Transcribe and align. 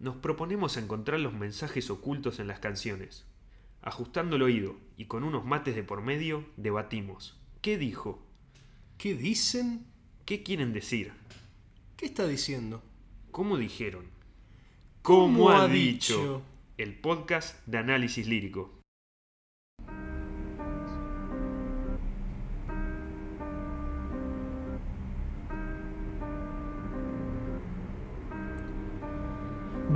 nos 0.00 0.16
proponemos 0.16 0.76
encontrar 0.76 1.20
los 1.20 1.32
mensajes 1.32 1.90
ocultos 1.90 2.38
en 2.38 2.46
las 2.46 2.60
canciones. 2.60 3.24
Ajustando 3.82 4.36
el 4.36 4.42
oído 4.42 4.76
y 4.96 5.06
con 5.06 5.24
unos 5.24 5.44
mates 5.44 5.74
de 5.74 5.82
por 5.82 6.02
medio, 6.02 6.44
debatimos. 6.56 7.38
¿Qué 7.62 7.78
dijo? 7.78 8.22
¿Qué 8.96 9.14
dicen? 9.14 9.86
¿Qué 10.24 10.42
quieren 10.42 10.72
decir? 10.72 11.12
¿Qué 11.96 12.06
está 12.06 12.26
diciendo? 12.26 12.82
¿Cómo 13.30 13.56
dijeron? 13.56 14.06
¿Cómo 15.02 15.50
ha 15.50 15.66
dicho? 15.68 16.42
El 16.76 16.94
podcast 16.94 17.66
de 17.66 17.78
análisis 17.78 18.26
lírico. 18.26 18.77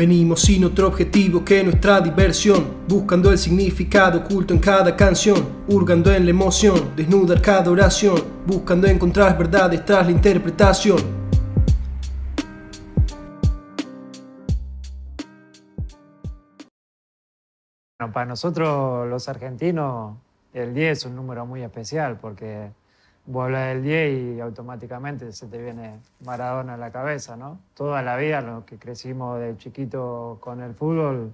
Venimos 0.03 0.41
sin 0.41 0.65
otro 0.65 0.89
objetivo 0.89 1.45
que 1.45 1.63
nuestra 1.63 2.01
diversión, 2.01 2.79
buscando 2.89 3.31
el 3.31 3.39
significado 3.39 4.19
oculto 4.19 4.53
en 4.53 4.59
cada 4.59 4.97
canción, 4.97 5.37
hurgando 5.69 6.13
en 6.13 6.25
la 6.25 6.31
emoción, 6.31 6.97
desnudar 6.97 7.41
cada 7.41 7.71
oración, 7.71 8.17
buscando 8.45 8.89
encontrar 8.89 9.39
verdades 9.39 9.85
tras 9.85 10.05
la 10.05 10.11
interpretación. 10.11 10.99
Para 18.13 18.27
nosotros 18.27 19.09
los 19.09 19.29
argentinos 19.29 20.17
el 20.53 20.75
10 20.75 20.99
es 20.99 21.07
un 21.07 21.15
número 21.15 21.47
muy 21.47 21.63
especial 21.63 22.19
porque 22.21 22.73
vos 23.27 23.45
hablas 23.45 23.69
del 23.69 23.83
10 23.83 24.37
y 24.37 24.41
automáticamente 24.41 25.33
se 25.33 25.47
te 25.47 25.63
viene 25.63 26.01
Maradona 26.25 26.75
a 26.75 26.77
la 26.77 26.91
cabeza, 26.91 27.37
¿no? 27.37 27.61
Toda 27.75 28.03
la 28.03 28.17
vida, 28.17 28.41
los 28.41 28.65
que 28.65 28.79
crecimos 28.79 29.41
de 29.41 29.57
chiquito 29.57 30.39
con 30.41 30.61
el 30.61 30.75
fútbol, 30.75 31.33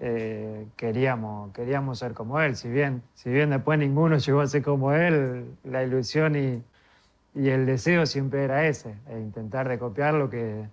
eh, 0.00 0.66
queríamos, 0.76 1.52
queríamos 1.52 1.98
ser 2.00 2.14
como 2.14 2.40
él. 2.40 2.56
Si 2.56 2.68
bien, 2.68 3.02
si 3.14 3.30
bien 3.30 3.50
después 3.50 3.78
ninguno 3.78 4.18
llegó 4.18 4.40
a 4.40 4.46
ser 4.46 4.62
como 4.62 4.92
él, 4.92 5.46
la 5.64 5.84
ilusión 5.84 6.36
y, 6.36 6.62
el 7.34 7.66
deseo 7.66 8.06
siempre 8.06 8.44
era 8.44 8.68
ese, 8.68 8.94
e 9.08 9.18
intentar 9.18 9.68
de 9.68 9.76
copiar 9.76 10.14
lo 10.14 10.30
que, 10.30 10.68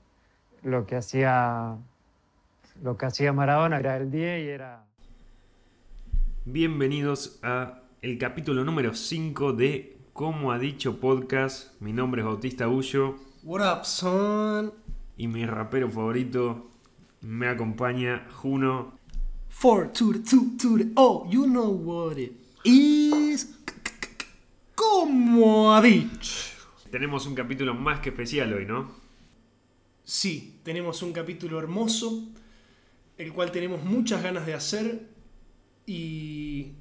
lo 0.61 0.85
que 0.85 0.95
hacía 0.95 1.75
lo 2.83 2.97
que 2.97 3.05
hacía 3.07 3.33
Maradona 3.33 3.79
era 3.79 3.97
el 3.97 4.11
10 4.11 4.45
y 4.45 4.49
era 4.49 4.83
Bienvenidos 6.45 7.39
a 7.41 7.81
el 8.01 8.17
capítulo 8.17 8.63
número 8.63 8.93
5 8.93 9.53
de 9.53 9.90
Como 10.13 10.51
ha 10.51 10.59
dicho 10.59 10.99
podcast. 10.99 11.79
Mi 11.81 11.93
nombre 11.93 12.21
es 12.21 12.27
Bautista 12.27 12.67
Bullo 12.67 13.15
What 13.43 13.79
up, 13.79 13.85
son? 13.85 14.73
y 15.17 15.27
mi 15.27 15.45
rapero 15.45 15.89
favorito 15.89 16.71
me 17.21 17.47
acompaña 17.47 18.27
Juno. 18.31 18.97
Four 19.49 19.91
to 19.93 20.13
the 20.13 20.19
two 20.19 20.57
to 20.59 20.77
the 20.77 20.91
oh, 20.95 21.27
you 21.29 21.45
know 21.45 21.69
what 21.71 22.17
it 22.17 22.33
is. 22.63 23.57
¿Cómo 24.75 25.73
ha 25.73 25.81
dicho? 25.81 26.55
Tenemos 26.89 27.25
un 27.27 27.35
capítulo 27.35 27.73
más 27.73 27.99
que 27.99 28.09
especial 28.09 28.53
hoy, 28.53 28.65
¿no? 28.65 28.91
Sí, 30.03 30.59
tenemos 30.63 31.03
un 31.03 31.13
capítulo 31.13 31.59
hermoso, 31.59 32.27
el 33.17 33.31
cual 33.31 33.51
tenemos 33.51 33.83
muchas 33.83 34.21
ganas 34.23 34.45
de 34.45 34.53
hacer 34.55 35.07
y 35.85 36.73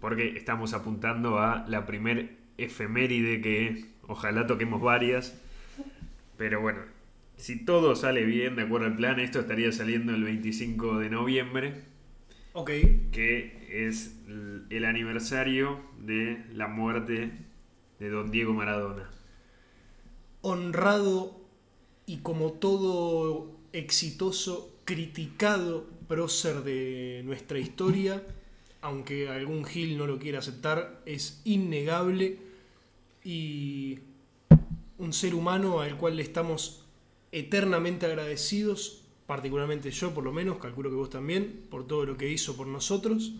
Porque 0.00 0.36
estamos 0.36 0.72
apuntando 0.72 1.38
a 1.38 1.64
la 1.68 1.84
primer 1.86 2.41
efeméride 2.58 3.40
que 3.40 3.86
ojalá 4.06 4.46
toquemos 4.46 4.80
varias. 4.80 5.38
Pero 6.36 6.60
bueno, 6.60 6.80
si 7.36 7.64
todo 7.64 7.94
sale 7.96 8.24
bien, 8.24 8.56
de 8.56 8.62
acuerdo 8.62 8.86
al 8.86 8.96
plan, 8.96 9.20
esto 9.20 9.40
estaría 9.40 9.72
saliendo 9.72 10.14
el 10.14 10.24
25 10.24 10.98
de 10.98 11.10
noviembre, 11.10 11.74
ok, 12.52 12.70
que 13.12 13.86
es 13.86 14.16
el 14.70 14.84
aniversario 14.84 15.80
de 16.00 16.44
la 16.52 16.68
muerte 16.68 17.32
de 17.98 18.08
don 18.08 18.30
Diego 18.30 18.52
Maradona. 18.54 19.10
honrado 20.40 21.40
y 22.06 22.18
como 22.18 22.52
todo 22.52 23.50
exitoso, 23.72 24.76
criticado 24.84 25.86
prócer 26.08 26.62
de 26.62 27.22
nuestra 27.24 27.58
historia, 27.58 28.22
aunque 28.82 29.28
algún 29.28 29.64
Gil 29.64 29.96
no 29.96 30.06
lo 30.06 30.18
quiera 30.18 30.40
aceptar, 30.40 31.00
es 31.06 31.40
innegable 31.44 32.38
y 33.24 34.00
un 34.98 35.12
ser 35.12 35.34
humano 35.34 35.80
al 35.80 35.96
cual 35.96 36.16
le 36.16 36.22
estamos 36.22 36.84
eternamente 37.30 38.06
agradecidos, 38.06 39.04
particularmente 39.26 39.90
yo 39.90 40.12
por 40.12 40.24
lo 40.24 40.32
menos, 40.32 40.58
calculo 40.58 40.90
que 40.90 40.96
vos 40.96 41.10
también, 41.10 41.62
por 41.70 41.86
todo 41.86 42.04
lo 42.04 42.16
que 42.16 42.28
hizo 42.30 42.56
por 42.56 42.66
nosotros. 42.66 43.32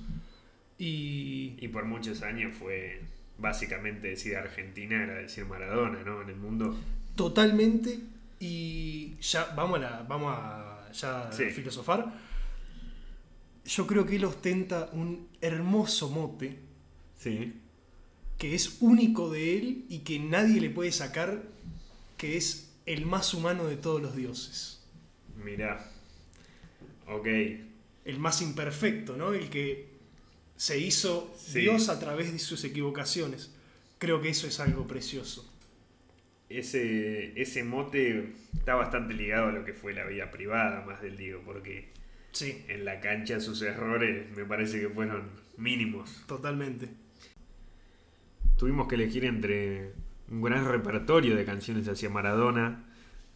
Y 0.79 1.55
Y 1.61 1.69
por 1.69 1.85
muchos 1.85 2.23
años 2.23 2.57
fue 2.57 3.01
básicamente 3.39 4.09
decir 4.09 4.37
Argentina 4.37 5.03
era 5.03 5.15
decir 5.15 5.45
Maradona, 5.45 6.03
¿no? 6.05 6.23
En 6.23 6.29
el 6.31 6.37
mundo. 6.37 6.77
Totalmente. 7.17 7.99
Y 8.41 9.15
ya 9.21 9.53
vamos 9.57 9.79
a, 9.79 9.83
la, 9.83 10.03
vamos 10.09 10.35
a 10.37 10.89
ya 10.93 11.31
Sí. 11.33 11.45
filosofar. 11.51 12.13
Yo 13.65 13.87
creo 13.87 14.05
que 14.07 14.17
él 14.17 14.25
ostenta 14.25 14.91
un 14.93 15.29
hermoso 15.41 16.11
mote 16.11 16.59
Sí. 17.19 17.53
que 18.39 18.55
es 18.57 18.79
único 18.81 19.31
de 19.31 19.57
él 19.57 19.85
y 19.89 20.01
que 20.01 20.19
nadie 20.19 20.61
le 20.61 20.71
puede 20.71 20.91
sacar, 20.91 21.43
que 22.17 22.37
es 22.37 22.73
el 22.87 23.07
más 23.07 23.33
humano 23.35 23.65
de 23.67 23.77
todos 23.77 24.03
los 24.03 24.17
dioses. 24.17 24.83
Mirá. 25.45 25.89
Ok. 27.07 27.27
El 28.05 28.19
más 28.19 28.43
imperfecto, 28.43 29.17
¿no? 29.17 29.33
El 29.33 29.49
que 29.49 29.87
se 30.57 30.79
hizo 30.79 31.33
Sí. 31.39 31.61
Dios 31.61 31.89
a 31.89 32.01
través 32.01 32.33
de 32.33 32.39
sus 32.41 32.65
equivocaciones. 32.65 33.53
Creo 33.99 34.21
que 34.21 34.31
eso 34.31 34.49
es 34.49 34.59
algo 34.59 34.89
precioso. 34.89 35.49
Ese, 36.49 37.41
ese 37.41 37.63
mote 37.65 38.33
está 38.53 38.75
bastante 38.75 39.15
ligado 39.15 39.47
a 39.49 39.53
lo 39.53 39.65
que 39.65 39.73
fue 39.73 39.95
la 39.95 40.05
vida 40.05 40.31
privada 40.33 40.85
más 40.85 41.01
del 41.01 41.17
Diego, 41.17 41.41
porque 41.45 41.89
Sí, 42.33 42.65
en 42.69 42.85
la 42.85 43.01
cancha 43.01 43.41
sus 43.41 43.61
errores 43.63 44.35
me 44.37 44.45
parece 44.45 44.81
que 44.81 44.89
fueron 44.89 45.31
mínimos. 45.57 46.25
totalmente. 46.27 46.89
Tuvimos 48.57 48.89
que 48.89 48.95
elegir 48.95 49.25
entre 49.25 49.93
un 50.31 50.41
gran 50.41 50.67
repertorio 50.67 51.37
de 51.37 51.45
canciones 51.45 51.89
hacia 51.89 52.09
Maradona, 52.09 52.85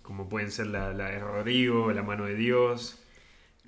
como 0.03 0.29
pueden 0.29 0.51
ser 0.51 0.69
la, 0.69 0.93
la 0.93 1.11
de 1.11 1.19
Rodrigo, 1.19 1.93
La 1.93 2.03
mano 2.03 2.25
de 2.25 2.37
Dios, 2.37 3.03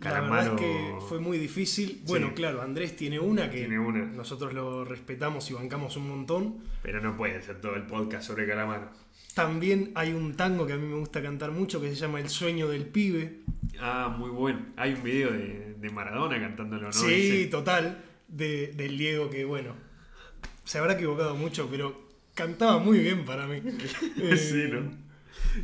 La 0.01 0.13
verdad 0.21 0.29
Calamaro. 0.29 0.55
es 0.55 0.61
que 0.61 0.95
fue 1.09 1.19
muy 1.21 1.39
difícil. 1.39 2.03
Bueno, 2.07 2.29
Sí. 2.29 2.35
claro, 2.35 2.63
Andrés 2.63 2.95
tiene 2.97 3.19
una 3.19 3.51
que 3.51 3.59
Tiene 3.59 3.79
una. 3.79 4.05
nosotros 4.05 4.53
lo 4.53 4.85
respetamos 4.85 5.51
y 5.51 5.55
bancamos 5.55 5.97
un 5.97 6.09
montón. 6.09 6.59
Pero 6.83 7.01
no 7.01 7.17
puede 7.17 7.43
ser 7.43 7.61
todo 7.61 7.75
el 7.75 7.83
podcast 7.87 8.27
sobre 8.27 8.47
Calamaro. 8.47 8.91
También 9.35 9.91
hay 9.95 10.13
un 10.13 10.35
tango 10.35 10.67
que 10.67 10.73
a 10.73 10.77
mí 10.77 10.87
me 10.87 10.97
gusta 10.97 11.23
cantar 11.23 11.51
mucho 11.53 11.81
que 11.81 11.89
se 11.91 11.97
llama 11.97 12.21
El 12.21 12.29
sueño 12.29 12.69
del 12.69 12.87
pibe. 12.87 13.41
Ah, 13.81 14.15
muy 14.17 14.31
bueno. 14.31 14.61
Hay 14.77 14.95
un 14.95 15.03
video 15.03 15.31
de, 15.33 15.75
de 15.79 15.91
Maradona 15.91 16.41
cantándolo, 16.41 16.83
¿no? 16.87 16.93
sí, 16.93 17.13
Ese. 17.41 17.47
total. 17.47 18.05
De, 18.29 18.73
del 18.77 18.99
Diego 18.99 19.31
que, 19.31 19.45
bueno, 19.45 19.75
se 20.65 20.79
habrá 20.79 20.93
equivocado 20.95 21.35
mucho, 21.35 21.69
pero 21.71 22.09
cantaba 22.35 22.79
muy 22.79 22.99
bien 22.99 23.25
para 23.25 23.47
mí. 23.47 23.61
Eh, 24.21 24.37
sí, 24.37 24.65
¿no? 24.71 24.91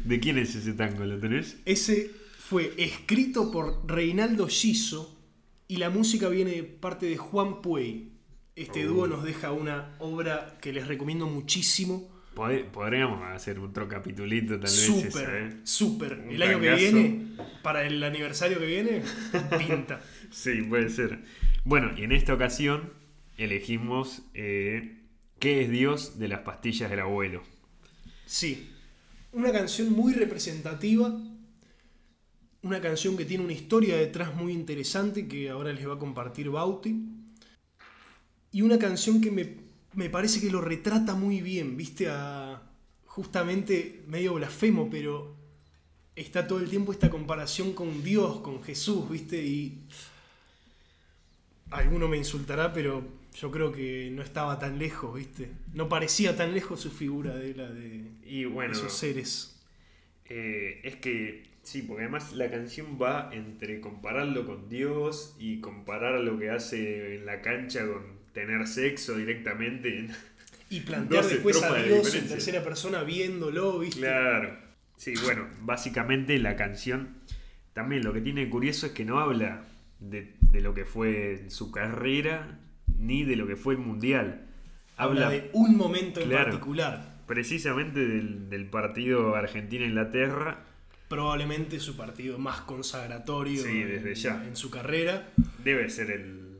¿De 0.05 0.19
quién 0.21 0.39
es 0.39 0.55
ese 0.55 0.73
tango? 0.73 1.05
¿Lo 1.05 1.19
tenés? 1.19 1.59
Ese 1.67 2.11
fue 2.55 2.73
escrito 2.79 3.51
por 3.51 3.83
Reinaldo 3.85 4.47
Giso 4.47 5.19
y 5.67 5.79
la 5.79 5.91
música 5.91 6.29
viene 6.29 6.53
de 6.53 6.63
parte 6.63 7.05
de 7.07 7.17
Juan 7.17 7.61
Puey. 7.63 8.13
Este 8.55 8.85
Oh. 8.87 8.91
dúo 8.91 9.07
nos 9.09 9.25
deja 9.25 9.51
una 9.51 9.97
obra 9.99 10.57
que 10.61 10.73
les 10.73 10.87
recomiendo 10.87 11.27
muchísimo. 11.27 12.09
Pod- 12.37 12.67
Podríamos 12.71 13.25
hacer 13.25 13.59
otro 13.59 13.89
capitulito, 13.89 14.53
tal 14.53 14.61
vez. 14.71 14.71
Súper, 14.71 15.31
¿eh? 15.35 15.57
súper. 15.65 16.27
El 16.31 16.41
año 16.45 16.61
que 16.61 16.75
viene, 16.77 17.27
para 17.65 17.85
el 17.85 18.01
aniversario 18.05 18.61
que 18.61 18.67
viene, 18.67 19.03
pinta. 19.59 20.01
Sí, 20.31 20.63
puede 20.63 20.91
ser. 20.91 21.25
Bueno, 21.65 21.91
y 21.99 22.05
en 22.05 22.13
esta 22.13 22.35
ocasión 22.35 22.93
elegimos 23.37 24.23
eh, 24.35 25.01
¿Qué 25.41 25.63
es 25.63 25.71
Dios 25.71 26.21
de 26.21 26.29
las 26.29 26.43
pastillas 26.43 26.89
del 26.89 27.01
abuelo? 27.01 27.43
Sí. 28.27 28.71
Una 29.33 29.51
canción 29.51 29.91
muy 29.93 30.13
representativa. 30.15 31.13
Una 32.65 32.81
canción 32.81 33.15
que 33.15 33.27
tiene 33.27 33.45
una 33.45 33.53
historia 33.53 33.95
detrás 33.95 34.35
muy 34.35 34.51
interesante 34.55 35.29
que 35.29 35.51
ahora 35.51 35.71
les 35.71 35.87
va 35.87 35.95
a 35.95 35.99
compartir 35.99 36.49
Bauti. 36.49 36.97
Y 38.53 38.63
una 38.63 38.79
canción 38.79 39.21
que 39.21 39.31
me, 39.31 39.57
me 39.93 40.09
parece 40.09 40.41
que 40.41 40.51
lo 40.51 40.63
retrata 40.63 41.15
muy 41.15 41.43
bien, 41.43 41.77
viste, 41.77 42.09
a 42.09 42.63
justamente 43.05 44.03
medio 44.07 44.33
blasfemo, 44.33 44.89
pero 44.91 45.37
está 46.17 46.47
todo 46.47 46.59
el 46.59 46.71
tiempo 46.71 46.91
esta 46.91 47.11
comparación 47.11 47.75
con 47.75 48.03
Dios, 48.03 48.41
con 48.41 48.63
Jesús, 48.63 49.11
viste, 49.11 49.45
y 49.45 49.83
alguno 51.71 52.09
me 52.09 52.17
insultará, 52.17 52.73
pero 52.73 53.07
yo 53.39 53.51
creo 53.51 53.73
que 53.73 54.11
no 54.11 54.23
estaba 54.23 54.59
tan 54.59 54.79
lejos, 54.79 55.15
viste. 55.15 55.51
No 55.75 55.91
parecía 55.91 56.35
tan 56.35 56.55
lejos 56.55 56.81
su 56.81 56.91
figura 56.91 57.35
de 57.35 57.55
la 57.55 57.69
de 57.69 58.05
Y 58.25 58.47
bueno, 58.47 58.73
esos 58.73 58.95
seres. 58.95 59.55
eh, 60.31 60.81
es 60.83 60.97
que 60.97 61.54
Sí, 61.65 61.83
porque 61.83 62.03
además 62.05 62.33
la 62.35 62.51
canción 62.51 62.99
va 63.01 63.31
entre 63.33 63.81
compararlo 63.81 64.47
con 64.47 64.69
Dios 64.69 65.35
y 65.39 65.61
comparar 65.61 66.21
lo 66.21 66.39
que 66.39 66.51
hace 66.51 67.17
en 67.17 67.27
la 67.27 67.41
cancha 67.41 67.87
con 67.87 68.03
tener 68.33 68.67
sexo 68.69 69.17
directamente. 69.17 70.09
Y 70.71 70.81
plantear 70.87 71.25
después 71.25 71.63
a 71.63 71.73
de 71.73 71.85
Dios 71.89 72.15
en 72.15 72.29
tercera 72.29 72.63
persona 72.63 73.03
viéndolo, 73.03 73.79
¿viste? 73.79 74.01
Claro. 74.01 74.59
Sí, 74.97 75.15
bueno, 75.25 75.49
básicamente 75.63 76.39
la 76.39 76.55
canción 76.57 77.17
también 77.73 78.05
lo 78.05 78.13
que 78.13 78.21
tiene 78.21 78.49
curioso 78.49 78.87
es 78.87 78.93
que 78.93 79.05
no 79.05 79.19
habla 79.19 79.63
de, 80.01 80.35
de 80.41 80.61
lo 80.61 80.75
que 80.75 80.85
fue 80.85 81.47
su 81.49 81.73
carrera 81.73 82.61
ni 82.99 83.25
de 83.25 83.37
lo 83.37 83.47
que 83.47 83.57
fue 83.57 83.75
el 83.75 83.81
mundial. 83.81 84.47
Habla 84.97 85.27
Habla 85.27 85.31
de 85.31 85.51
un 85.55 85.77
momento 85.77 86.21
en 86.21 86.29
Claro. 86.29 86.45
particular. 86.53 87.15
precisamente 87.27 88.01
del, 88.07 88.49
del 88.51 88.67
partido 88.67 89.35
Argentina-Inglaterra. 89.35 90.65
Probablemente 91.15 91.79
su 91.79 91.97
partido 91.97 92.39
más 92.39 92.63
consagratorio 92.63 93.63
Sí, 93.63 93.69
en- 93.83 94.15
ya. 94.15 94.45
en 94.45 94.57
su 94.57 94.69
carrera. 94.69 95.33
Debe 95.63 95.89
ser 95.89 96.11
el 96.11 96.59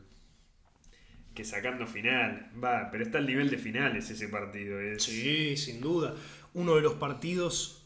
que 1.35 1.45
sacando 1.45 1.89
final. 1.89 2.53
Va, 2.63 2.89
pero 2.93 3.03
está 3.03 3.19
al 3.19 3.27
nivel 3.27 3.51
de 3.51 3.59
finales 3.59 4.09
ese 4.11 4.29
partido. 4.29 4.79
Es, 4.81 5.03
Sí, 5.03 5.57
sin 5.57 5.81
duda. 5.81 6.15
Uno 6.53 6.77
de 6.77 6.83
los 6.83 6.95
partidos 6.95 7.83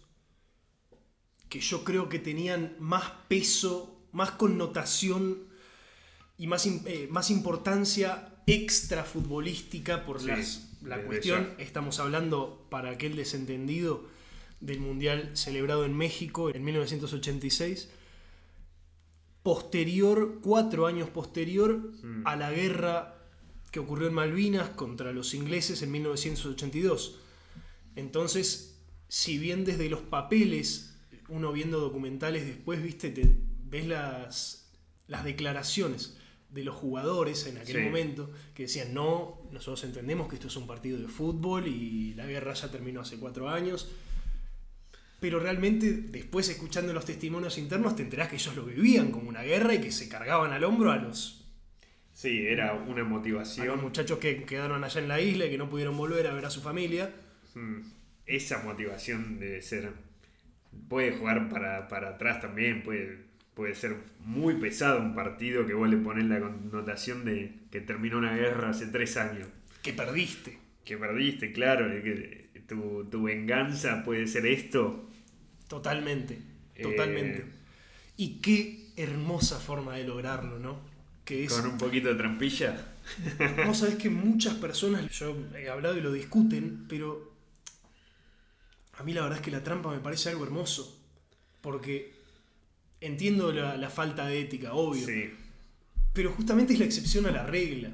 que 1.49 1.61
yo 1.61 1.85
creo 1.85 2.11
que 2.11 2.19
tenían 2.19 2.76
más 2.79 3.11
peso, 3.29 4.06
más 4.12 4.32
connotación 4.32 5.38
y 6.37 6.49
más, 6.49 6.67
eh, 6.67 7.09
más 7.11 7.31
importancia 7.31 8.35
extra 8.47 9.05
futbolística 9.05 10.05
por 10.05 10.21
Sí, 10.21 10.26
las- 10.26 10.71
la 10.82 11.00
cuestión. 11.03 11.55
ya. 11.56 11.62
Estamos 11.64 11.99
hablando, 11.99 12.67
para 12.71 12.91
aquel 12.91 13.17
desentendido, 13.17 14.06
del 14.60 14.81
Mundial 14.81 15.31
celebrado 15.34 15.84
en 15.84 15.94
México 15.96 16.50
en 16.50 16.64
1986. 16.64 17.88
Posterior, 19.43 20.40
cuatro 20.43 20.87
años 20.87 21.08
posterior 21.08 21.76
Mm. 22.02 22.26
a 22.26 22.37
la 22.37 22.50
guerra 22.50 23.14
que 23.70 23.81
ocurrió 23.81 24.08
en 24.08 24.14
Malvinas 24.14 24.70
contra 24.70 25.12
los 25.12 25.32
ingleses 25.34 25.82
en 25.82 25.90
1982. 25.93 27.16
Entonces, 27.96 28.78
si 29.08 29.38
bien 29.38 29.64
desde 29.64 29.88
los 29.88 30.00
papeles, 30.00 30.94
uno 31.28 31.52
viendo 31.52 31.78
documentales 31.81 32.46
después, 32.46 32.82
viste, 32.82 33.11
te 33.11 33.37
ves 33.70 33.87
las, 33.87 34.70
las 35.06 35.25
declaraciones 35.25 36.16
de 36.50 36.64
los 36.64 36.75
jugadores 36.76 37.46
en 37.46 37.58
aquel 37.58 37.76
Sí. 37.76 37.82
momento 37.82 38.31
que 38.54 38.62
decían, 38.64 38.94
no, 38.94 39.43
nosotros 39.52 39.84
entendemos 39.84 40.28
que 40.28 40.37
esto 40.37 40.49
es 40.49 40.56
un 40.56 40.66
partido 40.66 40.99
de 40.99 41.08
fútbol 41.08 41.69
y 41.69 42.14
la 42.14 42.26
guerra 42.26 42.54
ya 42.54 42.70
terminó 42.70 43.02
hace 43.02 43.19
cuatro 43.19 43.49
años. 43.50 43.88
Pero 45.20 45.41
realmente, 45.41 45.93
después 45.93 46.49
escuchando 46.49 46.93
los 46.93 47.05
testimonios 47.05 47.59
internos, 47.59 47.97
te 47.97 48.03
enterás 48.03 48.29
que 48.29 48.37
ellos 48.37 48.55
lo 48.56 48.65
vivían 48.65 49.11
como 49.11 49.29
una 49.29 49.43
guerra 49.43 49.75
y 49.75 49.81
que 49.81 49.93
se 49.93 50.09
cargaban 50.09 50.53
al 50.53 50.65
hombro 50.65 50.93
a 50.93 50.97
los, 50.97 51.44
Sí, 52.12 52.47
era 52.47 52.75
una 52.75 53.05
a 53.56 53.65
los 53.65 53.76
motivación. 53.76 53.81
muchachos 53.81 54.19
que 54.19 54.44
quedaron 54.44 54.82
allá 54.85 55.00
en 55.00 55.09
la 55.09 55.20
isla 55.20 55.47
y 55.47 55.50
que 55.50 55.59
no 55.59 55.69
pudieron 55.70 55.97
volver 55.97 56.26
a 56.26 56.35
ver 56.35 56.44
a 56.47 56.50
su 56.50 56.61
familia. 56.61 57.12
Mm, 57.55 57.81
Esa 58.26 58.62
motivación 58.62 59.38
debe 59.38 59.61
ser. 59.62 59.93
Puede 60.88 61.12
jugar 61.12 61.49
para, 61.49 61.88
para 61.88 62.11
atrás 62.11 62.41
también, 62.41 62.82
puede, 62.82 63.19
puede 63.55 63.75
ser 63.75 63.97
muy 64.21 64.55
pesado 64.56 65.00
un 65.00 65.14
partido 65.14 65.67
que 65.67 65.75
vos 65.75 65.88
le 65.88 65.97
pones 65.99 66.25
la 66.26 66.41
connotación 66.41 67.25
de 67.25 67.55
que 67.71 67.81
terminó 67.81 68.19
una 68.19 68.37
guerra 68.37 68.71
hace 68.71 68.87
tres 68.88 69.17
años. 69.17 69.49
Que 69.82 69.93
perdiste. 69.93 70.59
Que 70.85 70.97
perdiste, 70.97 71.53
claro, 71.53 71.88
que 72.03 72.50
tu, 72.67 73.05
tu 73.11 73.23
venganza 73.25 74.03
puede 74.05 74.26
ser 74.26 74.47
esto. 74.47 75.07
Totalmente. 75.69 76.38
Eh, 76.75 76.82
Totalmente. 76.82 77.44
Y 78.17 78.41
qué 78.41 78.88
hermosa 78.97 79.61
forma 79.61 79.94
de 79.97 80.05
lograrlo, 80.05 80.59
¿no? 80.59 80.79
Que 81.25 81.44
es. 81.44 81.53
Con 81.53 81.67
un 81.67 81.79
poquito 81.79 82.09
de 82.09 82.15
trampilla. 82.17 82.94
Vos 83.67 83.79
sabés 83.79 83.97
que 83.97 84.11
muchas 84.11 84.55
personas, 84.55 85.09
yo 85.11 85.37
he 85.56 85.69
hablado 85.69 85.97
y 85.97 86.00
lo 86.00 86.12
discuten, 86.12 86.87
pero 86.88 87.32
a 88.99 89.03
mí 89.05 89.12
la 89.15 89.23
verdad 89.23 89.38
es 89.38 89.44
que 89.44 89.50
la 89.50 89.62
trampa 89.62 89.91
me 89.91 90.00
parece 90.00 90.31
algo 90.31 90.44
hermoso. 90.44 90.97
Porque 91.61 92.12
entiendo 93.00 93.53
la, 93.53 93.76
la 93.76 93.91
falta 93.91 94.26
de 94.26 94.41
ética, 94.41 94.75
obvio. 94.75 95.06
Sí, 95.06 95.31
Pero 96.12 96.32
justamente 96.32 96.73
es 96.73 96.79
la 96.79 96.85
excepción 96.85 97.26
a 97.26 97.31
la 97.31 97.47
regla. 97.47 97.91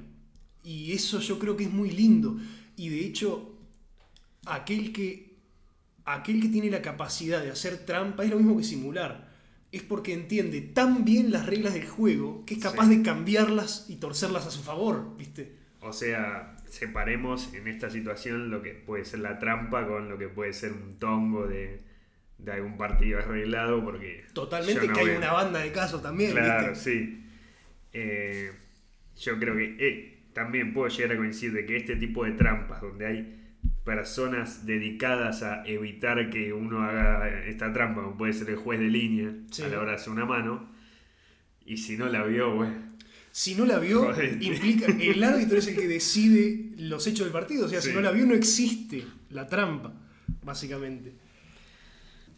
Y 0.63 0.93
eso 0.93 1.21
yo 1.21 1.39
creo 1.39 1.57
que 1.57 1.65
es 1.65 1.71
muy 1.71 1.91
lindo. 1.91 2.39
Y 2.77 2.89
de 2.89 3.05
hecho, 3.05 3.55
aquel 4.47 4.93
que, 4.93 5.34
aquel 6.05 6.41
que 6.41 6.49
tiene 6.49 6.71
la 6.71 6.83
capacidad 6.83 7.43
de 7.43 7.51
hacer 7.51 7.85
trampa 7.87 8.25
es 8.25 8.31
lo 8.31 8.37
mismo 8.37 8.57
que 8.57 8.65
simular. 8.65 9.33
Es 9.73 9.83
porque 9.83 10.13
entiende 10.13 10.61
tan 10.61 11.05
bien 11.05 11.33
las 11.33 11.47
reglas 11.47 11.75
del 11.75 11.87
juego 11.87 12.45
que 12.47 12.55
es 12.55 12.61
capaz 12.61 12.87
Sí. 12.89 12.97
de 12.99 13.03
cambiarlas 13.03 13.87
y 13.89 13.97
torcerlas 13.97 14.47
a 14.47 14.51
su 14.51 14.63
favor, 14.63 15.17
¿viste? 15.17 15.63
o 15.81 15.93
sea, 15.93 16.57
separemos 16.67 17.53
en 17.53 17.69
esta 17.69 17.91
situación 17.91 18.51
lo 18.51 18.63
que 18.63 18.71
puede 18.73 19.05
ser 19.05 19.19
la 19.21 19.39
trampa 19.39 19.87
con 19.87 20.09
lo 20.09 20.17
que 20.17 20.29
puede 20.29 20.55
ser 20.55 20.73
un 20.73 20.99
tongo 20.99 21.47
de, 21.47 21.83
de 22.39 22.53
algún 22.53 22.79
partido 22.79 23.19
arreglado, 23.19 23.85
porque. 23.85 24.25
Totalmente 24.33 24.87
no 24.89 24.95
que 24.95 25.01
hay 25.01 25.07
veo- 25.09 25.19
una 25.19 25.33
banda 25.33 25.59
de 25.61 25.73
casos 25.73 26.03
también, 26.03 26.31
Claro, 26.33 26.71
¿viste? 26.71 26.91
sí. 26.91 27.21
Eh, 27.93 28.51
yo 29.21 29.39
creo 29.39 29.57
que 29.57 29.77
eh, 29.79 30.19
también 30.33 30.73
puedo 30.73 30.89
llegar 30.89 31.13
a 31.13 31.17
coincidir 31.19 31.53
de 31.53 31.67
que 31.67 31.77
este 31.77 31.97
tipo 31.97 32.25
de 32.25 32.33
trampas, 32.33 32.81
donde 32.81 33.07
hay 33.07 33.44
personas 33.85 34.65
dedicadas 34.67 35.43
a 35.43 35.65
evitar 35.67 36.31
que 36.31 36.53
uno 36.53 36.83
haga 36.83 37.45
esta 37.47 37.73
trampa, 37.73 38.03
como 38.03 38.17
puede 38.17 38.33
ser 38.33 38.49
el 38.51 38.57
juez 38.57 38.81
de 38.81 38.89
línea, 38.89 39.33
Sí. 39.51 39.63
a 39.63 39.69
la 39.69 39.81
hora 39.81 39.91
de 39.91 39.97
hacer 39.97 40.13
una 40.13 40.25
mano, 40.25 40.69
y 41.67 41.77
si 41.77 41.97
no 41.97 42.09
la 42.09 42.25
vio, 42.25 42.55
bueno, 42.55 42.75
Si 43.31 43.55
no 43.57 43.67
la 43.67 43.79
vio, 43.81 44.05
Jodete. 44.05 44.45
implica. 44.45 44.87
El 44.87 45.23
árbitro 45.25 45.59
es 45.59 45.67
el 45.67 45.75
que 45.75 45.89
decide 45.89 46.71
los 46.79 47.05
hechos 47.07 47.25
del 47.27 47.33
partido. 47.33 47.67
O 47.67 47.69
sea, 47.69 47.81
si 47.81 47.93
no 47.93 48.01
la 48.01 48.13
vio, 48.13 48.25
no 48.27 48.35
existe 48.35 49.05
la 49.31 49.49
trampa, 49.49 49.93
básicamente. 50.45 51.13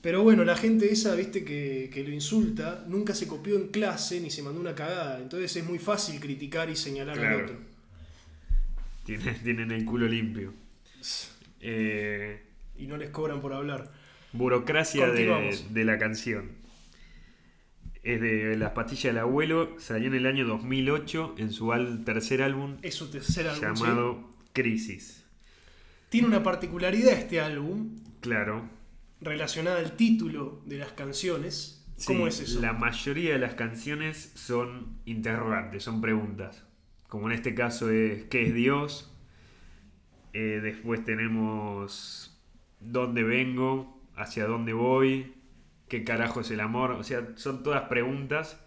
Pero 0.00 0.22
bueno, 0.22 0.42
la 0.44 0.56
gente 0.56 0.90
esa, 0.90 1.14
viste, 1.14 1.44
que, 1.44 1.90
que 1.92 2.02
lo 2.02 2.10
insulta, 2.10 2.84
nunca 2.88 3.14
se 3.14 3.26
copió 3.26 3.56
en 3.56 3.68
clase 3.68 4.20
ni 4.20 4.30
se 4.30 4.42
mandó 4.42 4.58
una 4.60 4.74
cagada. 4.74 5.20
Entonces 5.20 5.54
es 5.56 5.64
muy 5.64 5.78
fácil 5.78 6.18
criticar 6.20 6.70
y 6.70 6.76
señalar 6.76 7.18
al 7.18 7.42
otro. 7.42 7.56
tienen, 9.04 9.42
tienen 9.42 9.70
el 9.72 9.84
culo 9.84 10.06
limpio. 10.08 10.54
Eh, 11.68 12.42
Y 12.76 12.86
no 12.86 12.96
les 12.96 13.10
cobran 13.10 13.40
por 13.40 13.52
hablar. 13.52 13.90
burocracia 14.32 15.08
de, 15.10 15.84
la 15.84 15.98
canción. 15.98 16.52
Es 18.02 18.20
de 18.20 18.56
Las 18.56 18.70
pastillas 18.72 19.14
del 19.14 19.18
abuelo, 19.18 19.74
salió 19.78 20.06
en 20.08 20.14
el 20.14 20.26
año 20.26 20.46
2008 20.46 21.34
en 21.38 21.50
su 21.52 21.72
al- 21.72 22.04
tercer 22.04 22.40
álbum 22.42 22.76
Es 22.82 22.94
su 22.94 23.10
tercer 23.10 23.48
álbum. 23.48 23.74
¿sí? 23.74 23.82
llamado 23.82 24.30
Crisis. 24.52 25.24
Tiene 26.08 26.28
una 26.28 26.42
particularidad 26.44 27.12
este 27.14 27.40
álbum 27.40 27.96
Claro. 28.20 28.68
relacionada 29.20 29.78
al 29.80 29.96
título 29.96 30.62
de 30.66 30.78
las 30.78 30.92
canciones. 30.92 31.84
¿Cómo 32.06 32.30
Sí, 32.30 32.42
es 32.42 32.50
eso? 32.50 32.60
La 32.60 32.74
mayoría 32.74 33.32
de 33.32 33.38
las 33.40 33.54
canciones 33.54 34.30
son 34.34 34.98
interrogantes, 35.06 35.82
son 35.82 36.00
preguntas. 36.00 36.62
Como 37.08 37.26
en 37.28 37.32
este 37.34 37.54
caso 37.54 37.90
es 37.90 38.24
¿qué 38.24 38.42
es 38.46 38.54
Dios? 38.54 39.12
Eh, 40.38 40.60
después 40.60 41.02
tenemos 41.02 42.38
¿dónde 42.80 43.22
vengo? 43.22 44.02
¿Hacia 44.16 44.46
dónde 44.46 44.74
voy? 44.74 45.32
¿Qué 45.88 46.04
carajo 46.04 46.40
es 46.40 46.50
el 46.50 46.60
amor? 46.60 46.90
O 46.90 47.02
sea, 47.02 47.26
son 47.36 47.62
todas 47.62 47.88
preguntas 47.88 48.60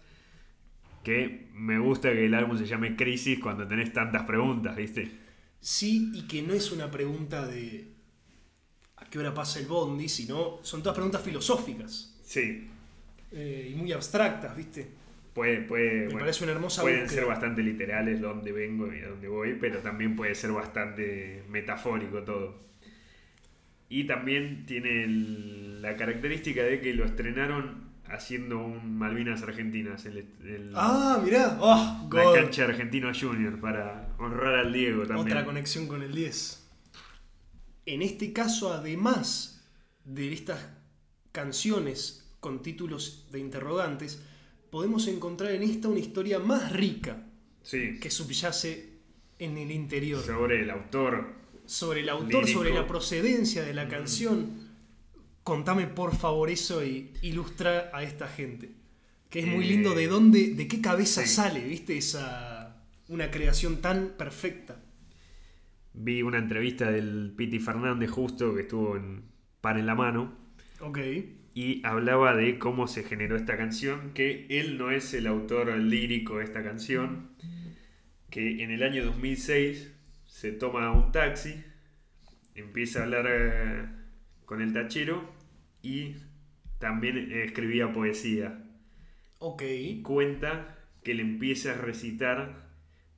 que 1.04 1.48
me 1.54 1.78
gusta 1.78 2.10
que 2.10 2.26
el 2.26 2.34
álbum 2.34 2.58
se 2.58 2.66
llame 2.66 2.96
Crisis 2.96 3.38
cuando 3.38 3.68
tenés 3.68 3.92
tantas 3.92 4.24
preguntas, 4.24 4.74
¿viste? 4.74 5.12
Sí, 5.60 6.10
y 6.12 6.26
que 6.26 6.42
no 6.42 6.54
es 6.54 6.72
una 6.72 6.90
pregunta 6.90 7.46
de 7.46 7.86
a 8.96 9.04
qué 9.08 9.20
hora 9.20 9.32
pasa 9.32 9.60
el 9.60 9.66
bondi, 9.66 10.08
sino 10.08 10.58
son 10.62 10.82
todas 10.82 10.96
preguntas 10.96 11.22
filosóficas 11.22 12.18
Sí, 12.24 12.68
eh, 13.30 13.70
y 13.72 13.76
muy 13.76 13.92
abstractas, 13.92 14.56
¿viste? 14.56 14.90
Puede, 15.34 15.62
puede, 15.62 15.92
Me 16.00 16.04
bueno, 16.06 16.18
parece 16.20 16.44
una 16.44 16.52
hermosa 16.52 16.82
Pueden 16.82 17.00
búsqueda. 17.02 17.20
ser 17.20 17.28
bastante 17.28 17.62
literales 17.62 18.20
dónde 18.20 18.52
vengo 18.52 18.92
y 18.92 19.00
a 19.00 19.08
dónde 19.08 19.28
voy, 19.28 19.56
pero 19.60 19.78
también 19.80 20.16
puede 20.16 20.34
ser 20.34 20.52
bastante 20.52 21.44
metafórico 21.48 22.22
todo. 22.22 22.58
Y 23.88 24.04
también 24.04 24.66
tiene 24.66 25.04
el- 25.04 25.82
la 25.82 25.96
característica 25.96 26.62
de 26.62 26.80
que 26.80 26.94
lo 26.94 27.04
estrenaron 27.04 27.90
haciendo 28.06 28.58
un 28.58 28.98
Malvinas 28.98 29.42
Argentinas, 29.42 30.04
el, 30.06 30.18
el- 30.44 30.72
Ah, 30.76 31.20
mirá, 31.24 31.56
oh, 31.60 32.08
la 32.12 32.24
God. 32.24 32.34
cancha 32.34 32.64
Argentino 32.64 33.10
Junior, 33.18 33.58
para 33.60 34.08
honrar 34.18 34.54
al 34.56 34.72
Diego 34.72 35.04
también. 35.06 35.28
Otra 35.28 35.44
conexión 35.44 35.86
con 35.88 36.02
el 36.02 36.14
10. 36.14 36.68
En 37.86 38.02
este 38.02 38.32
caso, 38.32 38.72
además 38.72 39.64
de 40.04 40.32
estas 40.32 40.68
canciones 41.32 42.28
con 42.40 42.62
títulos 42.62 43.28
de 43.32 43.38
interrogantes, 43.38 44.24
podemos 44.70 45.06
encontrar 45.08 45.52
en 45.52 45.62
esta 45.62 45.88
una 45.88 46.00
historia 46.00 46.38
más 46.38 46.72
rica 46.72 47.26
Sí, 47.62 47.98
que 48.00 48.10
subyace 48.10 48.88
en 49.38 49.58
el 49.58 49.70
interior. 49.70 50.22
sobre 50.24 50.62
el 50.62 50.70
autor. 50.70 51.34
sobre 51.66 52.00
el 52.00 52.08
autor, 52.08 52.42
Lírico. 52.42 52.58
sobre 52.58 52.74
la 52.74 52.86
procedencia 52.86 53.62
de 53.64 53.74
la 53.74 53.86
canción. 53.88 54.68
Contame 55.44 55.86
por 55.86 56.14
favor 56.16 56.50
eso 56.50 56.84
y 56.84 57.12
ilustra 57.22 57.90
a 57.94 58.02
esta 58.02 58.26
gente. 58.28 58.70
Que 59.28 59.40
es 59.40 59.46
muy 59.46 59.64
Eh, 59.64 59.68
lindo 59.68 59.94
de 59.94 60.06
dónde, 60.08 60.54
de 60.54 60.66
qué 60.68 60.80
cabeza 60.80 61.22
sí. 61.22 61.28
sale, 61.28 61.60
¿viste? 61.64 61.96
Esa. 61.96 62.82
Una 63.08 63.30
creación 63.30 63.80
tan 63.80 64.10
perfecta. 64.18 64.82
Vi 65.92 66.22
una 66.22 66.38
entrevista 66.38 66.90
del 66.90 67.32
Piti 67.36 67.58
Fernández 67.58 68.10
justo 68.10 68.54
que 68.54 68.62
estuvo 68.62 68.96
en 68.96 69.24
Par 69.60 69.78
en 69.78 69.86
la 69.86 69.94
Mano 69.94 70.32
Ok. 70.80 70.98
Y 71.54 71.84
hablaba 71.84 72.34
de 72.34 72.58
cómo 72.58 72.86
se 72.86 73.02
generó 73.02 73.36
esta 73.36 73.56
canción, 73.56 74.12
que 74.14 74.46
él 74.48 74.78
no 74.78 74.90
es 74.90 75.12
el 75.14 75.26
autor 75.26 75.76
lírico 75.76 76.38
de 76.38 76.44
esta 76.44 76.62
canción, 76.62 77.30
que 78.30 78.62
en 78.62 78.70
el 78.70 78.82
año 78.82 79.04
2006 79.04 79.92
se 80.26 80.52
toma 80.52 80.92
un 80.92 81.10
taxi, 81.12 81.62
empieza 82.54 83.00
a 83.00 83.02
hablar 83.04 83.26
eh, 83.28 83.88
con 84.44 84.62
el 84.62 84.72
tachero 84.72 85.28
y 85.82 86.16
también 86.78 87.32
escribía 87.32 87.92
poesía. 87.92 88.64
Ok. 89.38 89.62
Cuenta 90.02 90.78
que 91.02 91.14
le 91.14 91.22
empieza 91.22 91.72
a 91.72 91.78
recitar 91.78 92.68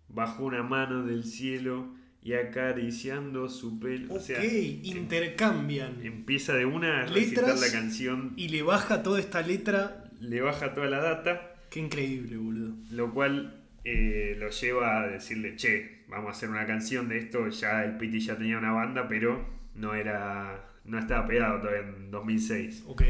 bajo 0.08 0.44
una 0.44 0.62
mano 0.62 1.04
del 1.04 1.24
cielo 1.24 1.94
y 2.22 2.34
acariciando 2.34 3.48
su 3.48 3.80
pelo. 3.80 4.12
O 4.14 4.16
Ok. 4.16 4.22
sea, 4.22 4.42
em- 4.42 4.80
Intercambian. 4.84 6.04
empieza 6.04 6.54
de 6.54 6.64
una 6.66 7.02
a 7.02 7.06
recitar 7.06 7.56
la 7.58 7.70
canción, 7.72 8.32
Y 8.36 8.48
le 8.48 8.62
baja 8.62 9.02
toda 9.02 9.18
esta 9.20 9.42
letra. 9.42 10.10
le 10.20 10.40
baja 10.40 10.72
toda 10.74 10.88
la 10.88 11.00
data, 11.00 11.56
Qué 11.70 11.80
increíble, 11.80 12.36
boludo. 12.36 12.76
lo 12.90 13.12
cual 13.12 13.58
eh, 13.84 14.36
lo 14.38 14.48
lleva 14.50 15.02
a 15.02 15.08
decirle, 15.08 15.56
che, 15.56 16.04
vamos 16.08 16.28
a 16.28 16.30
hacer 16.30 16.48
una 16.48 16.64
canción 16.66 17.08
de 17.08 17.18
esto. 17.18 17.48
Ya 17.48 17.84
el 17.84 17.96
Piti 17.96 18.20
ya 18.20 18.36
tenía 18.38 18.56
una 18.58 18.70
banda, 18.72 19.08
pero 19.08 19.44
no 19.74 19.94
era. 19.94 20.68
no 20.84 20.98
estaba 20.98 21.26
pegado 21.26 21.60
todavía 21.60 21.80
en 21.88 22.10
2006. 22.12 22.84
Ok. 22.86 23.02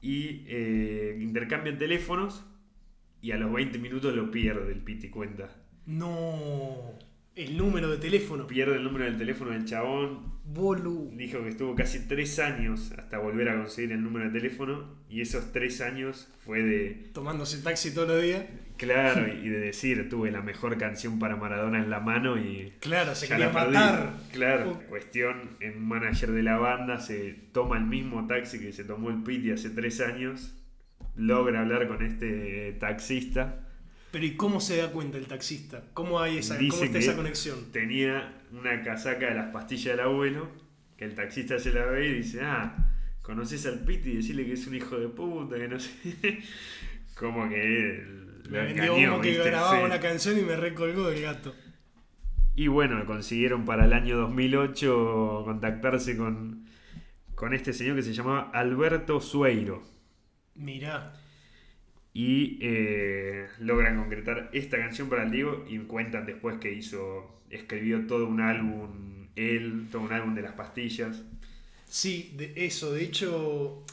Y 0.00 0.44
eh, 0.48 1.16
intercambian 1.20 1.78
teléfonos 1.78 2.44
y 3.20 3.32
a 3.32 3.36
los 3.38 3.52
20 3.52 3.78
minutos 3.78 4.14
lo 4.14 4.30
pierde 4.30 4.72
el 4.72 4.80
Piti 4.80 5.08
cuenta. 5.08 5.48
No. 5.86 6.98
El 7.38 7.56
número 7.56 7.88
de 7.88 7.98
teléfono. 7.98 8.48
Pierde 8.48 8.74
el 8.74 8.82
número 8.82 9.04
del 9.04 9.16
teléfono 9.16 9.52
del 9.52 9.64
chabón. 9.64 10.32
Bolu. 10.44 11.12
Dijo 11.14 11.40
que 11.44 11.50
estuvo 11.50 11.76
casi 11.76 12.08
tres 12.08 12.40
años 12.40 12.90
hasta 12.98 13.18
volver 13.18 13.48
a 13.48 13.56
conseguir 13.56 13.92
el 13.92 14.02
número 14.02 14.28
de 14.28 14.40
teléfono. 14.40 14.96
Y 15.08 15.20
esos 15.20 15.52
tres 15.52 15.80
años 15.80 16.28
fue 16.44 16.64
de, 16.64 17.10
Tomándose 17.14 17.62
taxi 17.62 17.94
todos 17.94 18.08
los 18.08 18.20
días. 18.20 18.44
claro, 18.76 19.32
y 19.42 19.48
de 19.48 19.60
decir, 19.60 20.08
tuve 20.08 20.32
la 20.32 20.42
mejor 20.42 20.78
canción 20.78 21.20
para 21.20 21.36
Maradona 21.36 21.78
en 21.78 21.90
la 21.90 22.00
mano 22.00 22.38
y... 22.38 22.72
Claro, 22.80 23.14
se 23.14 23.28
quería 23.28 23.50
matar. 23.50 24.14
Claro, 24.32 24.72
Oh. 24.72 24.88
cuestión, 24.88 25.50
el 25.60 25.76
manager 25.76 26.32
de 26.32 26.42
la 26.42 26.56
banda 26.56 26.98
se 26.98 27.36
toma 27.52 27.78
el 27.78 27.84
mismo 27.84 28.26
taxi 28.26 28.58
que 28.58 28.72
se 28.72 28.82
tomó 28.82 29.10
el 29.10 29.22
Piti 29.22 29.52
hace 29.52 29.70
tres 29.70 30.00
años. 30.00 30.56
Logra 31.14 31.60
hablar 31.60 31.86
con 31.86 32.04
este 32.04 32.72
taxista. 32.80 33.67
Pero 34.10 34.24
¿y 34.24 34.36
cómo 34.36 34.60
se 34.60 34.78
da 34.78 34.90
cuenta 34.90 35.18
el 35.18 35.26
taxista? 35.26 35.82
¿Cómo 35.94 36.20
hay 36.20 36.38
esa, 36.38 36.56
cómo 36.56 36.72
está 36.84 36.92
que 36.92 36.98
esa 36.98 37.14
conexión? 37.16 37.70
Tenía 37.72 38.40
una 38.52 38.82
casaca 38.82 39.26
de 39.26 39.34
las 39.34 39.50
pastillas 39.52 39.96
del 39.96 40.00
abuelo, 40.06 40.48
que 40.96 41.04
el 41.04 41.14
taxista 41.14 41.58
se 41.58 41.72
la 41.72 41.84
ve 41.86 42.08
y 42.08 42.14
dice, 42.14 42.40
ah, 42.42 42.74
¿conoces 43.22 43.66
al 43.66 43.80
Piti? 43.80 44.10
Y 44.12 44.16
decirle 44.16 44.46
que 44.46 44.54
es 44.54 44.66
un 44.66 44.74
hijo 44.74 44.98
de 44.98 45.08
puta, 45.08 45.56
que 45.56 45.68
no 45.68 45.78
sé. 45.78 45.90
Como 47.14 47.48
que 47.48 48.02
Me 48.48 48.60
vendió 48.62 48.84
engañó, 48.84 49.12
uno 49.14 49.20
que 49.20 49.30
¿viste? 49.30 49.44
grababa 49.50 49.78
Sí. 49.78 49.84
una 49.84 50.00
canción 50.00 50.38
y 50.38 50.42
me 50.42 50.56
recolgó 50.56 51.08
el 51.10 51.20
gato. 51.22 51.54
Y 52.54 52.66
bueno, 52.68 53.04
consiguieron 53.06 53.64
para 53.64 53.84
el 53.84 53.92
año 53.92 54.16
2008 54.16 55.42
contactarse 55.44 56.16
con, 56.16 56.64
con 57.34 57.54
este 57.54 57.72
señor 57.72 57.96
que 57.96 58.02
se 58.02 58.14
llamaba 58.14 58.50
Alberto 58.52 59.20
Sueiro. 59.20 59.82
Mirá. 60.54 61.12
Y 62.18 62.58
eh, 62.62 63.46
logran 63.60 63.96
concretar 63.96 64.50
esta 64.52 64.76
canción 64.76 65.08
para 65.08 65.22
el 65.22 65.30
Diego 65.30 65.64
y 65.68 65.78
cuentan 65.78 66.26
después 66.26 66.58
que 66.58 66.72
hizo, 66.72 67.42
escribió 67.48 68.08
todo 68.08 68.26
un 68.26 68.40
álbum, 68.40 69.28
él, 69.36 69.86
todo 69.92 70.02
un 70.02 70.12
álbum 70.12 70.34
de 70.34 70.42
las 70.42 70.54
pastillas. 70.54 71.22
Sí, 71.88 72.34
de 72.36 72.54
eso. 72.56 72.92
De 72.92 73.04
hecho, 73.04 73.84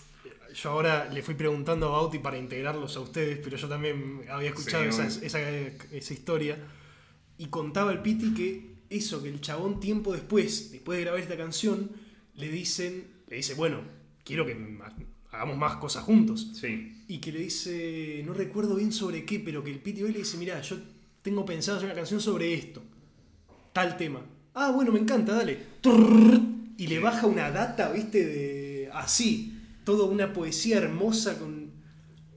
yo 0.56 0.70
ahora 0.72 1.08
le 1.14 1.22
fui 1.22 1.36
preguntando 1.36 1.86
a 1.86 1.90
Bauti 1.92 2.18
para 2.18 2.40
integrarlos 2.40 2.98
a 2.98 3.02
ustedes, 3.02 3.38
pero 3.44 3.58
yo 3.58 3.68
también 3.68 4.22
había 4.28 4.50
escuchado 4.50 4.92
Sí, 4.92 5.02
esa, 5.02 5.24
esa, 5.24 5.40
esa 5.92 6.14
historia. 6.16 6.58
Y 7.38 7.46
contaba 7.50 7.92
el 7.92 8.00
Piti 8.00 8.34
que 8.34 8.72
eso, 8.90 9.22
que 9.22 9.30
el 9.30 9.40
chabón 9.40 9.80
tiempo 9.80 10.14
después, 10.14 10.72
después 10.72 10.98
de 10.98 11.04
grabar 11.04 11.22
esta 11.22 11.38
canción, 11.38 11.92
le 12.34 12.50
dicen, 12.50 13.06
le 13.28 13.36
dice, 13.36 13.54
bueno, 13.54 13.82
quiero 14.24 14.48
que 14.48 14.58
hagamos 15.32 15.58
más 15.58 15.76
cosas 15.76 16.04
juntos. 16.04 16.54
Sí, 16.60 16.95
Y 17.08 17.20
que 17.20 17.32
le 17.32 17.40
dice, 17.40 18.24
no 18.26 18.34
recuerdo 18.34 18.76
bien 18.76 18.92
sobre 18.92 19.26
qué, 19.26 19.40
pero 19.40 19.64
que 19.64 19.72
el 19.72 19.80
Piti 19.80 20.02
hoy 20.02 20.12
le 20.12 20.20
dice, 20.20 20.38
mira, 20.38 20.60
yo 20.62 20.78
tengo 21.22 21.46
pensado 21.46 21.78
hacer 21.78 21.88
una 21.88 21.96
canción 21.96 22.20
sobre 22.20 22.54
esto, 22.54 22.82
tal 23.74 23.96
tema. 23.98 24.22
Ah, 24.54 24.72
bueno, 24.72 24.92
me 24.92 25.00
encanta, 25.00 25.34
dale. 25.36 25.60
Y 26.78 26.88
le 26.88 27.00
baja 27.00 27.28
una 27.28 27.52
data, 27.52 27.92
viste, 27.92 28.26
de 28.26 28.90
así, 28.94 29.60
toda 29.84 30.06
una 30.06 30.34
poesía 30.34 30.78
hermosa 30.78 31.38
con... 31.38 31.72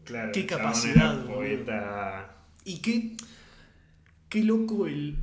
claro. 0.04 0.32
Qué 0.32 0.46
capacidad. 0.46 1.24
Poeta. 1.26 2.36
Y 2.64 2.78
qué, 2.78 3.16
qué 4.28 4.44
loco 4.44 4.86
el... 4.86 5.16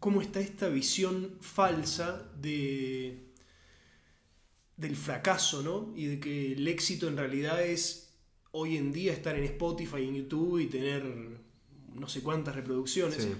cómo 0.00 0.20
está 0.20 0.40
esta 0.40 0.68
visión 0.68 1.38
falsa 1.40 2.30
de 2.40 3.24
del 4.76 4.96
fracaso, 4.96 5.62
¿no? 5.62 5.92
Y 5.96 6.06
de 6.06 6.20
que 6.20 6.52
el 6.52 6.66
éxito 6.66 7.08
en 7.08 7.16
realidad 7.16 7.62
es 7.62 8.03
hoy 8.56 8.76
en 8.76 8.92
día 8.92 9.12
estar 9.12 9.36
en 9.36 9.44
Spotify 9.44 9.98
y 9.98 10.08
en 10.08 10.14
YouTube 10.14 10.60
y 10.60 10.66
tener 10.66 11.04
no 11.94 12.08
sé 12.08 12.22
cuántas 12.22 12.54
reproducciones. 12.54 13.22
Sí. 13.22 13.32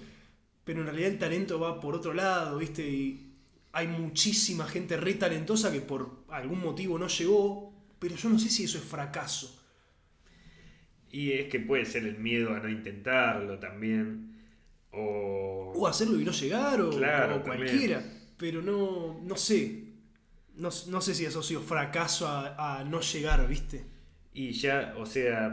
Pero 0.65 0.81
en 0.81 0.87
realidad 0.87 1.11
el 1.13 1.19
talento 1.19 1.59
va 1.61 1.81
por 1.81 1.95
otro 1.95 2.13
lado, 2.15 2.59
¿viste? 2.59 2.87
Y 2.89 3.33
hay 3.73 3.87
muchísima 3.87 4.67
gente 4.67 4.97
re 4.97 5.15
talentosa 5.15 5.73
que 5.73 5.81
por 5.81 6.25
algún 6.29 6.61
motivo 6.61 6.99
no 6.99 7.07
llegó, 7.09 7.73
pero 7.99 8.17
yo 8.17 8.29
no 8.29 8.39
sé 8.39 8.49
si 8.49 8.65
eso 8.65 8.79
es 8.79 8.85
fracaso. 8.85 9.61
Y 11.11 11.33
es 11.33 11.49
que 11.49 11.61
puede 11.61 11.85
ser 11.85 12.05
el 12.05 12.19
miedo 12.19 12.53
a 12.55 12.59
no 12.61 12.69
intentarlo 12.69 13.59
también. 13.61 14.35
O. 14.91 15.73
O 15.77 15.87
hacerlo 15.87 16.21
y 16.21 16.25
no 16.25 16.33
llegar, 16.33 16.81
o, 16.81 16.91
Claro, 16.91 17.37
o 17.37 17.41
también. 17.43 17.69
cualquiera. 17.69 18.05
Pero 18.37 18.63
no, 18.63 19.21
no 19.23 19.37
sé. 19.37 19.85
No, 20.57 20.71
no 20.89 21.01
sé 21.01 21.15
si 21.15 21.27
asocio 21.27 21.61
fracaso 21.61 22.27
a, 22.29 22.81
a 22.81 22.85
no 22.85 23.01
llegar, 23.01 23.47
¿viste? 23.49 23.85
Y 24.35 24.53
ya, 24.53 24.95
o 24.99 25.07
sea, 25.07 25.49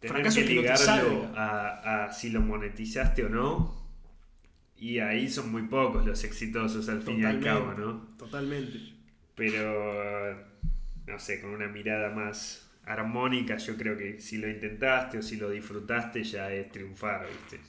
tener 0.00 0.16
Fracaso 0.16 0.40
que 0.40 0.54
no 0.54 0.60
ligarlo 0.62 1.30
a, 1.36 2.04
a 2.06 2.12
si 2.12 2.30
lo 2.30 2.40
monetizaste 2.40 3.24
o 3.24 3.28
no. 3.28 3.86
Y 4.76 4.98
ahí 4.98 5.30
son 5.30 5.50
muy 5.52 5.62
pocos 5.62 6.04
los 6.04 6.22
exitosos 6.24 6.88
al 6.90 7.00
fin 7.02 7.20
y 7.20 7.24
al 7.24 7.40
cabo, 7.40 7.72
¿no? 7.72 8.08
Totalmente. 8.18 8.78
Pero, 9.34 10.36
no 11.06 11.18
sé, 11.18 11.40
con 11.40 11.50
una 11.50 11.68
mirada 11.68 12.10
más 12.10 12.68
armónica, 12.84 13.56
yo 13.56 13.76
creo 13.76 13.96
que 13.96 14.20
si 14.20 14.36
lo 14.38 14.48
intentaste 14.50 15.18
o 15.18 15.22
si 15.22 15.36
lo 15.36 15.48
disfrutaste 15.50 16.22
ya 16.24 16.52
es 16.52 16.70
triunfar, 16.70 17.26
¿viste? 17.26 17.60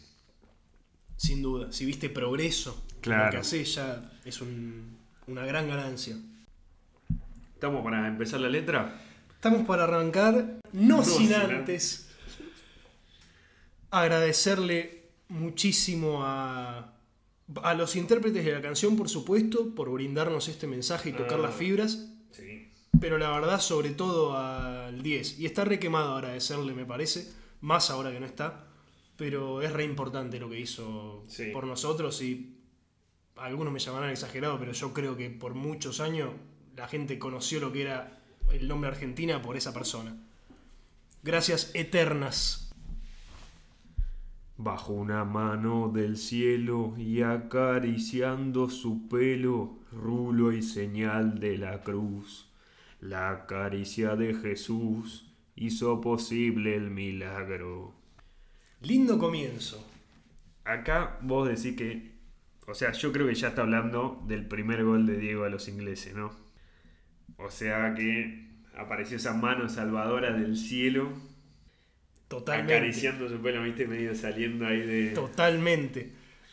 Sin 1.16 1.42
duda. 1.42 1.72
Si 1.72 1.86
viste 1.86 2.10
progreso, 2.10 2.86
Claro. 3.02 3.26
lo 3.26 3.32
que 3.32 3.38
haces 3.38 3.76
ya 3.76 4.12
es 4.26 4.42
un- 4.42 4.98
una 5.28 5.46
gran 5.46 5.68
ganancia. 5.68 6.16
¿Estamos 7.54 7.84
para 7.84 8.08
empezar 8.08 8.40
la 8.42 8.50
letra? 8.50 9.02
Estamos 9.38 9.66
para 9.68 9.84
arrancar, 9.84 10.60
no, 10.74 10.98
No 10.98 11.04
sin 11.04 11.28
sin 11.28 11.34
antes 11.36 12.10
agradecerle 13.92 15.04
muchísimo 15.30 16.24
a, 16.24 16.94
a 17.64 17.74
los 17.74 17.96
intérpretes 17.96 18.44
de 18.44 18.52
la 18.52 18.62
canción, 18.62 18.98
por 18.98 19.10
supuesto, 19.10 19.74
por 19.76 19.90
brindarnos 19.92 20.48
este 20.48 20.68
mensaje 20.68 21.10
y 21.10 21.14
tocar 21.14 21.40
Ah. 21.40 21.44
las 21.44 21.56
fibras, 21.56 22.10
Sí. 22.32 22.68
pero 23.00 23.18
la 23.18 23.30
verdad, 23.32 23.60
sobre 23.62 23.92
todo 23.92 24.38
al 24.38 25.02
10. 25.04 25.40
Y 25.40 25.46
está 25.46 25.64
re 25.66 25.80
quemado 25.80 26.16
agradecerle, 26.16 26.74
me 26.74 26.86
parece, 26.86 27.32
más 27.62 27.90
ahora 27.90 28.12
que 28.12 28.20
no 28.20 28.26
está, 28.26 28.66
pero 29.16 29.62
es 29.62 29.72
re 29.72 29.84
importante 29.84 30.40
lo 30.40 30.50
que 30.50 30.60
hizo 30.60 31.24
Sí. 31.28 31.52
por 31.54 31.66
nosotros 31.66 32.22
y 32.22 32.58
algunos 33.38 33.72
me 33.72 33.80
llamarán 33.80 34.10
exagerado, 34.10 34.58
pero 34.60 34.72
yo 34.74 34.94
creo 34.94 35.16
que 35.16 35.30
por 35.30 35.54
muchos 35.54 36.00
años 36.00 36.32
la 36.76 36.88
gente 36.88 37.18
conoció 37.20 37.60
lo 37.60 37.72
que 37.72 37.84
era 37.84 38.17
el 38.52 38.68
nombre 38.68 38.90
Argentina 38.90 39.42
por 39.42 39.58
esa 39.58 39.74
persona. 39.74 40.16
Gracias 41.24 41.72
eternas. 41.74 42.72
Bajo 44.58 44.94
una 44.94 45.24
mano 45.24 45.90
del 45.90 46.18
cielo 46.18 46.94
y 46.98 47.22
acariciando 47.22 48.70
su 48.70 49.08
pelo, 49.08 49.78
rulo 49.92 50.52
y 50.52 50.64
señal 50.64 51.40
de 51.40 51.58
la 51.58 51.84
cruz. 51.84 52.50
La 53.00 53.46
caricia 53.46 54.16
de 54.16 54.34
Jesús 54.34 55.32
hizo 55.56 56.02
posible 56.02 56.76
el 56.76 56.90
milagro. 56.90 57.94
Lindo 58.82 59.20
comienzo. 59.20 59.86
Acá 60.64 61.20
vos 61.22 61.48
decís 61.48 61.76
que, 61.78 62.12
o 62.68 62.74
sea, 62.74 62.92
yo 62.94 63.12
creo 63.12 63.28
que 63.28 63.36
ya 63.36 63.50
está 63.50 63.62
hablando 63.62 64.24
del 64.28 64.48
primer 64.48 64.84
gol 64.84 65.06
de 65.06 65.18
Diego 65.18 65.44
a 65.44 65.50
los 65.50 65.68
ingleses, 65.68 66.16
¿no? 66.16 66.47
O 67.36 67.52
sea 67.52 67.94
que 67.96 68.48
apareció 68.76 69.18
esa 69.18 69.34
mano 69.34 69.68
salvadora 69.70 70.32
del 70.32 70.56
cielo 70.58 71.12
Totalmente. 72.28 72.76
acariciando 72.76 73.30
su 73.30 73.42
pelo, 73.42 73.64
viste, 73.64 73.88
medio 73.88 74.16
saliendo 74.16 74.66
ahí 74.66 74.82
de... 74.82 75.10
Totalmente. 75.12 76.12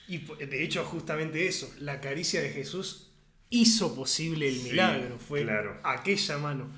Y 0.08 0.18
po- 0.18 0.36
de 0.36 0.62
hecho, 0.62 0.84
justamente 0.84 1.46
eso, 1.46 1.72
la 1.80 2.00
caricia 2.00 2.40
de 2.42 2.50
Jesús 2.50 3.10
hizo 3.50 3.94
posible 3.94 4.48
el 4.48 4.56
Sí, 4.56 4.70
milagro. 4.70 5.18
Fue 5.18 5.42
claro. 5.42 5.78
aquella 5.82 6.38
mano. 6.38 6.68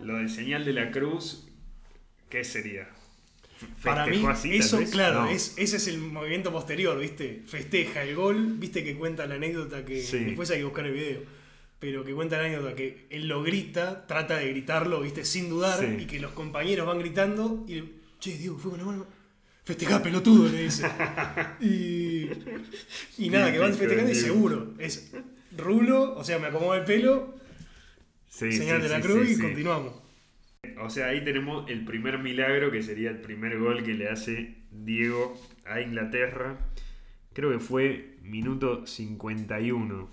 Lo 0.00 0.16
del 0.16 0.28
señal 0.28 0.64
de 0.64 0.72
la 0.74 0.90
cruz, 0.90 1.48
¿qué 2.28 2.44
sería? 2.44 2.88
Para 3.82 4.04
mí, 4.06 4.12
¿Festejó 4.12 4.28
así, 4.28 4.56
eso, 4.56 4.80
claro, 4.90 5.22
No. 5.22 5.30
es, 5.30 5.54
ese 5.56 5.76
es 5.78 5.86
el 5.88 5.98
movimiento 5.98 6.52
posterior, 6.52 6.98
¿viste? 6.98 7.42
Festeja 7.46 8.02
el 8.02 8.14
gol, 8.14 8.54
¿viste? 8.58 8.84
Que 8.84 8.94
cuenta 8.94 9.26
la 9.26 9.36
anécdota 9.36 9.84
que. 9.84 10.02
Sí. 10.02 10.18
Después 10.18 10.50
hay 10.50 10.58
que 10.58 10.64
buscar 10.64 10.84
el 10.86 10.92
video. 10.92 11.20
Pero 11.80 12.04
que 12.04 12.14
cuenta 12.14 12.38
la 12.38 12.44
anécdota 12.44 12.74
que 12.74 13.06
él 13.10 13.28
lo 13.28 13.42
grita, 13.42 14.06
trata 14.06 14.38
de 14.38 14.48
gritarlo, 14.50 15.02
¿viste? 15.02 15.24
Sin 15.24 15.48
dudar, 15.50 15.78
Sí. 15.80 15.96
y 16.00 16.06
que 16.06 16.18
los 16.20 16.32
compañeros 16.32 16.86
van 16.86 16.98
gritando, 16.98 17.64
y. 17.68 17.82
Che, 18.20 18.38
Diego, 18.38 18.56
fue 18.58 18.70
con 18.70 18.80
la 18.80 18.86
mano. 18.86 19.06
Festejá, 19.64 20.02
pelotudo, 20.02 20.48
le 20.50 20.62
dice. 20.64 20.86
y. 21.60 22.28
Y 23.18 23.30
nada, 23.30 23.52
que 23.52 23.58
van 23.58 23.74
festejando 23.74 24.12
y 24.12 24.14
seguro. 24.14 24.74
Es 24.78 25.12
rulo, 25.56 26.14
o 26.16 26.24
sea, 26.24 26.38
me 26.38 26.46
acomodo 26.48 26.74
el 26.74 26.84
pelo, 26.84 27.34
Sí, 28.28 28.50
señal 28.52 28.78
sí, 28.78 28.88
de 28.88 28.88
la 28.88 29.00
cruz 29.00 29.30
y 29.30 29.38
continuamos. 29.38 29.94
O 30.80 30.90
sea, 30.90 31.08
ahí 31.08 31.22
tenemos 31.22 31.70
el 31.70 31.84
primer 31.84 32.18
milagro, 32.18 32.70
que 32.72 32.82
sería 32.82 33.10
el 33.10 33.20
primer 33.20 33.58
gol 33.58 33.84
que 33.84 33.94
le 33.94 34.08
hace 34.08 34.56
Diego 34.72 35.40
a 35.66 35.80
Inglaterra. 35.80 36.58
Creo 37.32 37.50
que 37.52 37.60
fue 37.60 38.16
minuto 38.22 38.86
51. 38.86 40.10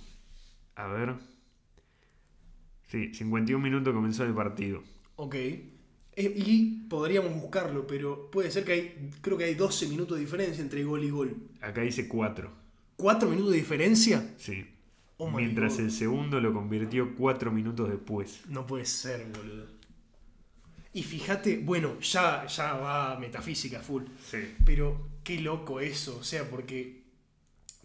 A 0.76 0.88
ver. 0.88 1.16
Sí, 2.92 3.14
51 3.14 3.64
minutos 3.64 3.94
comenzó 3.94 4.24
el 4.26 4.34
partido. 4.34 4.84
Ok. 5.16 5.36
Eh, 5.36 6.34
Y 6.36 6.84
podríamos 6.90 7.34
buscarlo, 7.42 7.88
pero 7.88 8.30
puede 8.32 8.52
ser 8.52 8.66
que 8.66 8.72
hay. 8.74 9.10
Creo 9.22 9.38
que 9.38 9.46
hay 9.46 9.56
12 9.56 9.88
minutos 9.88 10.18
de 10.18 10.24
diferencia 10.26 10.62
entre 10.62 10.84
gol 10.84 11.04
y 11.04 11.10
gol. 11.10 11.38
Acá 11.62 11.82
dice 11.82 12.08
4. 12.08 12.52
¿4 12.98 13.30
minutos 13.30 13.52
de 13.52 13.58
diferencia? 13.58 14.34
Sí. 14.38 14.66
Oh 15.18 15.30
Mientras 15.32 15.78
God. 15.78 15.86
el 15.86 15.92
segundo 15.92 16.40
lo 16.42 16.54
convirtió 16.54 17.16
4 17.16 17.52
minutos 17.52 17.90
después. 17.90 18.42
No 18.50 18.66
puede 18.66 18.86
ser, 18.86 19.26
boludo. 19.36 19.68
Y 20.94 21.04
fíjate, 21.04 21.60
bueno, 21.60 22.00
ya, 22.02 22.46
ya 22.48 22.74
va 22.74 23.18
metafísica 23.18 23.80
full. 23.80 24.04
Sí. 24.30 24.40
Pero 24.66 25.10
qué 25.24 25.40
loco 25.40 25.80
eso, 25.80 26.18
o 26.20 26.24
sea, 26.24 26.50
porque 26.50 27.04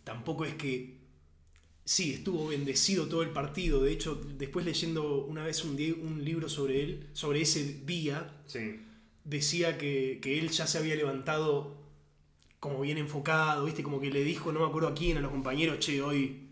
tampoco 0.04 0.44
es 0.44 0.54
que. 0.54 0.95
Sí, 1.86 2.12
estuvo 2.14 2.48
bendecido 2.48 3.08
todo 3.08 3.22
el 3.22 3.30
partido. 3.30 3.82
De 3.82 3.92
hecho, 3.92 4.16
después 4.38 4.66
leyendo 4.66 5.24
una 5.24 5.44
vez 5.44 5.64
un, 5.64 5.76
un 6.02 6.24
libro 6.24 6.48
sobre 6.50 6.82
él, 6.82 7.08
sobre 7.14 7.42
ese 7.42 7.82
día, 7.86 8.32
Sí. 8.46 8.80
decía 9.24 9.78
que, 9.78 10.20
que 10.22 10.38
él 10.40 10.50
ya 10.50 10.66
se 10.66 10.78
había 10.78 10.96
levantado 10.96 11.76
como 12.60 12.80
bien 12.82 12.98
enfocado, 12.98 13.66
¿viste? 13.66 13.82
Como 13.84 14.00
que 14.00 14.10
le 14.10 14.24
dijo, 14.24 14.52
no 14.52 14.60
me 14.60 14.66
acuerdo 14.66 14.88
a 14.88 14.94
quién, 14.94 15.18
a 15.18 15.22
los 15.22 15.32
compañeros, 15.32 15.80
che, 15.80 16.02
hoy 16.02 16.48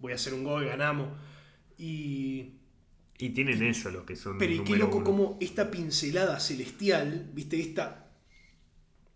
voy 0.00 0.12
a 0.12 0.16
hacer 0.16 0.34
un 0.34 0.44
gol, 0.44 0.66
ganamos. 0.66 1.08
Y. 1.78 2.52
Y 3.18 3.30
tienen 3.30 3.62
eso 3.62 3.90
los 3.90 4.04
que 4.04 4.16
son. 4.16 4.38
Pero 4.38 4.52
y 4.52 4.64
qué 4.64 4.76
loco 4.76 4.96
uno. 4.98 5.04
como 5.06 5.38
esta 5.40 5.70
pincelada 5.70 6.40
celestial, 6.40 7.30
¿viste? 7.34 7.60
Esta 7.60 8.10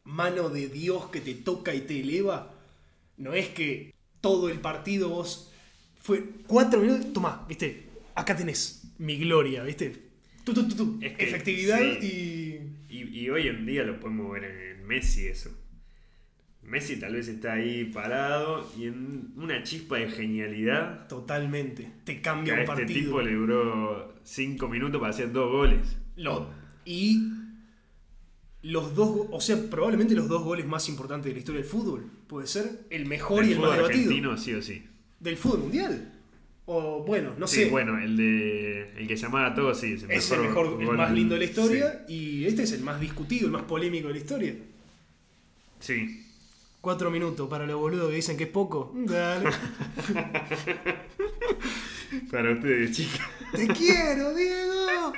mano 0.04 0.48
de 0.50 0.68
Dios 0.68 1.06
que 1.10 1.20
te 1.20 1.34
toca 1.34 1.75
y 1.75 1.82
te 1.82 2.00
eleva. 2.00 2.54
No 3.18 3.34
es 3.34 3.48
que 3.50 3.94
todo 4.26 4.49
el 4.49 4.61
partido 4.61 5.09
vos. 5.09 5.52
Fue 6.00 6.23
cuatro 6.47 6.80
minutos. 6.80 7.12
Tomá, 7.12 7.45
¿viste? 7.49 7.88
Acá 8.14 8.37
tenés 8.37 8.83
mi 8.99 9.16
gloria, 9.18 9.62
¿viste? 9.62 10.04
Tu, 10.45 10.52
tu. 10.54 10.99
Es 11.02 11.12
que, 11.16 11.25
Efectividad 11.25 11.78
sí. 12.00 12.06
y. 12.88 12.97
Y, 12.97 13.21
y 13.21 13.30
hoy 13.30 13.49
en 13.49 13.66
día 13.66 13.83
lo 13.85 13.99
podemos 14.00 14.30
ver 14.33 14.45
en 14.45 14.87
Messi 14.87 15.26
eso. 15.26 15.50
Messi 16.62 16.97
tal 16.99 17.15
vez 17.15 17.28
está 17.28 17.52
ahí 17.54 17.84
parado 17.84 18.69
y 18.76 18.84
en 18.86 19.32
una 19.36 19.62
chispa 19.62 19.97
de 19.99 20.08
genialidad. 20.08 21.06
Totalmente. 21.08 21.93
Te 22.04 22.21
cambia 22.21 22.54
un 22.54 22.60
este 22.60 22.73
partido. 22.75 23.00
tipo 23.00 23.23
le 23.23 23.34
duró 23.34 24.15
5 24.25 24.69
minutos 24.69 25.00
para 25.00 25.10
hacer 25.10 25.30
dos 25.32 25.50
goles. 25.52 25.97
Lo- 26.17 26.49
y 26.84 27.19
los 28.62 28.95
dos, 28.95 29.26
o 29.30 29.41
sea, 29.41 29.56
probablemente 29.71 30.15
los 30.15 30.28
dos 30.28 30.43
goles 30.43 30.67
más 30.67 30.89
importantes 30.89 31.26
de 31.26 31.32
la 31.34 31.39
historia 31.39 31.60
del 31.60 31.71
fútbol. 31.71 32.10
Puede 32.26 32.47
ser 32.47 32.86
el 32.91 33.06
mejor 33.06 33.41
Del 33.43 33.50
y 33.50 33.52
el 33.54 33.60
más 33.60 33.76
debatido. 33.76 34.36
sí 34.36 34.54
o 34.54 34.62
sí. 34.62 34.84
Del 35.21 35.36
fútbol 35.36 35.60
mundial. 35.60 36.12
O 36.69 37.04
bueno, 37.04 37.32
no 37.39 37.47
sí, 37.47 37.65
sé. 37.65 37.71
bueno, 37.71 37.97
el 37.99 38.17
de 38.17 38.93
el 38.99 39.06
que 39.06 39.17
llamaba 39.17 39.47
a 39.49 39.54
todos, 39.54 39.78
sí, 39.78 39.93
es 39.93 40.02
el 40.02 40.10
es 40.10 40.30
mejor, 40.30 40.67
el 40.67 40.78
mejor, 40.78 40.95
el 40.95 40.99
más 40.99 41.12
lindo 41.12 41.34
de 41.34 41.39
la 41.39 41.45
historia. 41.45 42.04
Sí. 42.08 42.15
Y 42.15 42.45
este 42.47 42.65
es 42.65 42.73
el 42.73 42.80
más 42.82 43.00
discutido, 43.00 43.47
el 43.47 43.52
más 43.52 43.62
polémico 43.62 44.08
de 44.08 44.15
la 44.15 44.21
historia. 44.21 44.54
sí. 45.78 46.23
Cuatro 46.80 47.10
minutos 47.10 47.49
para 47.49 47.67
los 47.67 47.80
boludos 47.80 48.10
que 48.10 48.17
dicen 48.17 48.36
que 48.36 48.45
es 48.45 48.50
poco. 48.50 48.93
Dale. 48.95 49.50
Para 52.30 52.52
ustedes, 52.52 52.97
chicos. 52.97 53.21
¡Te 53.52 53.67
quiero, 53.67 54.32
Diego! 54.34 55.12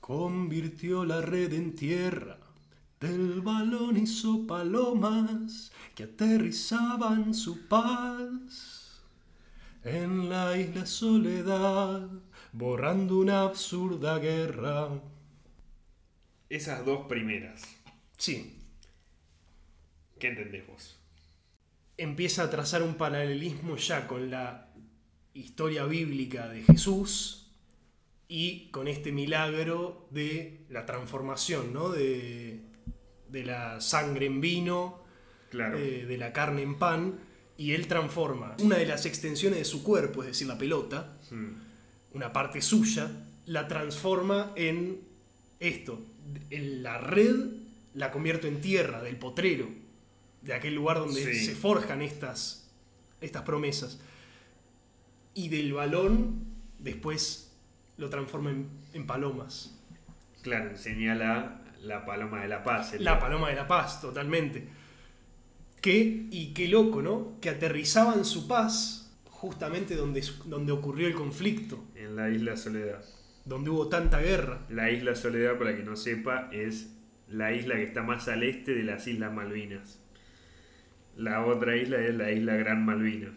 Convirtió 0.00 1.04
la 1.04 1.20
red 1.20 1.52
en 1.52 1.74
tierra, 1.74 2.38
del 3.00 3.40
balón 3.40 3.96
hizo 3.96 4.46
palomas 4.46 5.72
que 5.94 6.04
aterrizaban 6.04 7.32
su 7.32 7.66
paz. 7.66 9.02
En 9.82 10.28
la 10.28 10.58
isla 10.58 10.84
Soledad, 10.84 12.06
borrando 12.52 13.18
una 13.18 13.42
absurda 13.42 14.18
guerra. 14.18 15.00
Esas 16.50 16.84
dos 16.84 17.06
primeras. 17.06 17.62
Sí, 18.18 18.58
¿Qué 20.18 20.28
entendés 20.28 20.66
vos? 20.66 20.96
empieza 21.96 22.44
a 22.44 22.50
trazar 22.50 22.82
un 22.82 22.94
paralelismo 22.94 23.76
ya 23.76 24.06
con 24.06 24.30
la 24.30 24.70
historia 25.34 25.84
bíblica 25.84 26.48
de 26.48 26.62
Jesús 26.62 27.52
y 28.26 28.70
con 28.70 28.88
este 28.88 29.12
milagro 29.12 30.06
de 30.10 30.64
la 30.70 30.86
transformación, 30.86 31.74
¿no? 31.74 31.90
De, 31.90 32.69
de 33.30 33.44
la 33.44 33.80
sangre 33.80 34.26
en 34.26 34.40
vino, 34.40 35.02
Claro. 35.50 35.78
eh, 35.78 36.06
de 36.06 36.16
la 36.16 36.32
carne 36.32 36.62
en 36.62 36.78
pan, 36.78 37.18
y 37.56 37.72
él 37.72 37.86
transforma 37.88 38.54
una 38.60 38.76
de 38.76 38.86
las 38.86 39.04
extensiones 39.06 39.58
de 39.58 39.64
su 39.64 39.82
cuerpo, 39.82 40.22
es 40.22 40.28
decir, 40.28 40.46
la 40.46 40.56
pelota, 40.58 41.16
Hmm. 41.30 41.54
una 42.14 42.32
parte 42.32 42.62
suya, 42.62 43.10
la 43.46 43.68
transforma 43.68 44.52
en 44.56 45.00
esto. 45.58 46.00
En 46.50 46.82
la 46.82 46.98
red 46.98 47.34
la 47.94 48.10
convierto 48.12 48.46
en 48.46 48.60
tierra, 48.60 49.02
del 49.02 49.16
potrero, 49.16 49.68
de 50.42 50.54
aquel 50.54 50.74
lugar 50.74 50.98
donde 50.98 51.34
Sí. 51.34 51.44
se 51.46 51.54
forjan 51.54 52.00
estas, 52.02 52.70
estas 53.20 53.42
promesas. 53.42 54.00
Y 55.34 55.48
del 55.48 55.72
balón 55.72 56.44
después 56.78 57.52
lo 57.98 58.08
transforma 58.08 58.50
en, 58.50 58.68
en 58.94 59.06
palomas. 59.06 59.76
Claro, 60.42 60.76
señala 60.76 61.59
la 61.82 62.04
paloma 62.04 62.42
de 62.42 62.48
la 62.48 62.62
paz. 62.62 62.94
el- 62.94 63.04
La 63.04 63.18
paloma 63.18 63.48
de 63.50 63.56
la 63.56 63.66
paz, 63.66 64.00
totalmente. 64.00 64.68
Que, 65.80 66.26
y 66.30 66.52
qué 66.52 66.68
loco, 66.68 67.00
¿no? 67.02 67.38
Que 67.40 67.48
aterrizaban 67.50 68.24
su 68.24 68.46
paz 68.46 69.12
justamente 69.30 69.96
donde, 69.96 70.22
donde 70.44 70.72
ocurrió 70.72 71.06
el 71.06 71.14
conflicto, 71.14 71.82
En 71.94 72.14
la 72.16 72.28
isla 72.28 72.56
Soledad. 72.58 73.02
donde 73.46 73.70
hubo 73.70 73.88
tanta 73.88 74.20
guerra. 74.20 74.60
La 74.68 74.90
isla 74.90 75.14
Soledad, 75.14 75.56
para 75.58 75.74
que 75.74 75.82
no 75.82 75.96
sepa, 75.96 76.50
es 76.52 76.90
la 77.28 77.52
isla 77.54 77.76
que 77.76 77.84
está 77.84 78.02
más 78.02 78.28
al 78.28 78.42
este 78.42 78.74
de 78.74 78.82
las 78.82 79.06
Islas 79.06 79.32
Malvinas. 79.32 79.98
La 81.16 81.46
otra 81.46 81.76
isla 81.76 81.98
es 81.98 82.14
la 82.14 82.30
isla 82.30 82.54
Gran 82.56 82.84
Malvina. 82.84 83.32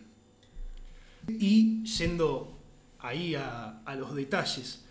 Y 1.29 1.83
yendo 1.85 2.59
ahí 2.99 3.35
a, 3.35 3.81
a 3.85 3.95
los 3.95 4.13
detalles, 4.15 4.85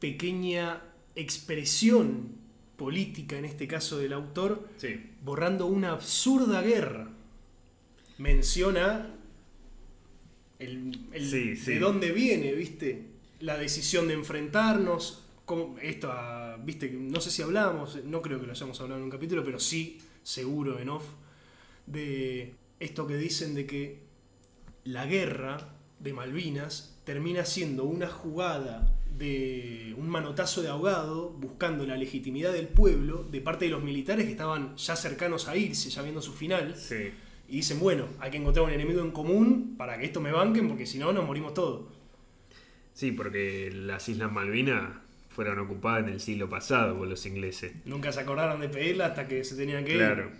pequeña 0.00 0.80
expresión 1.14 2.39
política, 2.84 3.36
en 3.36 3.44
este 3.44 3.68
caso 3.68 3.98
del 3.98 4.14
autor, 4.14 4.66
Sí. 4.78 4.98
borrando 5.22 5.66
una 5.66 5.90
absurda 5.92 6.62
guerra. 6.62 7.10
Menciona 8.16 9.10
el, 10.58 10.98
el- 11.12 11.30
Sí, 11.30 11.56
sí. 11.56 11.72
de 11.74 11.78
dónde 11.78 12.10
viene, 12.12 12.52
¿viste? 12.54 13.04
La 13.40 13.58
decisión 13.58 14.08
de 14.08 14.14
enfrentarnos. 14.14 15.24
Como 15.44 15.76
esto, 15.78 16.10
a- 16.10 16.56
¿viste? 16.64 16.88
No 16.90 17.20
sé 17.20 17.30
si 17.30 17.42
hablamos, 17.42 18.02
no 18.04 18.22
creo 18.22 18.40
que 18.40 18.46
lo 18.46 18.52
hayamos 18.52 18.80
hablado 18.80 18.98
en 18.98 19.04
un 19.04 19.10
capítulo, 19.10 19.44
pero 19.44 19.58
sí, 19.60 19.98
seguro 20.22 20.78
en 20.78 20.88
off, 20.88 21.04
de 21.86 22.54
esto 22.78 23.06
que 23.06 23.16
dicen 23.18 23.54
de 23.54 23.66
que 23.66 23.98
la 24.84 25.04
guerra 25.06 25.74
de 25.98 26.12
Malvinas 26.14 26.96
termina 27.04 27.44
siendo 27.44 27.84
una 27.84 28.08
jugada 28.08 28.96
de 29.16 29.94
un 29.98 30.08
manotazo 30.08 30.62
de 30.62 30.68
ahogado 30.68 31.30
buscando 31.30 31.84
la 31.86 31.96
legitimidad 31.96 32.52
del 32.52 32.68
pueblo 32.68 33.24
de 33.30 33.40
parte 33.40 33.66
de 33.66 33.70
los 33.70 33.82
militares 33.82 34.24
que 34.24 34.32
estaban 34.32 34.76
ya 34.76 34.96
cercanos 34.96 35.48
a 35.48 35.56
irse, 35.56 35.90
ya 35.90 36.02
viendo 36.02 36.22
su 36.22 36.32
final, 36.32 36.74
Sí. 36.76 37.10
Y 37.48 37.56
dicen, 37.56 37.80
bueno, 37.80 38.06
hay 38.20 38.30
que 38.30 38.36
encontrar 38.36 38.64
un 38.64 38.70
enemigo 38.70 39.00
en 39.00 39.10
común 39.10 39.74
para 39.76 39.98
que 39.98 40.04
esto 40.06 40.20
me 40.20 40.30
banquen, 40.30 40.68
porque 40.68 40.86
si 40.86 40.98
no, 40.98 41.12
nos 41.12 41.26
morimos 41.26 41.52
todos. 41.52 41.86
Sí, 42.92 43.10
porque 43.10 43.70
las 43.74 44.08
Islas 44.08 44.30
Malvinas 44.30 44.92
fueron 45.30 45.58
ocupadas 45.58 46.04
en 46.04 46.10
el 46.10 46.20
siglo 46.20 46.48
pasado 46.48 46.96
por 46.96 47.08
los 47.08 47.26
ingleses. 47.26 47.72
Nunca 47.86 48.12
se 48.12 48.20
acordaron 48.20 48.60
de 48.60 48.68
pedirla 48.68 49.06
hasta 49.06 49.26
que 49.26 49.42
se 49.42 49.56
tenían 49.56 49.84
que 49.84 49.92
ir. 49.92 49.98
Claro. 49.98 50.30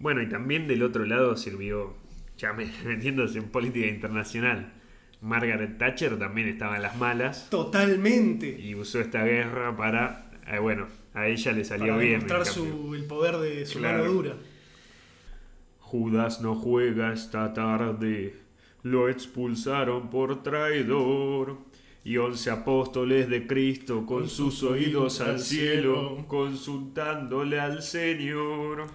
Bueno, 0.00 0.20
y 0.20 0.28
también 0.28 0.66
del 0.66 0.82
otro 0.82 1.04
lado 1.06 1.36
sirvió, 1.36 1.94
ya 2.36 2.52
me- 2.52 2.66
metiéndose 2.84 3.38
en 3.38 3.48
política 3.50 3.86
internacional, 3.86 4.72
Margaret 5.20 5.78
Thatcher 5.78 6.18
también 6.18 6.48
estaba 6.48 6.76
en 6.76 6.82
las 6.82 6.96
malas 6.96 7.48
Totalmente. 7.50 8.48
y 8.60 8.74
usó 8.74 9.00
esta 9.00 9.24
guerra 9.24 9.76
para, 9.76 10.30
eh, 10.46 10.58
bueno, 10.58 10.86
a 11.14 11.26
ella 11.26 11.52
le 11.52 11.64
salió 11.64 11.94
Para 11.94 11.98
bien. 12.04 12.20
cambio. 12.20 12.44
su, 12.44 12.94
el 12.94 13.04
poder 13.04 13.36
de 13.38 13.66
su 13.66 13.78
Claro. 13.78 13.98
mano 13.98 14.12
dura. 14.12 14.34
Judas 15.80 16.40
no 16.40 16.54
juega 16.54 17.12
esta 17.12 17.52
tarde, 17.54 18.34
lo 18.82 19.08
expulsaron 19.08 20.10
por 20.10 20.42
traidor. 20.42 21.58
Y 22.04 22.16
once 22.16 22.48
apóstoles 22.50 23.28
de 23.28 23.46
Cristo 23.46 24.06
con 24.06 24.28
sus 24.30 24.62
oídos 24.62 25.20
al 25.20 25.40
cielo, 25.40 26.24
consultándole 26.26 27.60
al 27.60 27.82
Señor. 27.82 28.86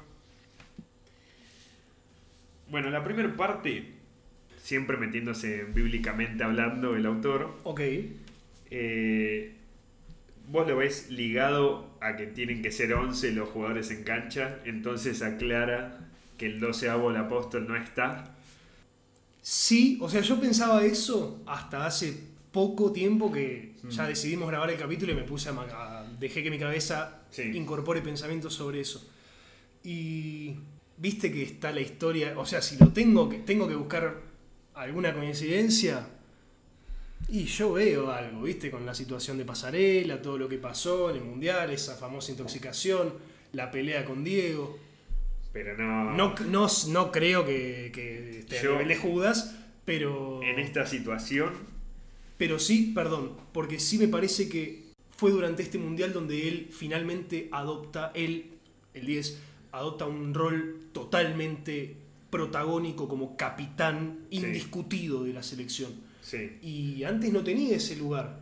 Bueno, 2.70 2.90
la 2.90 3.04
primera 3.04 3.36
parte, 3.36 3.93
siempre 4.64 4.96
metiéndose 4.96 5.66
bíblicamente 5.66 6.42
hablando 6.46 6.96
el 6.96 7.06
autor, 7.06 7.54
Ok. 7.66 7.82
eh, 8.72 9.54
vos 10.50 10.66
lo 10.68 10.78
ves 10.78 11.10
ligado 11.10 11.90
a 12.00 12.16
que 12.16 12.28
tienen 12.28 12.62
que 12.62 12.72
ser 12.72 12.94
11 12.94 13.34
los 13.34 13.50
jugadores 13.50 13.92
en 13.92 14.04
cancha, 14.06 14.60
entonces 14.64 15.22
aclara 15.22 16.00
que 16.38 16.46
el 16.46 16.62
doceavo 16.62 17.12
el 17.12 17.18
apóstol 17.18 17.68
no 17.68 17.76
está. 17.76 18.34
Sí, 19.42 19.98
o 20.02 20.10
sea, 20.10 20.22
yo 20.22 20.40
pensaba 20.40 20.86
eso 20.86 21.42
hasta 21.46 21.86
hace 21.86 22.18
poco 22.54 22.92
tiempo 22.94 23.32
que 23.32 23.74
Mm. 23.84 23.90
ya 23.90 24.08
decidimos 24.08 24.48
grabar 24.48 24.70
el 24.70 24.78
capítulo 24.78 25.12
y 25.12 25.16
me 25.16 25.24
puse 25.24 25.50
a, 25.50 26.06
dejé 26.20 26.42
que 26.42 26.50
mi 26.50 26.58
cabeza 26.58 27.24
Sí. 27.32 27.52
incorpore 27.54 28.02
pensamientos 28.02 28.54
sobre 28.54 28.80
eso. 28.80 29.10
Y 29.84 30.54
viste 30.98 31.30
que 31.34 31.44
está 31.44 31.74
la 31.74 31.82
historia, 31.82 32.34
o 32.38 32.46
sea, 32.46 32.62
si 32.62 32.78
lo 32.78 32.94
tengo 32.94 33.28
que 33.28 33.40
tengo 33.40 33.68
que 33.68 33.76
buscar 33.76 34.22
alguna 34.76 35.14
coincidencia 35.14 36.08
y 37.30 37.46
yo 37.46 37.74
veo 37.74 38.12
algo, 38.12 38.42
viste, 38.44 38.70
con 38.70 38.86
la 38.86 38.94
situación 38.94 39.38
de 39.38 39.46
Pasarela, 39.46 40.22
todo 40.22 40.38
lo 40.38 40.50
que 40.50 40.58
pasó 40.58 41.10
en 41.10 41.18
el 41.18 41.24
mundial, 41.24 41.72
esa 41.72 41.96
famosa 41.96 42.32
intoxicación, 42.32 43.14
la 43.54 43.72
pelea 43.72 44.04
con 44.06 44.24
Diego. 44.24 44.78
Pero 45.54 45.78
no. 45.78 46.14
No, 46.14 46.36
no, 46.50 46.68
no 46.90 47.12
creo 47.12 47.46
que, 47.46 47.92
que 47.94 48.40
esté 48.40 48.62
Yo- 48.62 48.72
a 48.72 48.74
nivel 48.74 48.88
de 48.90 48.96
Judas, 48.98 49.56
pero. 49.86 50.42
En 50.44 50.60
esta 50.60 50.86
situación, 50.86 51.52
Pero 52.38 52.60
sí, 52.60 52.92
perdón, 52.94 53.38
porque 53.54 53.80
sí 53.80 53.98
me 54.00 54.08
parece 54.08 54.50
que 54.50 54.84
fue 55.16 55.32
durante 55.32 55.62
este 55.64 55.78
mundial 55.78 56.12
donde 56.12 56.48
él 56.48 56.68
finalmente 56.72 57.48
adopta, 57.52 58.12
él, 58.16 58.50
el 58.96 59.06
10, 59.06 59.40
adopta 59.72 60.06
un 60.06 60.34
rol 60.34 60.80
totalmente 60.92 61.96
protagónico 62.38 63.08
como 63.08 63.38
capitán 63.38 64.26
Sí. 64.32 64.38
indiscutido 64.38 65.24
de 65.24 65.34
la 65.34 65.44
selección. 65.44 65.92
sí. 66.22 66.58
Y 66.62 67.04
antes 67.04 67.32
no 67.32 67.44
tenía 67.44 67.76
ese 67.76 67.96
lugar. 67.96 68.40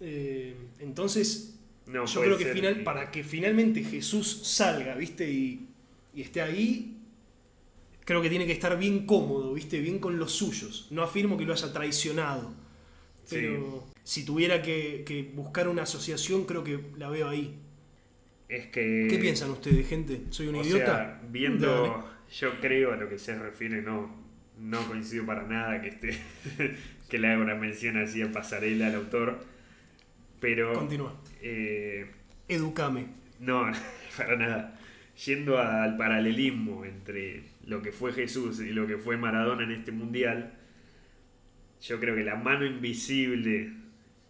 Eh, 0.00 0.56
entonces, 0.80 1.54
No, 1.86 2.04
yo 2.06 2.20
creo 2.22 2.36
que 2.38 2.82
para 2.84 3.10
que 3.12 3.22
finalmente 3.22 3.84
Jesús 3.84 4.40
salga, 4.42 4.94
¿viste? 4.96 5.30
Y, 5.30 5.68
y 6.14 6.22
esté 6.22 6.40
ahí, 6.42 6.96
creo 8.04 8.20
que 8.22 8.28
tiene 8.30 8.46
que 8.46 8.52
estar 8.52 8.76
bien 8.78 9.06
cómodo, 9.06 9.52
¿viste? 9.54 9.78
Bien 9.80 9.98
con 9.98 10.18
los 10.18 10.32
suyos. 10.32 10.88
No 10.90 11.02
afirmo 11.02 11.36
que 11.36 11.44
lo 11.44 11.52
haya 11.52 11.72
traicionado. 11.72 12.52
Sí. 13.24 13.36
Pero 13.36 13.84
si 14.02 14.24
tuviera 14.24 14.60
que, 14.62 15.04
que 15.06 15.22
buscar 15.34 15.68
una 15.68 15.82
asociación, 15.82 16.44
creo 16.46 16.64
que 16.64 16.80
la 16.98 17.08
veo 17.10 17.28
ahí. 17.28 17.54
Es 18.48 18.66
que. 18.66 19.06
¿Qué 19.10 19.18
piensan 19.18 19.50
ustedes, 19.50 19.86
gente? 19.88 20.22
¿Soy 20.30 20.48
un 20.48 20.56
o 20.56 20.62
idiota? 20.62 20.84
sea, 20.86 21.22
viendo. 21.30 22.04
Yo 22.38 22.60
creo 22.60 22.92
a 22.92 22.96
lo 22.96 23.08
que 23.08 23.18
se 23.18 23.38
refiere, 23.38 23.82
no, 23.82 24.14
no 24.58 24.86
coincido 24.86 25.24
para 25.26 25.44
nada 25.44 25.80
que 25.80 25.88
esté, 25.88 26.18
que 27.08 27.18
le 27.18 27.28
haga 27.28 27.42
una 27.42 27.54
mención 27.54 27.96
así 27.96 28.22
a 28.22 28.32
pasarela 28.32 28.88
al 28.88 28.94
autor, 28.96 29.44
pero 30.40 30.72
Continúa. 30.72 31.14
eh, 31.42 32.10
Educame. 32.48 33.06
no, 33.40 33.70
para 34.16 34.36
nada. 34.36 34.80
Yendo 35.26 35.58
al 35.58 35.96
paralelismo 35.96 36.84
entre 36.84 37.44
lo 37.66 37.80
que 37.82 37.92
fue 37.92 38.12
Jesús 38.12 38.58
y 38.60 38.70
lo 38.70 38.86
que 38.88 38.98
fue 38.98 39.16
Maradona 39.16 39.62
en 39.62 39.70
este 39.70 39.92
mundial, 39.92 40.52
yo 41.80 42.00
creo 42.00 42.16
que 42.16 42.24
la 42.24 42.34
mano 42.34 42.64
invisible, 42.66 43.72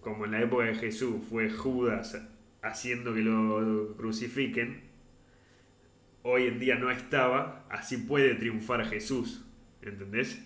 como 0.01 0.27
en 0.27 0.33
la 0.33 0.43
época 0.43 0.65
de 0.65 0.75
Jesús, 0.75 1.23
fue 1.31 1.49
Judas 1.51 2.21
haciendo 2.63 3.15
que 3.15 3.21
lo 3.23 3.95
crucifiquen, 3.97 4.83
hoy 6.25 6.47
en 6.49 6.59
día 6.59 6.75
no 6.75 6.91
estaba, 6.91 7.65
así 7.71 7.97
puede 7.99 8.35
triunfar 8.35 8.85
Jesús, 8.87 9.43
¿entendés? 9.83 10.41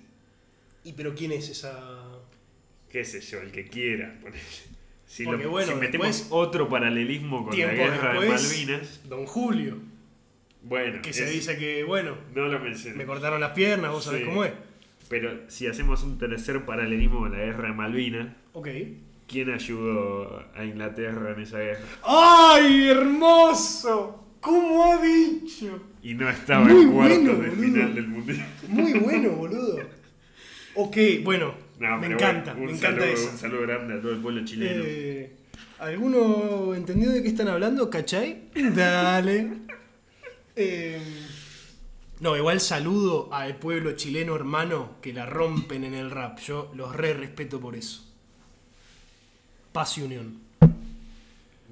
¿Y 0.84 0.92
pero 0.92 1.14
quién 1.14 1.32
es 1.32 1.48
esa...? 1.48 2.04
qué 2.90 3.04
sé 3.04 3.20
yo, 3.20 3.40
el 3.40 3.50
que 3.52 3.68
quiera. 3.68 4.18
Si, 5.06 5.24
Porque, 5.24 5.44
lo- 5.44 5.50
bueno, 5.50 5.72
si 5.72 5.78
metemos 5.78 6.06
después- 6.08 6.28
otro 6.30 6.68
paralelismo 6.68 7.44
con 7.46 7.58
la 7.58 7.66
guerra 7.72 8.20
de 8.20 8.28
Malvinas, 8.28 9.02
Don 9.08 9.24
Julio, 9.26 9.76
bueno, 10.62 11.00
que 11.02 11.12
se 11.12 11.24
es- 11.24 11.32
dice 11.32 11.56
que, 11.58 11.84
bueno, 11.84 12.16
no 12.34 12.46
lo 12.48 12.58
mencioné. 12.60 12.96
me 12.98 13.06
cortaron 13.06 13.40
las 13.40 13.52
piernas, 13.52 13.90
vos 13.92 14.04
sabés 14.04 14.24
cómo 14.24 14.44
es. 14.44 14.52
Pero 15.08 15.48
si 15.48 15.66
hacemos 15.66 16.02
un 16.02 16.18
tercer 16.18 16.64
paralelismo 16.66 17.20
con 17.20 17.32
la 17.32 17.38
guerra 17.38 17.68
de 17.68 17.74
Malvinas, 17.74 18.28
Ok. 18.52 18.68
¿quién 19.26 19.50
ayudó 19.50 20.44
a 20.54 20.64
Inglaterra 20.64 21.32
en 21.34 21.40
esa 21.42 21.58
guerra? 21.58 21.80
¡Ay, 22.04 22.88
hermoso! 22.88 24.24
¿Cómo 24.48 24.84
ha 24.84 25.02
dicho? 25.02 25.78
Y 26.02 26.14
no 26.14 26.28
estaba 26.30 26.64
Muy 26.64 26.82
en 26.84 26.92
cuartos 26.92 27.18
bueno, 27.18 27.32
de 27.42 27.48
boludo. 27.50 27.62
final 27.62 27.94
del 27.94 28.08
mundial. 28.08 28.46
Muy 28.68 28.92
bueno, 28.94 29.30
boludo. 29.32 29.78
Ok, 30.74 30.96
bueno, 31.22 31.54
No, 31.78 31.96
me 31.96 32.02
pero 32.06 32.14
encanta, 32.14 32.52
bueno, 32.54 32.66
un 32.66 32.72
me 32.72 32.78
encanta 32.78 33.00
saludo, 33.02 33.14
eso. 33.14 33.30
Un 33.32 33.38
saludo 33.38 33.62
grande 33.62 33.94
a 33.94 34.00
todo 34.00 34.12
el 34.12 34.18
pueblo 34.18 34.44
chileno. 34.44 34.82
Eh, 34.86 35.32
¿Alguno 35.80 36.74
entendió 36.74 37.10
de 37.10 37.22
qué 37.22 37.28
están 37.28 37.48
hablando? 37.48 37.90
¿Cachai? 37.90 38.44
Dale. 38.74 39.52
Eh, 40.56 40.98
no, 42.20 42.36
igual 42.36 42.60
saludo 42.60 43.28
al 43.32 43.56
pueblo 43.58 43.92
chileno 43.92 44.34
hermano 44.34 44.96
que 45.02 45.12
la 45.12 45.26
rompen 45.26 45.84
en 45.84 45.94
el 45.94 46.10
rap. 46.10 46.38
Yo 46.40 46.72
los 46.74 46.96
re 46.96 47.12
respeto 47.12 47.60
por 47.60 47.76
eso. 47.76 48.04
Paz 49.72 49.98
y 49.98 50.02
unión. 50.02 50.47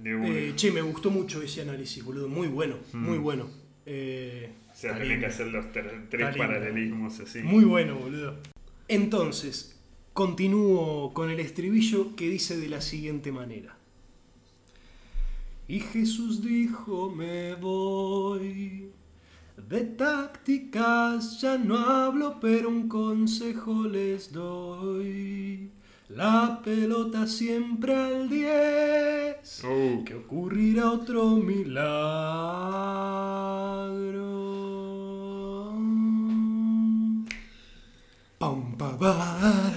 Eh, 0.05 0.53
che, 0.57 0.71
me 0.71 0.83
gustó 0.83 1.11
mucho 1.11 1.43
ese 1.43 1.63
análisis, 1.63 2.05
boludo. 2.05 2.29
Muy 2.29 2.49
bueno, 2.49 2.77
muy 2.93 3.19
bueno. 3.19 3.49
Eh, 3.87 4.53
o 4.71 4.75
sea, 4.75 4.93
está 4.93 5.03
tenés 5.03 5.21
que 5.21 5.27
hacer 5.27 5.47
los 5.49 5.67
tres 5.73 6.37
paralelismos 6.37 7.21
así. 7.21 7.43
Muy 7.43 7.65
bueno, 7.65 7.97
boludo. 7.97 8.37
Entonces, 8.89 9.81
continúo 10.13 11.13
con 11.13 11.31
el 11.31 11.41
estribillo 11.41 12.15
que 12.15 12.29
dice 12.29 12.57
de 12.57 12.69
la 12.69 12.81
siguiente 12.81 13.33
manera. 13.33 13.77
Y 15.69 15.81
Jesús 15.81 16.43
dijo, 16.43 17.11
me 17.11 17.55
voy. 17.55 18.91
De 19.69 19.81
tácticas 19.81 21.41
ya 21.41 21.59
no 21.59 21.79
hablo, 21.79 22.39
pero 22.41 22.69
un 22.69 22.89
consejo 22.89 23.85
les 23.89 24.33
doy. 24.33 25.71
La 26.09 26.61
pelota 26.63 27.27
siempre 27.27 27.93
al 27.93 28.29
10. 28.29 29.65
Oh, 29.65 30.05
Que 30.05 30.15
ocurrirá 30.15 30.93
otro 30.93 31.31
milagro. 31.31 31.83
Pam, 38.39 38.77
pa, 38.77 38.97
pa. 38.97 39.73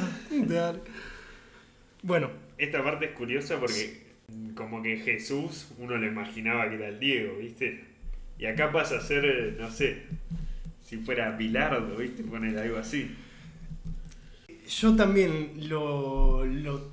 Bueno, 2.04 2.30
Esta 2.60 2.84
parte 2.84 3.06
es 3.06 3.12
curiosa 3.12 3.60
porque 3.60 4.06
como 4.54 4.84
que 4.84 4.98
Jesús 4.98 5.70
uno 5.80 5.98
lo 5.98 6.06
imaginaba 6.06 6.70
que 6.70 6.76
era 6.76 6.90
el 6.90 7.00
Diego, 7.00 7.38
¿viste? 7.40 7.86
Y 8.38 8.46
acá 8.46 8.72
pasa 8.72 8.98
a 8.98 9.02
ser, 9.02 9.58
no 9.60 9.72
sé, 9.72 10.04
si 10.84 10.98
fuera 10.98 11.32
Bilardo, 11.32 11.96
¿viste? 11.98 12.24
Poner 12.24 12.58
algo 12.60 12.78
así. 12.78 13.16
Yo 14.70 14.96
también 14.96 15.68
lo, 15.70 16.46
lo 16.46 16.90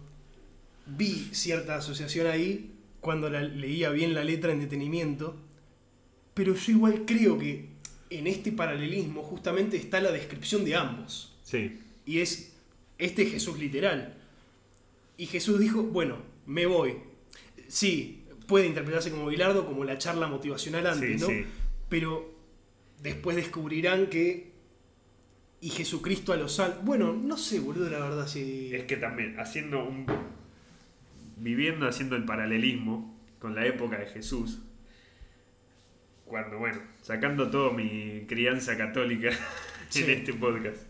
vi 0.87 1.29
cierta 1.33 1.77
asociación 1.77 2.27
ahí 2.27 2.73
cuando 3.01 3.29
la- 3.31 3.43
leía 3.43 3.91
bien 3.91 4.15
la 4.15 4.25
letra 4.25 4.51
en 4.53 4.61
detenimiento, 4.61 5.37
pero 6.35 6.55
yo 6.55 6.73
igual 6.73 7.05
creo 7.07 7.39
que 7.39 7.69
en 8.11 8.27
este 8.27 8.51
paralelismo 8.53 9.23
justamente 9.23 9.77
está 9.77 10.01
la 10.01 10.11
descripción 10.13 10.65
de 10.65 10.75
ambos. 10.75 11.37
Sí, 11.43 11.79
Y 12.07 12.19
es 12.21 12.53
este 12.99 13.27
Jesús 13.27 13.59
literal. 13.59 14.15
Y 15.19 15.27
Jesús 15.27 15.59
dijo, 15.61 15.83
bueno, 15.83 16.19
me 16.47 16.67
voy. 16.67 16.95
Sí, 17.69 18.25
puede 18.47 18.67
interpretarse 18.67 19.11
como 19.11 19.27
Bilardo, 19.27 19.67
como 19.67 19.85
la 19.85 19.99
charla 19.99 20.27
motivacional 20.29 20.87
antes, 20.87 21.21
sí, 21.21 21.27
¿no? 21.27 21.27
sí. 21.29 21.45
Pero 21.89 22.33
después 23.03 23.37
descubrirán 23.37 24.07
que 24.09 24.53
Y 25.61 25.71
Jesucristo 25.71 26.33
a 26.33 26.37
los 26.37 26.61
altos. 26.61 26.85
Bueno, 26.85 27.13
no 27.15 27.37
sé, 27.37 27.61
boludo, 27.61 27.89
la 27.91 27.99
verdad, 27.99 28.27
si. 28.27 28.75
Es 28.75 28.85
que 28.85 28.97
también, 28.97 29.39
haciendo 29.41 29.85
un. 29.85 30.07
viviendo, 31.39 31.89
haciendo 31.89 32.17
el 32.17 32.25
paralelismo 32.25 33.19
con 33.39 33.55
la 33.55 33.67
época 33.67 33.99
de 33.99 34.07
Jesús, 34.07 34.61
cuando, 36.25 36.59
bueno, 36.59 36.81
sacando 37.03 37.51
toda 37.51 37.73
mi 37.73 38.25
crianza 38.27 38.77
católica 38.77 39.31
Sí. 39.89 40.03
en 40.05 40.11
este 40.11 40.33
podcast, 40.35 40.83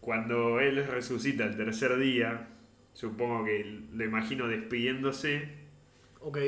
cuando 0.00 0.60
él 0.60 0.84
resucita 0.86 1.44
el 1.44 1.56
tercer 1.56 1.98
día, 1.98 2.48
supongo 2.94 3.44
que 3.44 3.80
lo 3.92 4.04
imagino 4.04 4.48
despidiéndose 4.48 5.48
Ok. 6.20 6.38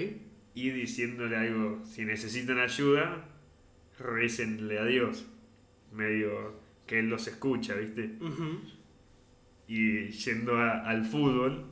y 0.54 0.70
diciéndole 0.70 1.36
algo, 1.36 1.84
si 1.84 2.04
necesitan 2.06 2.58
ayuda, 2.58 3.28
récenle 3.98 4.78
a 4.78 4.84
Dios. 4.86 5.26
Medio 5.92 6.63
que 6.86 6.98
él 6.98 7.08
los 7.08 7.26
escucha, 7.26 7.74
¿viste? 7.74 8.10
Y 9.66 10.08
yendo 10.08 10.56
a- 10.56 10.80
al 10.88 11.04
fútbol, 11.06 11.66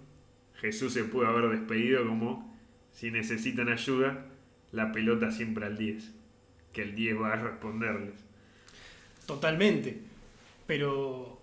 Jesús 0.54 0.92
se 0.94 1.04
pudo 1.04 1.26
haber 1.26 1.50
despedido 1.50 2.06
como, 2.06 2.56
si 2.92 3.10
necesitan 3.10 3.68
ayuda, 3.68 4.26
la 4.70 4.92
pelota 4.92 5.30
siempre 5.30 5.66
al 5.66 5.76
10. 5.76 6.12
Que 6.72 6.82
el 6.82 6.94
10 6.94 7.20
va 7.20 7.34
a 7.34 7.36
responderles. 7.36 8.14
Totalmente. 9.26 9.98
Pero, 10.66 11.40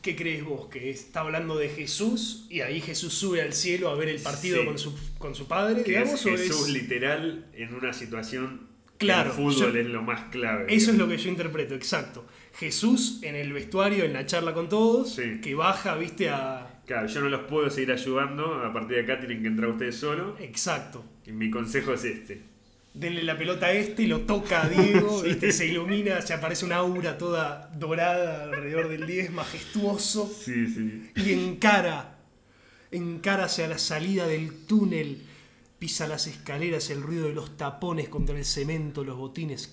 ¿qué 0.00 0.16
crees 0.16 0.44
vos? 0.44 0.68
¿Que 0.68 0.88
está 0.90 1.20
hablando 1.20 1.56
de 1.58 1.68
Jesús 1.68 2.46
y 2.48 2.60
ahí 2.60 2.80
Jesús 2.80 3.12
sube 3.12 3.42
al 3.42 3.52
cielo 3.52 3.90
a 3.90 3.94
ver 3.94 4.08
el 4.08 4.20
partido 4.22 4.60
Sí. 4.60 4.66
con, 4.66 4.78
su, 4.78 4.96
con 5.18 5.34
su 5.34 5.46
padre? 5.46 5.82
Digamos, 5.82 6.14
es 6.20 6.26
o 6.26 6.30
Jesús 6.30 6.68
es- 6.68 6.72
literal 6.72 7.46
en 7.52 7.74
una 7.74 7.92
situación 7.92 8.68
Claro, 9.04 9.30
el 9.30 9.36
fútbol 9.36 9.72
yo- 9.72 9.78
es 9.80 9.86
lo 9.86 10.02
más 10.02 10.30
clave. 10.30 10.66
Eso 10.74 10.90
es 10.90 10.96
lo 10.98 11.08
que 11.08 11.16
yo 11.18 11.28
interpreto, 11.28 11.74
exacto. 11.74 12.26
Jesús 12.54 13.20
en 13.22 13.34
el 13.36 13.52
vestuario, 13.52 14.04
en 14.04 14.12
la 14.12 14.26
charla 14.26 14.52
con 14.54 14.68
todos, 14.68 15.14
Sí. 15.14 15.40
que 15.42 15.54
baja, 15.54 15.96
viste, 15.96 16.28
a... 16.28 16.80
Claro, 16.86 17.06
yo 17.06 17.20
no 17.20 17.28
los 17.28 17.42
puedo 17.42 17.70
seguir 17.70 17.92
ayudando, 17.92 18.54
a 18.64 18.72
partir 18.72 18.96
de 18.96 19.02
acá 19.02 19.18
tienen 19.18 19.40
que 19.42 19.48
entrar 19.48 19.70
ustedes 19.70 19.96
solo. 19.96 20.36
Exacto. 20.40 21.04
Y 21.26 21.32
mi 21.32 21.50
consejo 21.50 21.92
es 21.94 22.04
este. 22.04 22.42
Denle 22.92 23.22
la 23.22 23.38
pelota 23.38 23.66
a 23.66 23.72
este, 23.72 24.06
lo 24.06 24.20
toca 24.22 24.64
a 24.64 24.68
Diego, 24.68 25.22
viste, 25.24 25.50
se 25.52 25.66
ilumina, 25.66 26.20
se 26.20 26.34
aparece 26.34 26.66
una 26.66 26.76
aura 26.76 27.16
toda 27.16 27.70
dorada 27.78 28.44
alrededor 28.44 28.88
del 28.88 29.06
10, 29.06 29.32
majestuoso. 29.32 30.26
Sí, 30.28 30.66
sí. 30.66 31.10
y 31.16 31.32
encara, 31.32 32.18
encara 32.90 33.44
hacia 33.44 33.66
la 33.68 33.78
salida 33.78 34.26
del 34.26 34.66
túnel, 34.66 35.22
pisa 35.82 36.06
las 36.06 36.28
escaleras, 36.28 36.90
el 36.90 37.02
ruido 37.02 37.26
de 37.26 37.34
los 37.34 37.56
tapones 37.56 38.08
contra 38.08 38.38
el 38.38 38.44
cemento, 38.44 39.02
los 39.02 39.16
botines. 39.16 39.72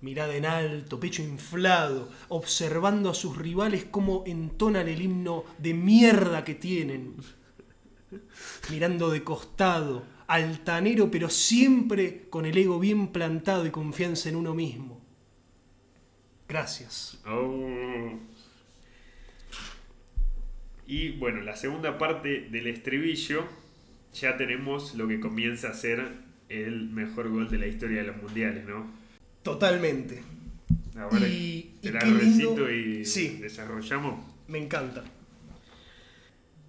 Mirada 0.00 0.34
en 0.34 0.46
alto, 0.46 0.98
pecho 0.98 1.22
inflado, 1.22 2.10
observando 2.30 3.10
a 3.10 3.14
sus 3.14 3.36
rivales 3.36 3.84
cómo 3.90 4.24
entonan 4.26 4.88
el 4.88 5.02
himno 5.02 5.44
de 5.58 5.74
mierda 5.74 6.44
que 6.44 6.54
tienen. 6.54 7.16
Mirando 8.70 9.10
de 9.10 9.22
costado, 9.22 10.04
altanero, 10.28 11.10
pero 11.10 11.28
siempre 11.28 12.30
con 12.30 12.46
el 12.46 12.56
ego 12.56 12.80
bien 12.80 13.08
plantado 13.08 13.66
y 13.66 13.70
confianza 13.70 14.30
en 14.30 14.36
uno 14.36 14.54
mismo. 14.54 14.98
Gracias. 16.48 17.20
Oh. 17.26 18.18
Y 20.86 21.10
bueno, 21.18 21.42
la 21.42 21.54
segunda 21.54 21.98
parte 21.98 22.48
del 22.48 22.66
estribillo 22.68 23.63
ya 24.14 24.36
tenemos 24.36 24.94
lo 24.94 25.06
que 25.08 25.20
comienza 25.20 25.68
a 25.70 25.74
ser 25.74 26.02
el 26.48 26.88
mejor 26.90 27.28
gol 27.30 27.50
de 27.50 27.58
la 27.58 27.66
historia 27.66 28.00
de 28.02 28.06
los 28.08 28.16
mundiales, 28.22 28.66
¿no? 28.66 28.86
Totalmente. 29.42 30.22
Ahora 30.96 31.26
Y- 31.28 31.32
y 31.32 31.78
te 31.82 31.92
la 31.92 31.98
qué 32.00 32.06
lindo- 32.06 32.20
recito 32.20 32.70
y 32.70 33.04
Sí. 33.04 33.38
desarrollamos. 33.40 34.24
Me 34.48 34.58
encanta. 34.58 35.04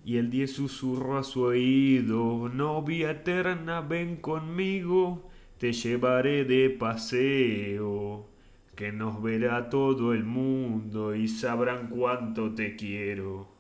Y 0.04 0.18
el 0.18 0.30
10 0.30 0.52
susurró 0.54 1.18
a 1.18 1.24
su 1.24 1.42
oído, 1.44 2.50
novia 2.50 3.12
eterna, 3.12 3.82
ven 3.82 4.18
conmigo, 4.18 5.30
te 5.58 5.74
llevaré 5.74 6.46
de 6.46 6.70
paseo, 6.70 8.28
que 8.76 8.92
nos 8.92 9.22
verá 9.24 9.70
todo 9.70 10.14
el 10.14 10.24
mundo 10.24 11.16
y 11.16 11.28
sabrán 11.28 11.88
cuánto 11.90 12.54
te 12.54 12.76
quiero. 12.76 13.55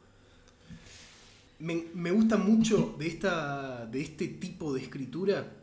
Me, 1.59 1.85
me 1.93 2.11
gusta 2.11 2.37
mucho 2.37 2.95
de, 2.99 3.07
esta, 3.07 3.85
de 3.85 4.01
este 4.01 4.27
tipo 4.27 4.73
de 4.73 4.81
escritura. 4.81 5.53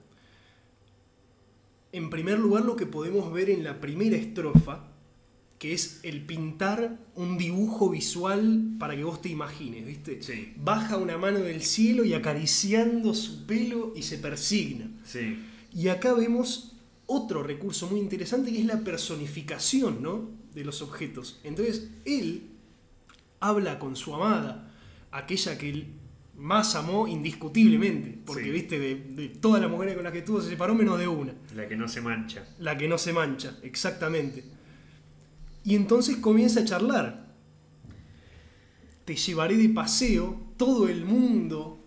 En 1.92 2.08
primer 2.08 2.38
lugar, 2.38 2.64
lo 2.64 2.76
que 2.76 2.86
podemos 2.86 3.32
ver 3.32 3.50
en 3.50 3.64
la 3.64 3.80
primera 3.80 4.16
estrofa, 4.16 4.88
que 5.58 5.74
es 5.74 6.00
el 6.02 6.26
pintar 6.26 6.98
un 7.14 7.38
dibujo 7.38 7.88
visual 7.90 8.74
para 8.80 8.96
que 8.96 9.04
vos 9.04 9.22
te 9.22 9.28
imagines, 9.28 9.86
¿viste? 9.86 10.20
Sí. 10.20 10.54
Baja 10.56 10.96
una 10.96 11.18
mano 11.18 11.38
del 11.38 11.62
cielo 11.62 12.04
y 12.04 12.14
acariciando 12.14 13.14
su 13.14 13.46
pelo 13.46 13.92
y 13.94 14.02
se 14.02 14.18
persigna. 14.18 14.90
Sí, 15.04 15.38
Y 15.72 15.86
acá 15.86 16.14
vemos 16.14 16.72
otro 17.06 17.42
recurso 17.42 17.86
muy 17.88 18.00
interesante 18.00 18.50
que 18.52 18.58
es 18.58 18.66
la 18.66 18.80
personificación 18.80 20.02
¿no? 20.02 20.30
de 20.54 20.64
los 20.64 20.82
objetos. 20.82 21.38
Entonces 21.44 21.90
él 22.04 22.50
habla 23.38 23.78
con 23.78 23.94
su 23.94 24.14
amada, 24.14 24.71
aquella 25.12 25.56
que 25.58 25.70
él 25.70 25.86
más 26.36 26.74
amó 26.74 27.06
indiscutiblemente, 27.06 28.18
porque 28.26 28.44
Sí. 28.44 28.50
viste, 28.50 28.78
de, 28.78 28.94
de 28.96 29.28
todas 29.28 29.60
las 29.62 29.70
mujeres 29.70 29.94
con 29.94 30.02
las 30.04 30.12
que 30.12 30.20
estuvo 30.20 30.40
se 30.40 30.48
separó 30.50 30.74
menos 30.74 30.98
de 30.98 31.06
una, 31.06 31.34
la 31.54 31.68
que 31.68 31.76
no 31.76 31.86
se 31.88 32.00
mancha. 32.00 32.44
la 32.58 32.76
que 32.76 32.88
no 32.88 32.98
se 32.98 33.12
mancha, 33.12 33.58
exactamente. 33.62 34.44
Y 35.64 35.76
entonces 35.76 36.16
comienza 36.16 36.60
a 36.60 36.64
charlar. 36.64 37.32
Te 39.04 39.14
llevaré 39.16 39.56
de 39.56 39.68
paseo, 39.68 40.40
todo 40.56 40.88
el 40.88 41.04
mundo, 41.04 41.78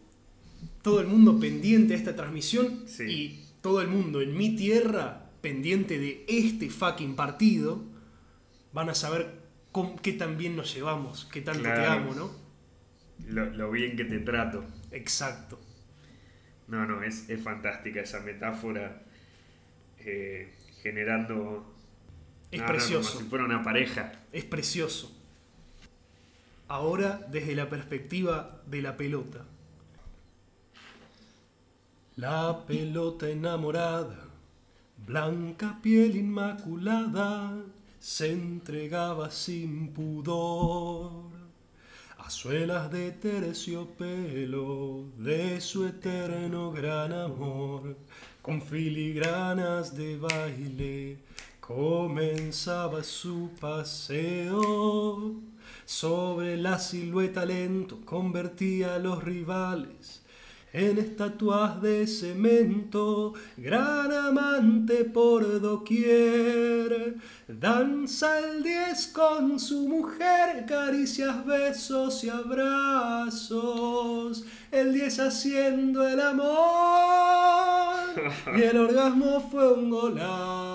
todo 0.81 0.99
el 1.01 1.07
mundo 1.07 1.39
pendiente 1.39 1.93
a 1.93 1.97
esta 1.97 2.15
transmisión 2.15 2.83
Sí. 2.87 3.03
y 3.03 3.45
todo 3.61 3.81
el 3.81 3.87
mundo 3.87 4.21
en 4.21 4.37
mi 4.37 4.55
tierra 4.55 5.29
pendiente 5.41 5.97
de 5.99 6.25
este 6.27 6.69
fucking 6.69 7.15
partido, 7.15 7.83
van 8.73 8.89
a 8.89 8.95
saber 8.95 9.41
qué 10.01 10.13
tan 10.13 10.37
bien 10.37 10.55
nos 10.55 10.73
llevamos, 10.73 11.25
qué 11.31 11.41
tanto 11.41 11.63
te 11.63 11.85
amo, 11.85 12.13
¿no? 12.15 12.31
Lo, 13.27 13.45
lo 13.45 13.71
bien 13.71 13.95
que 13.95 14.05
te 14.05 14.19
trato. 14.19 14.63
Exacto. 14.91 15.59
No, 16.67 16.85
no, 16.85 17.03
es, 17.03 17.29
es 17.29 17.41
fantástica 17.41 18.01
esa 18.01 18.21
metáfora 18.21 19.01
eh, 19.99 20.53
generando... 20.81 21.73
Es 22.51 22.59
no, 22.59 22.67
no, 22.67 22.71
precioso. 22.71 23.09
como 23.09 23.23
si 23.23 23.29
fuera 23.29 23.45
una 23.45 23.63
pareja. 23.63 24.11
Es 24.31 24.45
precioso. 24.45 25.15
Ahora 26.67 27.25
desde 27.29 27.55
la 27.55 27.69
perspectiva 27.69 28.61
de 28.65 28.81
la 28.81 28.97
pelota. 28.97 29.45
La 32.15 32.65
pelota 32.65 33.29
enamorada, 33.29 34.29
blanca 35.05 35.79
piel 35.81 36.15
inmaculada, 36.15 37.61
se 37.99 38.31
entregaba 38.31 39.29
sin 39.31 39.91
pudor 39.91 41.34
a 42.25 42.29
suelas 42.31 42.91
de 42.91 43.11
terciopelo 43.11 45.05
de 45.15 45.61
su 45.61 45.85
eterno 45.85 46.71
gran 46.71 47.13
amor. 47.13 47.95
Con 48.41 48.63
filigranas 48.63 49.95
de 49.95 50.17
baile 50.17 51.19
comenzaba 51.59 53.03
su 53.03 53.51
paseo. 53.61 55.35
Sobre 55.85 56.57
la 56.57 56.79
silueta 56.79 57.45
lento 57.45 57.99
convertía 58.05 58.95
a 58.95 58.99
los 58.99 59.23
rivales 59.23 60.24
en 60.75 60.97
estatuas 60.97 61.81
de 61.81 62.05
cemento, 62.05 63.33
gran 63.55 64.11
amante 64.11 65.05
por 65.05 65.61
doquier. 65.61 67.15
Danza 67.47 68.39
el 68.39 68.61
diez 68.61 69.07
con 69.07 69.57
su 69.57 69.87
mujer, 69.87 70.65
caricias, 70.65 71.45
besos 71.45 72.25
y 72.25 72.29
abrazos. 72.29 73.63
El 74.69 74.91
diez 74.93 75.17
haciendo 75.17 76.05
el 76.05 76.19
amor 76.19 76.43
y 78.57 78.61
el 78.61 78.77
orgasmo 78.77 79.39
fue 79.49 79.71
un 79.71 79.89
golazo. 79.89 80.65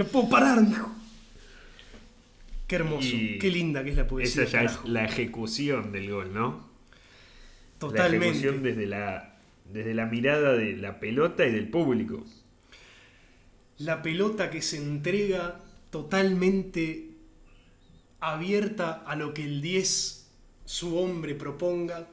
No 0.00 0.04
puedo 0.12 0.28
parar, 0.28 0.60
mijo. 0.62 0.90
Qué 2.66 2.76
hermoso, 2.76 3.16
Y 3.16 3.38
qué 3.38 3.50
linda 3.50 3.84
que 3.84 3.90
es 3.90 3.96
la 3.96 4.06
poesía. 4.06 4.44
Esa 4.44 4.44
ya 4.44 4.62
es 4.62 4.82
la 4.84 5.04
ejecución 5.04 5.92
del 5.92 6.10
gol, 6.10 6.32
¿no? 6.32 6.70
La 7.88 7.88
Totalmente. 7.88 8.16
ejecución 8.16 8.62
desde 8.62 8.86
la, 8.86 9.38
desde 9.64 9.92
la 9.94 10.06
mirada 10.06 10.54
de 10.54 10.76
la 10.76 10.98
pelota 11.00 11.46
y 11.46 11.52
del 11.52 11.68
público. 11.68 12.24
La 13.78 14.00
pelota 14.02 14.48
que 14.50 14.62
se 14.62 14.76
entrega 14.76 15.60
totalmente 15.90 17.16
abierta 18.20 18.92
a 19.06 19.16
lo 19.16 19.34
que 19.34 19.44
el 19.44 19.60
10, 19.62 20.30
su 20.64 20.96
hombre, 20.98 21.34
proponga. 21.34 22.08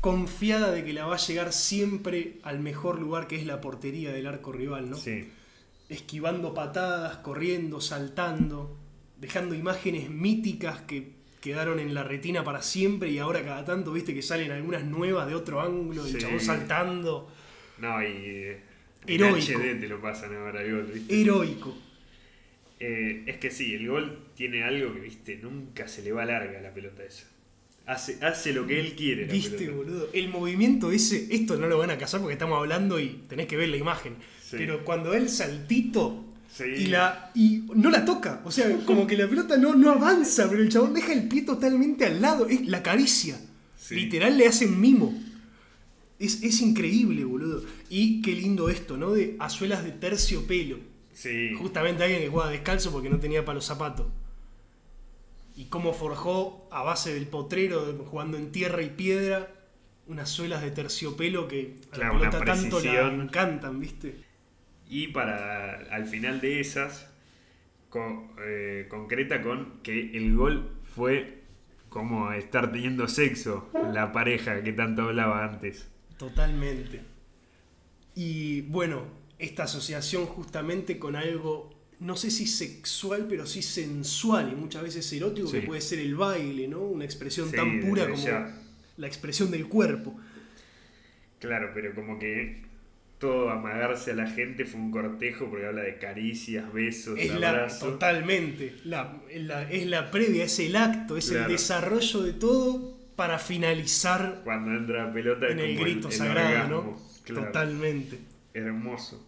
confiada 0.00 0.70
de 0.72 0.84
que 0.84 0.92
la 0.92 1.06
va 1.06 1.14
a 1.14 1.18
llegar 1.18 1.52
siempre 1.52 2.38
al 2.42 2.58
mejor 2.60 2.98
lugar 3.00 3.26
que 3.28 3.36
es 3.36 3.46
la 3.46 3.60
portería 3.60 4.12
del 4.12 4.26
arco 4.26 4.52
rival, 4.52 4.90
¿no? 4.90 4.96
Sí. 4.96 5.32
Esquivando 5.92 6.54
patadas, 6.54 7.18
corriendo, 7.18 7.80
saltando, 7.80 8.78
dejando 9.20 9.54
imágenes 9.54 10.10
míticas 10.10 10.80
que 10.82 11.12
quedaron 11.40 11.78
en 11.80 11.92
la 11.92 12.02
retina 12.04 12.44
para 12.44 12.62
siempre 12.62 13.10
y 13.10 13.18
ahora 13.18 13.42
cada 13.44 13.64
tanto, 13.64 13.92
viste 13.92 14.14
que 14.14 14.22
salen 14.22 14.52
algunas 14.52 14.84
nuevas 14.84 15.26
de 15.26 15.34
otro 15.34 15.60
ángulo, 15.60 16.06
el 16.06 16.12
Sí. 16.12 16.18
chabón 16.18 16.40
saltando. 16.40 17.30
No, 17.78 18.02
y. 18.02 18.06
eh, 18.06 18.60
en 19.06 19.14
Heroico. 19.22 19.58
HD 19.58 19.80
te 19.80 19.88
lo 19.88 20.00
pasan 20.00 20.34
ahora 20.36 20.62
el 20.62 20.72
gol, 20.72 20.90
¿viste? 20.94 21.20
Heroico. 21.20 21.76
Eh, 22.80 23.24
es 23.26 23.36
que 23.38 23.50
sí, 23.50 23.74
el 23.74 23.88
gol 23.88 24.18
tiene 24.34 24.64
algo 24.64 24.92
que, 24.94 25.00
viste, 25.00 25.36
nunca 25.42 25.86
se 25.88 26.02
le 26.02 26.12
va 26.12 26.24
larga 26.24 26.60
la 26.60 26.72
pelota 26.72 27.04
esa. 27.04 27.26
Hace, 27.86 28.24
hace 28.24 28.52
lo 28.52 28.64
que 28.66 28.78
él 28.78 28.94
quiere. 28.94 29.26
La 29.26 29.32
Viste, 29.32 29.56
pelota. 29.58 29.76
boludo. 29.76 30.08
El 30.12 30.28
movimiento 30.28 30.92
ese, 30.92 31.26
esto 31.34 31.56
no 31.56 31.66
lo 31.66 31.78
van 31.78 31.90
a 31.90 31.98
cazar 31.98 32.20
porque 32.20 32.34
estamos 32.34 32.58
hablando 32.58 33.00
y 33.00 33.24
tenés 33.28 33.46
que 33.48 33.56
ver 33.56 33.68
la 33.68 33.76
imagen. 33.76 34.14
Sí. 34.52 34.58
Pero 34.58 34.84
cuando 34.84 35.14
el 35.14 35.28
saltito 35.28 36.24
Sí. 36.52 36.64
y 36.64 36.86
la 36.88 37.30
y 37.34 37.64
no 37.74 37.88
la 37.90 38.04
toca, 38.04 38.42
o 38.44 38.50
sea, 38.50 38.68
como 38.84 39.06
que 39.06 39.16
la 39.16 39.26
pelota 39.26 39.56
no, 39.56 39.74
no 39.74 39.90
avanza, 39.90 40.48
pero 40.50 40.60
el 40.62 40.68
chabón 40.68 40.92
deja 40.92 41.14
el 41.14 41.26
pie 41.26 41.42
totalmente 41.42 42.04
al 42.04 42.20
lado, 42.20 42.46
es 42.46 42.66
la 42.66 42.82
caricia. 42.82 43.40
Sí. 43.78 43.94
Literal 43.94 44.36
le 44.36 44.46
hacen 44.46 44.78
mimo. 44.78 45.18
Es, 46.18 46.42
es 46.42 46.60
increíble, 46.60 47.24
boludo. 47.24 47.64
Y 47.88 48.20
qué 48.20 48.32
lindo 48.32 48.68
esto, 48.68 48.96
¿no? 48.98 49.12
De 49.12 49.36
azuelas 49.40 49.82
de 49.82 49.92
terciopelo. 49.92 50.76
Sí. 51.14 51.54
Justamente 51.58 52.04
alguien 52.04 52.20
que 52.20 52.28
jugaba 52.28 52.50
descalzo 52.50 52.92
porque 52.92 53.08
no 53.10 53.18
tenía 53.18 53.44
para 53.46 53.54
los 53.56 53.64
zapatos. 53.64 54.06
Y 55.56 55.64
cómo 55.66 55.92
forjó 55.92 56.68
a 56.70 56.82
base 56.82 57.12
del 57.14 57.26
potrero, 57.26 58.06
jugando 58.10 58.36
en 58.36 58.52
tierra 58.52 58.82
y 58.82 58.90
piedra, 58.90 59.50
unas 60.06 60.28
suelas 60.30 60.62
de 60.62 60.70
terciopelo 60.70 61.48
que 61.48 61.76
a 61.92 61.94
Claro, 61.94 62.14
la 62.18 62.30
pelota 62.30 62.44
tanto 62.44 62.78
precisión. 62.78 63.20
encantan, 63.22 63.80
¿viste? 63.80 64.16
Y 64.94 65.08
para 65.08 65.86
al 65.90 66.04
final 66.04 66.42
de 66.42 66.60
esas, 66.60 67.08
eh, 68.44 68.86
concreta 68.90 69.40
con 69.40 69.80
que 69.82 70.14
el 70.18 70.34
gol 70.36 70.68
fue 70.94 71.38
como 71.88 72.30
estar 72.32 72.70
teniendo 72.72 73.08
sexo 73.08 73.70
la 73.92 74.12
pareja 74.12 74.62
que 74.62 74.72
tanto 74.74 75.04
hablaba 75.04 75.44
antes. 75.44 75.88
Totalmente. 76.18 77.00
Y 78.14 78.60
bueno, 78.62 79.04
esta 79.38 79.62
asociación 79.62 80.26
justamente 80.26 80.98
con 80.98 81.16
algo, 81.16 81.70
no 82.00 82.14
sé 82.16 82.30
si 82.30 82.46
sexual, 82.46 83.26
pero 83.30 83.46
sí 83.46 83.62
sensual 83.62 84.52
y 84.52 84.56
muchas 84.56 84.82
veces 84.82 85.10
erótico, 85.14 85.48
Sí. 85.48 85.60
que 85.60 85.66
puede 85.66 85.80
ser 85.80 86.00
el 86.00 86.14
baile, 86.16 86.68
¿no? 86.68 86.80
Una 86.80 87.06
expresión 87.06 87.48
Sí, 87.50 87.56
tan 87.56 87.80
pura 87.80 88.10
como 88.10 88.22
ya. 88.22 88.58
la 88.98 89.06
expresión 89.06 89.50
del 89.50 89.68
cuerpo. 89.68 90.18
Claro, 91.38 91.70
pero 91.74 91.94
como 91.94 92.18
que 92.18 92.62
todo 93.22 93.50
amagarse 93.50 94.10
a 94.10 94.14
la 94.14 94.26
gente 94.26 94.64
fue 94.64 94.80
un 94.80 94.90
cortejo 94.90 95.48
porque 95.48 95.66
habla 95.66 95.82
de 95.82 95.96
caricias, 95.98 96.72
besos, 96.72 97.16
Es 97.18 97.32
la, 97.38 97.68
totalmente, 97.68 98.74
la, 98.84 99.16
la- 99.34 99.70
es 99.70 99.86
la 99.86 100.10
previa, 100.10 100.44
es 100.44 100.58
el 100.58 100.74
acto, 100.74 101.16
es 101.16 101.30
el 101.30 101.46
desarrollo 101.46 102.22
de 102.22 102.32
todo 102.32 102.98
para 103.14 103.38
finalizar 103.38 104.40
Cuando 104.42 104.72
entra 104.72 105.06
la 105.06 105.12
pelota 105.12 105.48
en 105.48 105.60
el 105.60 105.78
grito 105.78 106.08
el 106.08 106.14
sagrado. 106.14 106.68
¿no? 106.68 106.98
Claro. 107.24 107.46
Totalmente. 107.46 108.18
Hermoso. 108.54 109.24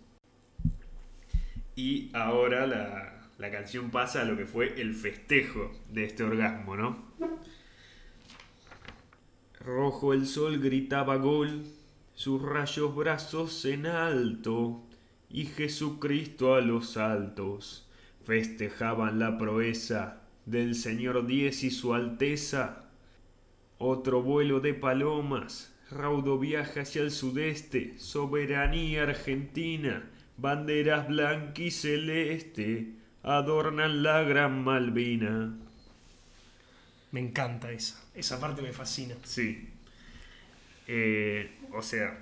Y 1.76 2.10
ahora 2.14 2.66
la, 2.66 3.28
la 3.38 3.50
canción 3.52 3.90
pasa 3.90 4.22
a 4.22 4.24
lo 4.24 4.36
que 4.36 4.44
fue 4.46 4.80
el 4.80 4.94
festejo 4.94 5.70
de 5.92 6.04
este 6.04 6.24
orgasmo, 6.24 6.76
¿no? 6.76 7.04
Rojo 9.60 10.12
el 10.12 10.26
sol 10.26 10.58
gritaba 10.58 11.16
gol, 11.16 11.64
sus 12.14 12.40
rayos 12.42 12.94
brazos 12.94 13.64
en 13.64 13.86
alto, 13.86 14.82
y 15.30 15.46
Jesucristo 15.46 16.54
a 16.54 16.60
los 16.60 16.96
altos 16.96 17.88
festejaban 18.24 19.18
la 19.18 19.36
proeza 19.36 20.22
del 20.46 20.74
Señor 20.74 21.26
Diez 21.26 21.62
y 21.64 21.70
su 21.70 21.94
Alteza. 21.94 22.84
Otro 23.78 24.22
vuelo 24.22 24.60
de 24.60 24.74
palomas, 24.74 25.74
raudo 25.90 26.38
viaje 26.38 26.80
hacia 26.80 27.02
el 27.02 27.10
sudeste, 27.10 27.98
soberanía 27.98 29.02
argentina, 29.02 30.08
banderas 30.36 31.08
blanca 31.08 31.62
y 31.62 31.70
celeste, 31.70 32.92
adornan 33.22 34.02
la 34.02 34.22
gran 34.22 34.62
Malvina. 34.62 35.56
Me 37.10 37.20
encanta 37.20 37.70
esa. 37.70 38.02
Esa 38.14 38.40
parte 38.40 38.62
me 38.62 38.72
fascina. 38.72 39.14
Sí. 39.22 39.68
Eh, 40.86 41.50
o 41.74 41.82
sea, 41.82 42.18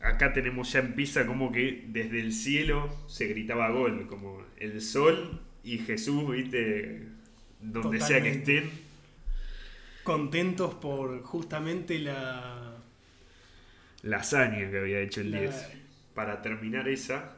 acá 0.00 0.32
tenemos 0.32 0.72
ya 0.72 0.80
empieza 0.80 1.26
como 1.26 1.52
que 1.52 1.84
desde 1.88 2.20
el 2.20 2.32
cielo 2.32 2.88
se 3.08 3.26
gritaba 3.26 3.70
gol, 3.70 4.06
como 4.06 4.42
el 4.58 4.80
sol 4.80 5.40
y 5.62 5.78
Jesús, 5.78 6.30
viste, 6.30 7.02
donde 7.60 8.00
sea 8.00 8.22
que 8.22 8.30
estén. 8.30 8.70
Contentos 10.04 10.74
por 10.74 11.22
justamente 11.22 11.98
la. 11.98 12.76
La 14.02 14.18
hazaña 14.18 14.70
que 14.70 14.78
había 14.78 15.00
hecho 15.00 15.20
el 15.20 15.32
La- 15.32 15.40
10. 15.40 15.68
Para 16.14 16.40
terminar 16.42 16.88
esa, 16.88 17.36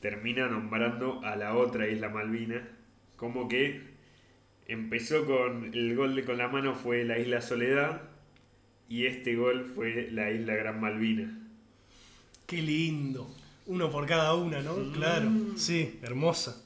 termina 0.00 0.48
nombrando 0.48 1.24
a 1.24 1.36
la 1.36 1.54
otra 1.56 1.86
isla 1.88 2.08
Malvina, 2.08 2.66
como 3.16 3.48
que 3.48 3.80
empezó 4.68 5.26
con 5.26 5.64
el 5.72 5.94
gol 5.94 6.14
de 6.16 6.24
con 6.24 6.38
la 6.38 6.48
mano 6.48 6.74
fue 6.74 7.04
la 7.04 7.18
isla 7.18 7.40
Soledad 7.40 8.02
y 8.88 9.06
este 9.06 9.34
gol 9.34 9.72
fue 9.74 10.08
la 10.10 10.30
isla 10.30 10.54
Gran 10.54 10.80
Malvina. 10.80 11.38
Qué 12.46 12.62
lindo. 12.62 13.28
Uno 13.66 13.90
por 13.90 14.06
cada 14.06 14.34
una, 14.34 14.62
¿no? 14.62 14.76
Claro. 14.92 15.30
Sí, 15.56 15.98
hermosa. 16.02 16.62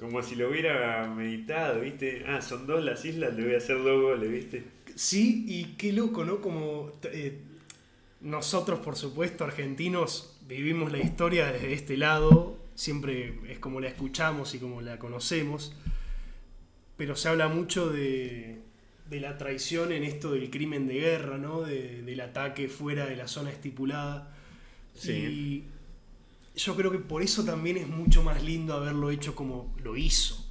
Como 0.00 0.22
si 0.22 0.34
lo 0.34 0.50
hubiera 0.50 1.06
meditado, 1.06 1.80
¿viste? 1.80 2.24
Ah, 2.26 2.42
son 2.42 2.66
dos 2.66 2.84
las 2.84 3.04
islas, 3.04 3.34
le 3.34 3.44
voy 3.44 3.54
a 3.54 3.58
hacer 3.58 3.82
dos 3.82 4.02
goles, 4.02 4.30
¿viste? 4.30 4.64
Sí, 4.94 5.44
y 5.46 5.76
qué 5.76 5.92
loco, 5.92 6.24
¿no? 6.24 6.40
Como 6.40 6.92
eh, 7.04 7.38
nosotros, 8.20 8.80
por 8.80 8.96
supuesto, 8.96 9.44
argentinos, 9.44 10.36
vivimos 10.48 10.90
la 10.92 10.98
historia 10.98 11.52
desde 11.52 11.72
este 11.72 11.96
lado, 11.96 12.58
siempre 12.74 13.38
es 13.48 13.58
como 13.58 13.80
la 13.80 13.88
escuchamos 13.88 14.54
y 14.54 14.58
como 14.58 14.82
la 14.82 14.98
conocemos, 14.98 15.74
pero 16.96 17.14
se 17.16 17.28
habla 17.28 17.48
mucho 17.48 17.88
de, 17.88 18.58
de 19.10 19.20
la 19.20 19.38
traición 19.38 19.92
en 19.92 20.02
esto 20.04 20.32
del 20.32 20.50
crimen 20.50 20.86
de 20.88 20.94
guerra, 20.94 21.38
¿no? 21.38 21.62
De- 21.62 22.02
del 22.02 22.20
ataque 22.20 22.68
fuera 22.68 23.06
de 23.06 23.16
la 23.16 23.28
zona 23.28 23.50
estipulada. 23.50 24.34
Sí. 24.94 25.12
Y 25.12 25.64
yo 26.58 26.76
creo 26.76 26.90
que 26.90 26.98
por 26.98 27.22
eso 27.22 27.44
también 27.44 27.76
es 27.76 27.88
mucho 27.88 28.22
más 28.22 28.42
lindo 28.42 28.74
haberlo 28.74 29.10
hecho 29.10 29.34
como 29.34 29.74
lo 29.82 29.96
hizo. 29.96 30.44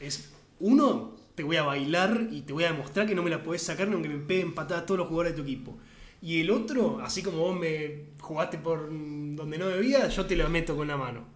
Es, 0.00 0.32
uno, 0.60 1.16
te 1.34 1.42
voy 1.42 1.56
a 1.56 1.62
bailar 1.64 2.28
y 2.30 2.42
te 2.42 2.52
voy 2.52 2.64
a 2.64 2.72
demostrar 2.72 3.06
que 3.06 3.14
no 3.14 3.22
me 3.22 3.30
la 3.30 3.42
podés 3.42 3.62
sacar 3.62 3.88
ni 3.88 3.94
aunque 3.94 4.08
me 4.08 4.18
peguen 4.18 4.54
patadas 4.54 4.86
todos 4.86 4.98
los 4.98 5.08
jugadores 5.08 5.32
de 5.36 5.42
tu 5.42 5.48
equipo. 5.48 5.78
Y 6.20 6.40
el 6.40 6.50
otro, 6.50 7.00
así 7.00 7.22
como 7.22 7.38
vos 7.38 7.58
me 7.58 8.04
jugaste 8.20 8.58
por 8.58 8.88
donde 8.88 9.58
no 9.58 9.66
debía, 9.68 10.08
yo 10.08 10.24
te 10.26 10.36
la 10.36 10.48
meto 10.48 10.76
con 10.76 10.88
la 10.88 10.96
mano. 10.96 11.26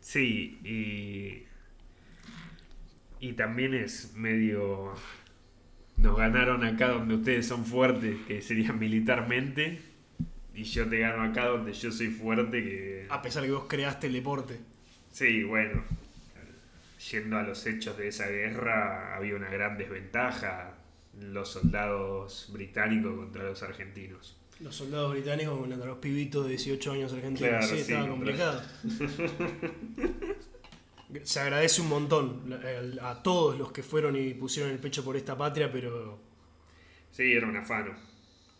Sí, 0.00 0.58
y. 0.64 1.46
Y 3.20 3.32
también 3.34 3.74
es 3.74 4.12
medio. 4.14 4.94
Nos 5.96 6.16
ganaron 6.16 6.64
acá 6.64 6.88
donde 6.88 7.14
ustedes 7.14 7.46
son 7.46 7.64
fuertes, 7.64 8.16
que 8.26 8.42
sería 8.42 8.72
militarmente. 8.72 9.80
Y 10.54 10.64
yo 10.64 10.88
te 10.88 10.98
gano 10.98 11.22
acá 11.22 11.46
donde 11.46 11.72
yo 11.72 11.90
soy 11.90 12.08
fuerte, 12.08 12.62
que. 12.62 13.06
A 13.08 13.22
pesar 13.22 13.44
que 13.44 13.52
vos 13.52 13.64
creaste 13.68 14.08
el 14.08 14.14
deporte. 14.14 14.60
Sí, 15.10 15.44
bueno. 15.44 15.82
Yendo 17.10 17.36
a 17.36 17.42
los 17.42 17.66
hechos 17.66 17.96
de 17.98 18.08
esa 18.08 18.28
guerra, 18.28 19.16
había 19.16 19.34
una 19.34 19.50
gran 19.50 19.76
desventaja. 19.76 20.74
Los 21.20 21.50
soldados 21.50 22.50
británicos 22.52 23.14
contra 23.16 23.44
los 23.44 23.62
argentinos. 23.62 24.36
Los 24.60 24.76
soldados 24.76 25.12
británicos 25.12 25.58
contra 25.58 25.84
los 25.84 25.98
pibitos 25.98 26.44
de 26.44 26.50
18 26.50 26.92
años 26.92 27.12
argentinos. 27.12 27.50
Claro, 27.50 27.66
sí, 27.66 27.74
sí, 27.74 27.80
estaba 27.80 28.08
complicado. 28.08 28.62
Se 31.22 31.40
agradece 31.40 31.80
un 31.80 31.88
montón 31.88 32.60
a 33.00 33.22
todos 33.22 33.58
los 33.58 33.72
que 33.72 33.82
fueron 33.82 34.16
y 34.16 34.34
pusieron 34.34 34.72
el 34.72 34.78
pecho 34.78 35.04
por 35.04 35.16
esta 35.16 35.36
patria, 35.36 35.70
pero 35.70 36.18
Sí, 37.12 37.32
era 37.32 37.46
un 37.46 37.56
afano. 37.56 37.94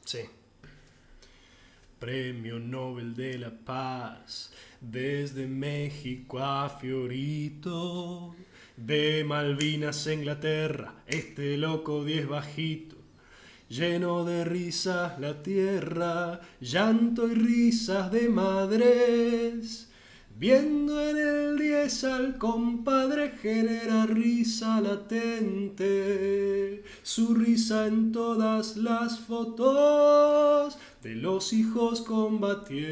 Sí. 0.05 0.21
Premio 1.99 2.59
Nobel 2.59 3.15
de 3.15 3.39
la 3.39 3.51
Paz, 3.51 4.53
desde 4.81 5.47
México 5.47 6.41
a 6.41 6.69
Fiorito, 6.69 8.35
de 8.77 9.25
Malvinas 9.25 10.07
a 10.07 10.13
Inglaterra, 10.13 11.03
este 11.07 11.57
loco 11.57 12.05
diez 12.05 12.27
bajito, 12.27 12.97
lleno 13.69 14.25
de 14.25 14.45
risas 14.45 15.19
la 15.19 15.43
tierra, 15.43 16.41
llanto 16.61 17.29
y 17.29 17.35
risas 17.35 18.11
de 18.11 18.29
madres, 18.29 19.92
Viendo 20.43 21.01
en 21.09 21.17
el 21.17 21.57
10 21.57 22.03
al 22.03 22.37
compadre 22.37 23.31
genera 23.41 24.07
risa 24.07 24.81
latente, 24.81 25.85
su 27.05 27.33
risa 27.33 27.87
en 27.87 28.11
todas 28.11 28.77
las 28.77 29.21
fotos 29.21 30.77
de 31.01 31.15
los 31.15 31.53
hijos 31.53 32.01
combatientes. 32.01 32.83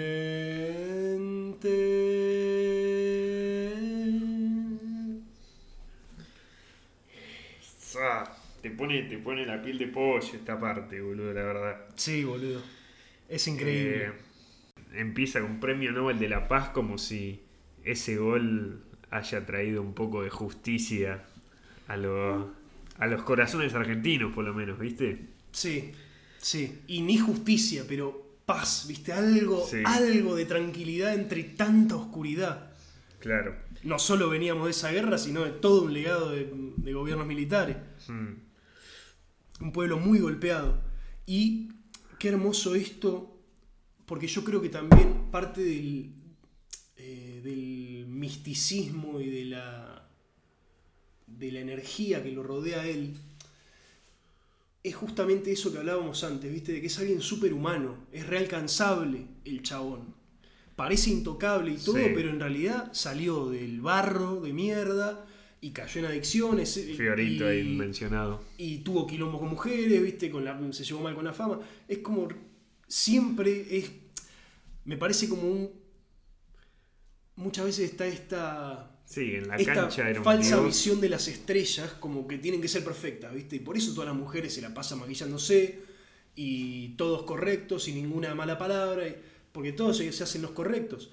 Ah, 8.01 8.33
te, 8.63 8.71
pone, 8.71 9.03
te 9.03 9.19
pone 9.19 9.45
la 9.45 9.61
piel 9.61 9.77
de 9.77 9.89
pollo 9.89 10.35
esta 10.35 10.57
parte, 10.61 11.01
boludo, 11.01 11.33
la 11.33 11.43
verdad. 11.43 11.81
Sí, 11.97 12.23
boludo. 12.23 12.63
Es 13.29 13.49
increíble. 13.49 14.05
Eh, 14.05 14.30
empieza 14.95 15.41
con 15.41 15.61
premio 15.61 15.93
Nobel 15.93 16.18
de 16.18 16.28
la 16.28 16.49
Paz 16.49 16.70
como 16.70 16.99
si 16.99 17.41
ese 17.84 18.16
gol 18.16 18.82
haya 19.11 19.45
traído 19.47 19.82
un 19.82 19.95
poco 19.95 20.22
de 20.22 20.30
justicia 20.30 21.24
a, 21.88 21.97
lo- 21.97 22.53
a 22.99 23.07
los 23.07 23.22
corazones 23.22 23.74
argentinos, 23.74 24.32
por 24.32 24.45
lo 24.45 24.55
menos, 24.55 24.78
¿viste? 24.78 25.26
Sí, 25.53 25.93
sí. 26.38 26.80
Y 26.86 27.01
ni 27.03 27.18
justicia, 27.18 27.84
pero 27.88 28.28
paz, 28.47 28.84
¿viste? 28.88 29.12
Algo, 29.12 29.66
Sí. 29.68 29.78
algo 29.84 30.34
de 30.36 30.45
tranquilidad 30.45 31.14
entre 31.14 31.43
tanta 31.45 31.97
oscuridad. 31.97 32.72
Claro. 33.20 33.55
No 33.82 33.99
solo 33.99 34.28
veníamos 34.28 34.64
de 34.66 34.70
esa 34.72 34.91
guerra, 34.93 35.18
sino 35.18 35.45
de 35.45 35.51
todo 35.51 35.84
un 35.84 35.93
legado 35.95 36.30
de, 36.30 36.51
de 36.76 36.93
gobiernos 36.93 37.26
militares. 37.26 37.76
Mm, 38.09 38.34
Un 39.64 39.72
pueblo 39.72 39.99
muy 39.99 40.18
golpeado. 40.20 40.80
Y 41.26 41.70
qué 42.18 42.28
hermoso 42.28 42.74
esto, 42.74 43.39
porque 44.11 44.27
yo 44.27 44.43
creo 44.43 44.61
que 44.61 44.69
también 44.71 45.31
parte 45.31 45.63
del, 45.63 46.11
eh, 46.97 47.41
del 47.45 48.07
misticismo 48.09 49.21
y 49.21 49.31
de 49.31 49.45
la, 49.45 50.09
de 51.29 51.53
la 51.53 51.61
energía 51.61 52.21
que 52.23 52.33
lo 52.33 52.43
rodea 52.43 52.81
a 52.81 52.87
él 52.89 53.15
es 54.83 54.95
justamente 54.97 55.53
eso 55.53 55.71
que 55.73 55.79
hablábamos 55.79 56.25
antes, 56.25 56.51
¿viste? 56.53 56.73
De 56.73 56.81
que 56.81 56.89
es 56.89 56.99
alguien 56.99 57.21
superhumano, 57.21 57.99
es 58.13 58.27
realcanzable 58.27 59.27
el 59.45 59.63
chabón. 59.63 60.15
Parece 60.75 61.11
intocable 61.11 61.73
y 61.73 61.77
todo, 61.77 61.97
Sí. 61.97 62.11
pero 62.15 62.31
en 62.31 62.41
realidad 62.41 62.91
salió 62.93 63.49
del 63.51 63.81
barro 63.81 64.41
de 64.41 64.53
mierda 64.55 65.25
y 65.61 65.71
cayó 65.71 66.01
en 66.01 66.07
adicciones. 66.07 66.77
eh, 66.79 66.95
Fiorito 66.97 67.45
y- 67.45 67.59
ahí 67.59 67.77
mencionado. 67.77 68.43
y 68.59 68.79
tuvo 68.79 69.07
quilombo 69.07 69.39
con 69.39 69.51
mujeres, 69.51 70.03
¿viste? 70.03 70.31
Con 70.31 70.45
la, 70.45 70.59
se 70.73 70.83
llevó 70.85 71.01
mal 71.03 71.15
con 71.15 71.25
la 71.27 71.33
fama. 71.35 71.61
Es 71.87 71.99
como. 71.99 72.27
Siempre 72.89 73.67
es. 73.79 73.91
Me 74.91 74.97
parece 74.97 75.28
como 75.28 75.43
un. 75.43 75.70
Muchas 77.36 77.64
veces 77.64 77.93
está 77.93 78.09
esta. 78.09 79.01
Sí, 79.05 79.36
en 79.36 79.47
la 79.47 79.55
esta 79.55 79.74
cancha 79.74 80.11
era 80.11 80.18
un 80.18 80.24
falsa 80.24 80.57
dios. 80.57 80.66
visión 80.66 81.01
de 81.01 81.09
las 81.09 81.28
estrellas, 81.28 81.93
como 82.01 82.26
que 82.26 82.38
tienen 82.38 82.61
que 82.61 82.66
ser 82.66 82.82
perfectas, 82.82 83.32
¿viste? 83.32 83.55
Y 83.55 83.61
por 83.61 83.76
eso 83.76 83.95
todas 83.95 84.09
las 84.09 84.18
mujeres 84.18 84.53
se 84.53 84.61
la 84.61 84.74
pasan 84.74 84.99
maquillándose 84.99 85.84
y 86.34 86.88
todos 86.97 87.22
correctos 87.22 87.86
y 87.86 87.93
ninguna 87.93 88.34
mala 88.34 88.59
palabra, 88.59 89.05
porque 89.53 89.70
todos 89.70 89.99
se 89.99 90.09
hacen 90.09 90.43
los 90.43 90.51
correctos. 90.51 91.12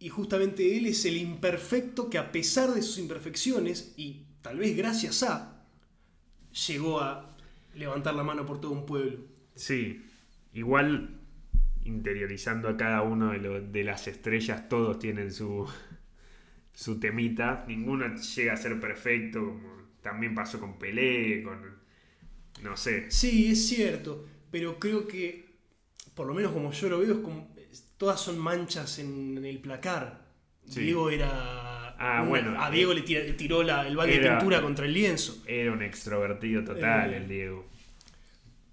Y 0.00 0.08
justamente 0.08 0.76
él 0.76 0.86
es 0.86 1.04
el 1.04 1.16
imperfecto 1.16 2.10
que 2.10 2.18
a 2.18 2.32
pesar 2.32 2.74
de 2.74 2.82
sus 2.82 2.98
imperfecciones, 2.98 3.94
y 3.96 4.24
tal 4.42 4.58
vez 4.58 4.76
gracias 4.76 5.22
a, 5.22 5.64
llegó 6.66 6.98
a 7.00 7.36
levantar 7.76 8.16
la 8.16 8.24
mano 8.24 8.44
por 8.44 8.60
todo 8.60 8.72
un 8.72 8.84
pueblo. 8.84 9.20
Sí, 9.54 10.04
igual 10.52 11.21
interiorizando 11.84 12.68
a 12.68 12.76
cada 12.76 13.02
uno 13.02 13.32
de, 13.32 13.38
lo- 13.38 13.60
de 13.60 13.84
las 13.84 14.08
estrellas, 14.08 14.68
todos 14.68 14.98
tienen 14.98 15.32
su, 15.32 15.68
su 16.72 16.98
temita. 17.00 17.64
Ninguno 17.68 18.14
llega 18.16 18.52
a 18.54 18.56
ser 18.56 18.80
perfecto, 18.80 19.40
como 19.40 19.72
también 20.02 20.34
pasó 20.34 20.60
con 20.60 20.78
Pelé, 20.78 21.42
con... 21.42 21.80
No 22.62 22.76
sé. 22.76 23.10
Sí, 23.10 23.52
es 23.52 23.68
cierto, 23.68 24.26
pero 24.50 24.78
creo 24.78 25.06
que, 25.06 25.46
por 26.14 26.26
lo 26.26 26.34
menos 26.34 26.52
como 26.52 26.72
yo 26.72 26.88
lo 26.88 27.00
veo, 27.00 27.14
es 27.14 27.18
como, 27.20 27.54
todas 27.96 28.20
son 28.20 28.38
manchas 28.38 28.98
en, 28.98 29.44
el 29.44 29.58
placar. 29.60 30.26
Sí. 30.66 30.82
Diego 30.82 31.10
era... 31.10 31.90
Ah, 31.98 32.22
una- 32.22 32.28
bueno, 32.30 32.62
a 32.62 32.70
Diego 32.70 32.92
eh, 32.92 32.96
le 32.96 33.32
tiró 33.34 33.62
la- 33.62 33.86
el 33.86 33.96
balde 33.96 34.18
de 34.20 34.28
pintura 34.30 34.60
contra 34.62 34.86
el 34.86 34.92
lienzo. 34.94 35.42
Era 35.46 35.72
un 35.72 35.82
extrovertido 35.82 36.64
total 36.64 37.14
Eh, 37.14 37.16
el 37.18 37.28
Diego. 37.28 37.66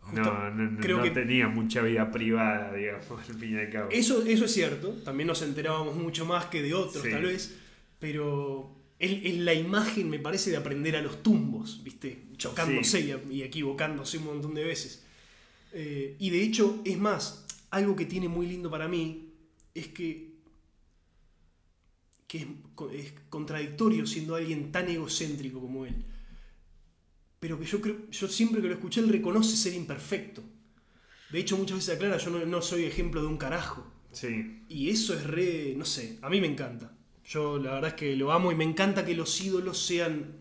Justo- 0.10 0.22
No, 0.34 0.50
no, 0.52 0.72
no, 0.72 0.80
creo 0.80 0.98
no 0.98 1.04
que- 1.04 1.12
tenía 1.12 1.48
mucha 1.48 1.82
vida 1.82 2.12
privada, 2.12 2.74
digamos, 2.74 3.06
al 3.30 3.36
fin 3.36 3.56
y 3.56 3.60
al 3.60 3.70
cabo. 3.70 3.90
Eso, 3.92 4.24
eso 4.26 4.46
es 4.46 4.54
cierto, 4.54 4.90
también 5.06 5.28
nos 5.28 5.42
enterábamos 5.42 5.96
mucho 5.96 6.26
más 6.26 6.46
que 6.46 6.62
de 6.62 6.74
otros, 6.74 7.04
Sí. 7.04 7.10
tal 7.12 7.24
vez, 7.24 7.58
pero 8.00 8.76
es, 9.00 9.12
es 9.24 9.38
la 9.38 9.54
imagen, 9.54 10.10
me 10.10 10.20
parece, 10.20 10.52
de 10.52 10.58
aprender 10.58 10.96
a 10.96 11.02
los 11.02 11.24
tumbos, 11.24 11.82
¿viste? 11.84 12.24
Chocándose 12.38 13.00
y, 13.30 13.36
y 13.36 13.44
equivocándose 13.44 14.18
un 14.18 14.26
montón 14.26 14.54
de 14.54 14.64
veces. 14.64 15.04
Eh, 15.74 16.16
y 16.20 16.30
de 16.32 16.42
hecho, 16.42 16.82
es 16.86 16.98
más, 16.98 17.46
algo 17.72 17.96
que 17.96 18.06
tiene 18.06 18.28
muy 18.28 18.48
lindo 18.48 18.70
para 18.72 18.88
mí 18.88 19.30
es 19.76 19.88
que, 19.90 20.30
que 22.28 22.38
es, 22.40 22.46
es 22.94 23.14
contradictorio 23.30 24.06
siendo 24.06 24.36
alguien 24.36 24.72
tan 24.72 24.88
egocéntrico 24.90 25.60
como 25.60 25.86
él. 25.86 25.96
Pero 27.40 27.58
que 27.60 27.66
yo 27.66 27.80
creo, 27.82 28.10
yo 28.12 28.28
siempre 28.28 28.62
que 28.62 28.68
lo 28.68 28.74
escuché, 28.74 29.00
él 29.02 29.10
reconoce 29.10 29.56
ser 29.56 29.74
imperfecto. 29.74 30.44
De 31.32 31.40
hecho, 31.40 31.58
muchas 31.58 31.78
veces 31.78 31.96
aclara, 31.96 32.18
yo 32.18 32.32
no, 32.32 32.46
no 32.46 32.62
soy 32.62 32.84
ejemplo 32.86 33.22
de 33.22 33.28
un 33.28 33.38
carajo. 33.38 33.86
Sí, 34.12 34.64
Y 34.68 34.90
eso 34.90 35.14
es 35.14 35.24
re, 35.26 35.74
no 35.78 35.86
sé, 35.86 36.18
a 36.22 36.30
mí 36.30 36.42
me 36.42 36.48
encanta. 36.48 36.92
Yo 37.26 37.60
la 37.60 37.74
verdad 37.76 37.90
es 37.92 37.96
que 37.96 38.16
lo 38.16 38.32
amo 38.32 38.52
y 38.52 38.56
me 38.56 38.64
encanta 38.64 39.06
que 39.06 39.14
los 39.14 39.40
ídolos 39.40 39.78
sean 39.86 40.34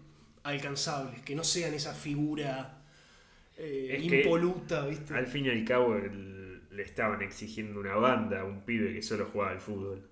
alcanzables, 0.42 1.20
que 1.20 1.34
no 1.34 1.44
sean 1.44 1.74
esa 1.74 1.92
figura 1.94 2.82
eh, 3.58 3.98
impoluta, 4.02 4.86
¿viste? 4.86 5.12
al 5.14 5.26
fin 5.26 5.46
y 5.46 5.50
al 5.50 5.64
cabo 5.64 5.96
el- 5.96 6.62
le 6.70 6.82
estaban 6.82 7.20
exigiendo 7.22 7.80
una 7.80 7.96
banda 7.96 8.40
a 8.40 8.44
un 8.44 8.62
pibe 8.62 8.94
que 8.94 9.02
solo 9.02 9.26
jugaba 9.30 9.50
al 9.52 9.60
fútbol. 9.60 10.08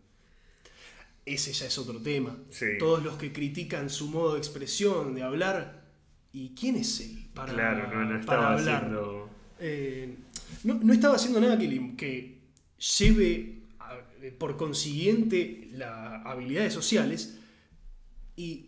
Ese 1.24 1.52
ya 1.52 1.66
es 1.66 1.78
otro 1.78 2.00
tema. 2.00 2.36
Sí. 2.50 2.66
Todos 2.78 3.02
los 3.02 3.16
que 3.16 3.32
critican 3.32 3.88
su 3.90 4.08
modo 4.08 4.34
de 4.34 4.38
expresión, 4.38 5.14
de 5.14 5.22
hablar, 5.22 5.85
¿y 6.38 6.54
quién 6.58 6.76
es 6.76 7.00
él 7.00 7.26
para, 7.34 7.52
claro, 7.52 7.88
no, 7.94 8.00
no 8.04 8.08
para 8.08 8.20
estaba 8.20 8.52
hablar? 8.54 8.76
haciendo... 8.76 9.30
Eh, 9.58 10.14
no, 10.64 10.74
no 10.74 10.92
estaba 10.92 11.16
haciendo 11.16 11.40
nada 11.40 11.58
que, 11.58 11.96
que 11.96 12.38
lleve 12.98 13.62
a- 13.78 13.98
por 14.38 14.56
consiguiente 14.56 15.68
las 15.72 16.24
habilidades 16.26 16.72
sociales 16.74 17.38
y 18.36 18.66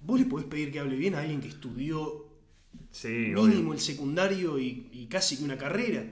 vos 0.00 0.20
le 0.20 0.26
podés 0.26 0.46
pedir 0.46 0.70
que 0.72 0.80
hable 0.80 0.96
bien 0.96 1.14
a 1.14 1.20
alguien 1.20 1.40
que 1.40 1.48
estudió 1.48 2.26
Sí, 2.90 3.08
mínimo 3.08 3.40
obvio. 3.70 3.72
el 3.72 3.80
secundario 3.80 4.58
y, 4.58 4.88
y 4.92 5.06
casi 5.06 5.38
que 5.38 5.44
una 5.44 5.56
carrera. 5.56 6.04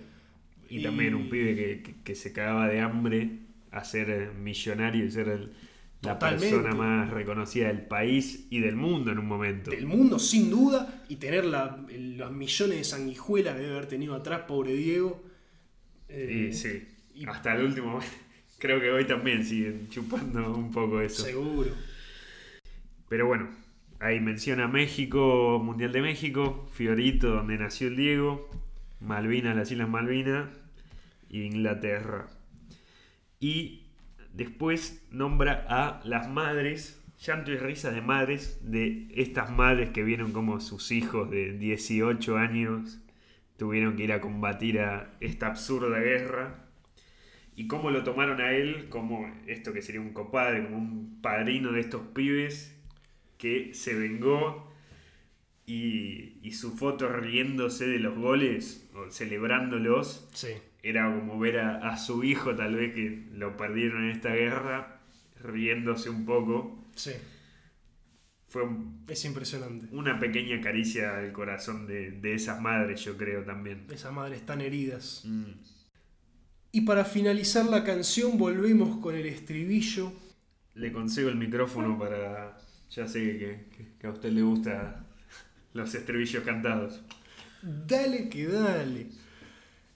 Y 0.70 0.82
también 0.82 1.14
un 1.14 1.28
pibe 1.28 1.54
que, 1.56 1.82
que- 1.82 1.94
que 2.02 2.14
se 2.14 2.32
cagaba 2.32 2.68
de 2.68 2.80
hambre 2.80 3.30
a 3.70 3.84
ser 3.84 4.08
eh, 4.10 4.30
millonario 4.32 5.04
y 5.04 5.10
ser 5.10 5.28
el- 5.28 5.52
la 6.02 6.14
Totalmente. 6.14 6.50
persona 6.56 6.74
más 6.74 7.10
reconocida 7.10 7.66
del 7.68 7.82
país 7.82 8.46
y 8.50 8.60
del 8.60 8.74
mundo 8.76 9.12
en 9.12 9.18
un 9.18 9.26
momento. 9.26 9.70
del 9.70 9.86
mundo 9.86 10.18
sin 10.18 10.48
duda 10.50 11.04
y 11.08 11.16
tener 11.16 11.44
la- 11.44 11.76
los 11.90 12.32
millones 12.32 12.76
de 12.78 12.84
sanguijuelas 12.84 13.54
que 13.54 13.60
debe 13.60 13.72
haber 13.74 13.86
tenido 13.86 14.14
atrás, 14.14 14.42
pobre 14.48 14.72
Diego. 14.74 15.22
Eh, 16.08 16.48
Y 16.50 16.52
sí, 16.54 16.88
y- 17.14 17.26
hasta 17.26 17.54
el 17.54 17.64
último. 17.66 17.98
Creo 18.58 18.80
que 18.80 18.90
hoy 18.90 19.06
también 19.06 19.44
siguen 19.44 19.88
chupando 19.90 20.54
un 20.54 20.70
poco 20.70 21.00
eso. 21.00 21.22
Seguro. 21.22 21.70
Pero 23.08 23.26
bueno, 23.26 23.48
ahí 23.98 24.20
menciona 24.20 24.68
México, 24.68 25.60
Mundial 25.62 25.92
de 25.92 26.00
México, 26.02 26.68
Fiorito, 26.72 27.28
donde 27.30 27.58
nació 27.58 27.88
el 27.88 27.96
Diego, 27.96 28.48
Malvinas, 29.00 29.56
las 29.56 29.70
Islas 29.70 29.88
Malvinas, 29.88 30.48
e 31.30 31.38
Inglaterra. 31.38 32.28
Y 33.40 33.82
después 34.32 35.06
nombra 35.10 35.66
a 35.68 36.00
las 36.04 36.28
madres, 36.28 37.02
llanto 37.18 37.52
y 37.52 37.56
risas 37.56 37.94
de 37.94 38.00
madres, 38.00 38.60
de 38.62 39.08
estas 39.14 39.50
madres 39.50 39.90
que 39.90 40.02
vieron 40.02 40.32
como 40.32 40.60
sus 40.60 40.90
hijos 40.90 41.30
de 41.30 41.52
18 41.58 42.36
años 42.36 43.00
tuvieron 43.60 43.94
que 43.94 44.04
ir 44.04 44.12
a 44.12 44.22
combatir 44.22 44.80
a 44.80 45.18
esta 45.20 45.48
absurda 45.48 45.98
guerra. 45.98 46.64
Y 47.54 47.66
cómo 47.66 47.90
lo 47.90 48.02
tomaron 48.04 48.40
a 48.40 48.52
él 48.52 48.88
como 48.88 49.30
esto 49.46 49.74
que 49.74 49.82
sería 49.82 50.00
un 50.00 50.14
copadre, 50.14 50.64
como 50.64 50.78
un 50.78 51.20
padrino 51.20 51.70
de 51.72 51.80
estos 51.80 52.00
pibes 52.14 52.74
que 53.36 53.74
se 53.74 53.94
vengó 53.94 54.72
y, 55.66 56.38
y 56.42 56.52
su 56.52 56.74
foto 56.74 57.10
riéndose 57.10 57.86
de 57.86 57.98
los 57.98 58.16
goles 58.16 58.88
o 58.94 59.10
celebrándolos 59.10 60.26
Sí. 60.32 60.54
Era 60.82 61.04
como 61.14 61.38
ver 61.38 61.58
a, 61.58 61.90
a 61.90 61.96
su 61.98 62.24
hijo 62.24 62.54
tal 62.56 62.74
vez 62.76 62.94
que 62.94 63.26
lo 63.32 63.56
perdieron 63.56 64.04
en 64.04 64.10
esta 64.10 64.30
guerra 64.34 65.00
riéndose 65.42 66.10
un 66.10 66.24
poco. 66.26 66.86
Sí. 66.94 67.12
Fue 68.48 68.62
un- 68.64 69.04
Es 69.08 69.24
impresionante. 69.24 69.86
una 69.94 70.18
pequeña 70.18 70.60
caricia 70.60 71.18
al 71.18 71.32
corazón 71.32 71.86
de, 71.86 72.10
de 72.12 72.34
esas 72.34 72.60
madres, 72.60 73.04
yo 73.04 73.16
creo 73.16 73.44
también. 73.44 73.86
Esas 73.90 74.12
madres 74.12 74.40
están 74.40 74.60
heridas. 74.60 75.22
Mm, 75.24 75.52
Y 76.72 76.80
para 76.82 77.04
finalizar 77.04 77.66
la 77.66 77.84
canción 77.84 78.38
volvemos 78.38 78.98
con 79.00 79.14
el 79.14 79.26
estribillo 79.26 80.12
le 80.74 80.92
consigo 80.92 81.28
el 81.28 81.36
micrófono 81.36 81.98
para. 81.98 82.56
Ya 82.90 83.06
sé 83.06 83.20
que, 83.38 83.66
que- 83.76 83.88
que 84.00 84.06
a 84.06 84.10
usted 84.10 84.30
le 84.32 84.42
gusta 84.42 85.04
los 85.74 85.94
estribillos 85.94 86.42
cantados. 86.44 87.00
Dale 87.62 88.28
que 88.28 88.46
dale. 88.46 89.06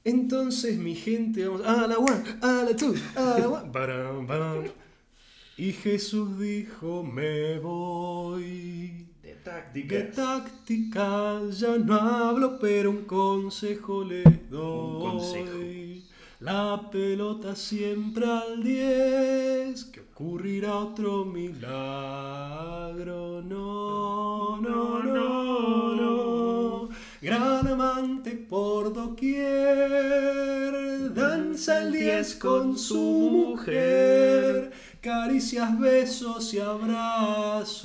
Entonces, 0.04 0.76
mi 0.78 0.94
gente, 0.94 1.48
vamos 1.48 1.66
a 1.66 1.86
la 1.86 1.98
one, 1.98 2.22
a 2.42 2.62
la 2.68 2.76
two, 2.76 2.94
a 3.16 3.38
la 3.38 3.48
one. 3.48 4.70
Y 5.56 5.72
Jesús 5.72 6.38
dijo, 6.38 7.04
me 7.04 7.60
voy. 7.60 9.06
De 9.22 9.34
De 9.72 10.02
táctica 10.02 11.40
ya 11.50 11.78
no 11.78 11.94
hablo, 11.94 12.58
pero 12.58 12.90
un 12.90 13.04
consejo 13.04 14.02
les 14.02 14.50
doy. 14.50 15.00
consejo. 15.00 15.50
La 16.40 16.90
pelota 16.90 17.54
siempre 17.54 18.26
al 18.26 18.62
10, 18.62 19.84
que 19.84 20.00
ocurrirá 20.00 20.76
otro 20.76 21.24
milagro. 21.24 21.70
No, 23.42 24.60
no, 24.60 25.02
no, 25.02 25.94
no. 25.94 26.03
Gran 27.24 27.66
amante 27.66 28.32
por 28.32 28.92
doquier, 28.92 29.40
danza 31.14 31.80
el 31.80 31.92
10 31.92 32.34
con 32.34 32.76
su 32.76 33.00
mujer. 33.00 34.70
Caricias, 35.00 35.80
besos 35.80 36.52
y 36.52 36.58
abrazos, 36.58 37.80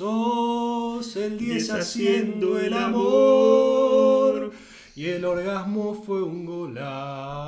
el 1.16 1.38
10 1.38 1.70
haciendo 1.70 2.58
el 2.58 2.74
amor. 2.74 4.52
Y 4.94 5.06
el 5.06 5.24
orgasmo 5.24 5.94
fue 5.94 6.22
un 6.22 6.44
golazo. 6.44 7.42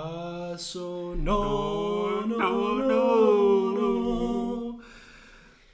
No, 1.18 2.24
no, 2.24 2.78
no, 2.88 3.72
no. 3.74 4.78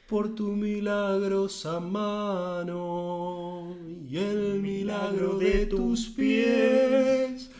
Por 0.09 0.35
tu 0.35 0.49
milagrosa 0.49 1.79
mano 1.79 3.58
y 4.09 4.17
el 4.19 4.61
milagro 4.61 5.39
de 5.39 5.67
tus 5.67 6.07
pies. 6.09 7.51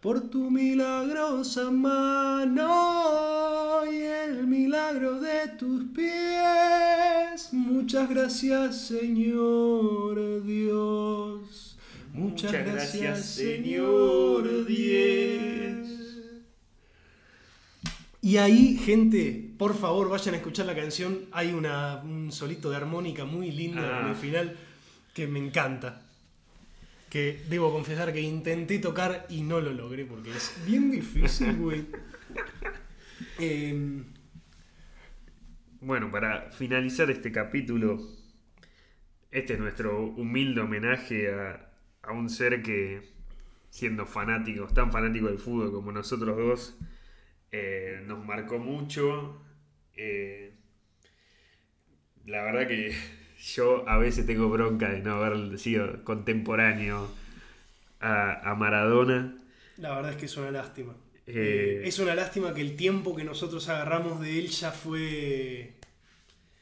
Por 0.00 0.28
tu 0.30 0.50
milagrosa 0.50 1.70
mano 1.70 3.82
y 3.90 3.96
el 3.96 4.46
milagro 4.46 5.20
de 5.20 5.48
tus 5.58 5.84
pies. 5.94 7.48
Muchas 7.52 8.08
gracias, 8.08 8.86
Señor 8.86 10.44
Dios. 10.44 11.78
Muchas, 12.12 12.52
gracias, 12.52 13.26
Señor 13.26 14.66
Dios. 14.66 15.88
Y 18.22 18.38
ahí, 18.38 18.76
gente, 18.76 19.50
por 19.58 19.74
favor, 19.76 20.08
vayan 20.08 20.34
a 20.34 20.38
escuchar 20.38 20.66
la 20.66 20.74
canción. 20.74 21.20
Hay 21.30 21.52
una, 21.52 22.00
un 22.04 22.32
solito 22.32 22.70
de 22.70 22.76
armónica 22.76 23.24
muy 23.24 23.52
lindo 23.52 23.80
Ah. 23.82 24.00
en 24.02 24.08
el 24.08 24.16
final 24.16 24.56
que 25.16 25.26
me 25.26 25.38
encanta. 25.38 26.02
Que 27.08 27.42
debo 27.48 27.72
confesar 27.72 28.12
que 28.12 28.20
intenté 28.20 28.78
tocar 28.78 29.26
y 29.30 29.42
no 29.42 29.60
lo 29.62 29.72
logré 29.72 30.04
porque 30.04 30.30
es 30.30 30.52
bien 30.66 30.90
difícil, 30.90 31.56
güey. 31.56 31.86
Em, 33.38 34.04
Bueno, 35.80 36.10
para 36.10 36.50
finalizar 36.50 37.10
este 37.10 37.32
capítulo, 37.32 37.98
este 39.30 39.54
es 39.54 39.58
nuestro 39.58 40.04
humilde 40.04 40.60
homenaje 40.60 41.32
a, 41.32 41.70
a 42.02 42.12
un 42.12 42.28
ser 42.28 42.62
que, 42.62 43.02
siendo 43.70 44.04
fanáticos, 44.06 44.74
tan 44.74 44.92
fanático 44.92 45.28
del 45.28 45.38
fútbol 45.38 45.72
como 45.72 45.92
nosotros 45.92 46.36
dos, 46.36 46.78
eh, 47.52 48.02
nos 48.06 48.24
marcó 48.24 48.58
mucho. 48.58 49.42
Eh, 49.94 50.54
la 52.26 52.42
verdad 52.42 52.66
que 52.68 52.94
yo 53.40 53.88
a 53.88 53.98
veces 53.98 54.26
tengo 54.26 54.48
bronca 54.48 54.90
de 54.90 55.00
no 55.00 55.14
haber 55.22 55.58
sido 55.58 56.02
contemporáneo 56.04 57.08
a, 58.00 58.50
a 58.50 58.54
Maradona. 58.54 59.36
la 59.78 59.94
verdad 59.96 60.12
es 60.12 60.16
que 60.16 60.26
es 60.26 60.36
una 60.36 60.50
lástima. 60.50 60.94
Eh, 61.28 61.82
Es 61.84 61.98
una 61.98 62.14
lástima 62.14 62.54
que 62.54 62.60
el 62.60 62.76
tiempo 62.76 63.16
que 63.16 63.24
nosotros 63.24 63.68
agarramos 63.68 64.20
de 64.20 64.38
él 64.38 64.48
ya 64.48 64.70
fue 64.70 65.74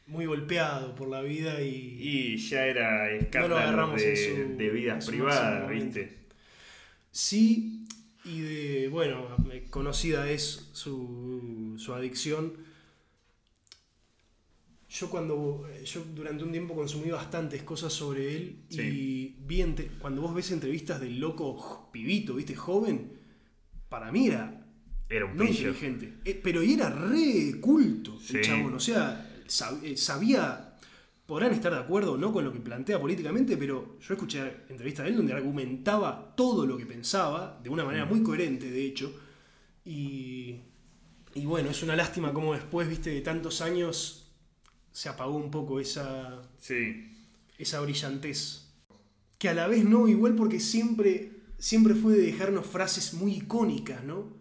muy 0.07 0.27
golpeado 0.27 0.95
por 0.95 1.09
la 1.09 1.21
vida 1.23 1.61
y, 1.63 1.99
y 2.01 2.37
ya 2.39 2.67
era 2.67 3.11
escándalo 3.13 3.59
agarramos 3.59 4.01
de, 4.01 4.17
su- 4.17 4.57
de 4.57 4.71
vidas 4.71 5.07
privadas. 5.07 5.69
¿viste? 5.71 6.17
Sí, 7.11 7.87
y 8.25 8.41
de, 8.41 8.89
bueno, 8.89 9.29
conocida 9.71 10.31
es 10.31 10.71
su, 10.73 11.75
su 11.79 11.95
adicción. 11.95 12.55
Yo 14.97 15.11
cuando, 15.11 15.67
yo 15.85 16.05
durante 16.15 16.45
un 16.45 16.53
tiempo 16.53 16.73
consumí 16.75 17.11
bastantes 17.11 17.65
cosas 17.65 17.93
sobre 17.93 18.37
él 18.37 18.65
y 18.71 18.75
Sí. 18.77 19.37
vi 19.41 19.61
ente- 19.61 19.91
cuando 19.99 20.23
vos 20.23 20.33
ves 20.33 20.53
entrevistas 20.53 21.01
del 21.01 21.19
loco 21.19 21.89
pibito, 21.93 22.35
viste, 22.37 22.55
joven, 22.55 23.11
para 23.89 24.13
mí 24.13 24.29
era 24.29 24.65
Era 25.09 25.25
un 25.27 25.37
no 25.37 25.45
pillo. 25.47 25.71
inteligente, 25.71 26.15
eh, 26.25 26.41
pero 26.41 26.63
y 26.63 26.75
era 26.75 26.91
re 26.91 27.59
culto 27.61 28.17
Sí. 28.21 28.37
el 28.37 28.43
chabón, 28.45 28.75
o 28.75 28.79
sea, 28.79 29.29
eh, 29.83 29.97
sabía, 29.97 30.77
podrán 31.27 31.53
estar 31.53 31.73
de 31.73 31.81
acuerdo 31.81 32.13
o 32.13 32.17
no 32.17 32.33
con 32.33 32.45
lo 32.45 32.53
que 32.53 32.61
plantea 32.61 33.01
políticamente, 33.01 33.57
pero 33.57 33.99
yo 33.99 34.15
escuché 34.15 34.43
entrevistas 34.69 35.07
de 35.07 35.11
él 35.11 35.17
donde 35.17 35.33
argumentaba 35.33 36.35
todo 36.37 36.67
lo 36.67 36.77
que 36.77 36.87
pensaba, 36.87 37.59
de 37.65 37.69
una 37.69 37.83
Mm. 37.83 37.87
manera 37.87 38.05
muy 38.05 38.23
coherente, 38.23 38.71
de 38.71 38.85
hecho, 38.87 39.13
y, 39.85 40.61
y 41.35 41.45
bueno, 41.47 41.71
es 41.71 41.83
una 41.83 41.97
lástima 41.97 42.33
como 42.33 42.55
después, 42.55 42.89
viste, 42.89 43.11
de 43.11 43.23
tantos 43.23 43.61
años 43.61 44.21
se 44.95 45.11
apagó 45.11 45.37
un 45.37 45.51
poco 45.53 45.81
esa, 45.81 46.43
Sí, 46.57 47.13
esa 47.59 47.81
brillantez. 47.81 48.73
Que 49.39 49.49
a 49.51 49.55
la 49.55 49.69
vez 49.69 49.85
no, 49.85 50.09
igual 50.09 50.35
porque 50.37 50.61
siempre, 50.61 51.33
siempre 51.59 51.95
fue 51.95 52.15
de 52.17 52.23
dejarnos 52.27 52.67
frases 52.67 53.15
muy 53.15 53.35
icónicas, 53.37 54.05
¿no? 54.05 54.37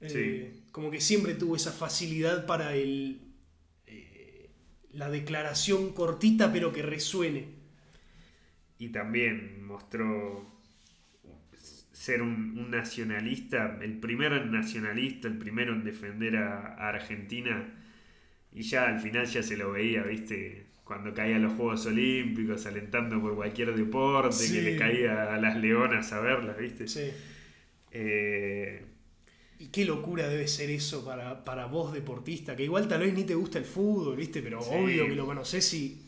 Eh, 0.00 0.62
Como 0.72 0.90
que 0.90 1.00
siempre 1.00 1.34
tuvo 1.34 1.56
esa 1.56 1.72
facilidad 1.72 2.46
para 2.46 2.74
el, 2.74 3.20
eh, 3.86 4.50
la 4.92 5.10
declaración 5.10 5.92
cortita 5.92 6.52
pero 6.52 6.72
que 6.72 6.82
resuene. 6.82 7.48
y 8.78 8.88
también 8.90 9.64
mostró 9.66 10.46
ser 11.92 12.22
un, 12.22 12.58
un 12.58 12.70
nacionalista, 12.70 13.78
el 13.80 13.98
primer 14.00 14.46
nacionalista, 14.46 15.28
el 15.28 15.38
primero 15.38 15.72
en 15.72 15.84
defender 15.84 16.36
a, 16.36 16.74
a 16.74 16.88
Argentina. 16.88 17.72
Y 18.54 18.62
ya 18.62 18.86
al 18.88 19.00
final 19.00 19.26
ya 19.26 19.42
se 19.42 19.56
lo 19.56 19.72
veía, 19.72 20.02
¿viste? 20.04 20.66
Cuando 20.84 21.12
caía 21.14 21.36
a 21.36 21.38
los 21.40 21.54
Juegos 21.54 21.86
Olímpicos, 21.86 22.66
alentando 22.66 23.20
por 23.20 23.34
cualquier 23.36 23.74
deporte, 23.76 24.48
Sí. 24.48 24.54
que 24.54 24.62
le 24.62 24.76
caía 24.76 25.34
a 25.34 25.38
las 25.38 25.56
leonas 25.56 26.12
a 26.12 26.20
verlas, 26.20 26.58
¿viste? 26.58 26.86
Sí. 26.86 27.10
Eh, 27.90 28.84
Y 29.58 29.68
qué 29.68 29.84
locura 29.84 30.28
debe 30.28 30.48
ser 30.48 30.70
eso 30.70 31.04
para, 31.04 31.44
para 31.44 31.66
vos 31.66 31.92
deportista, 31.92 32.56
que 32.56 32.64
igual 32.64 32.88
tal 32.88 33.00
vez 33.00 33.14
ni 33.14 33.24
te 33.24 33.34
gusta 33.34 33.58
el 33.58 33.64
fútbol, 33.64 34.16
¿viste? 34.16 34.42
Pero 34.42 34.60
Sí. 34.62 34.70
obvio 34.72 35.06
que 35.08 35.14
lo 35.14 35.26
conoces 35.26 35.72
y... 35.74 36.00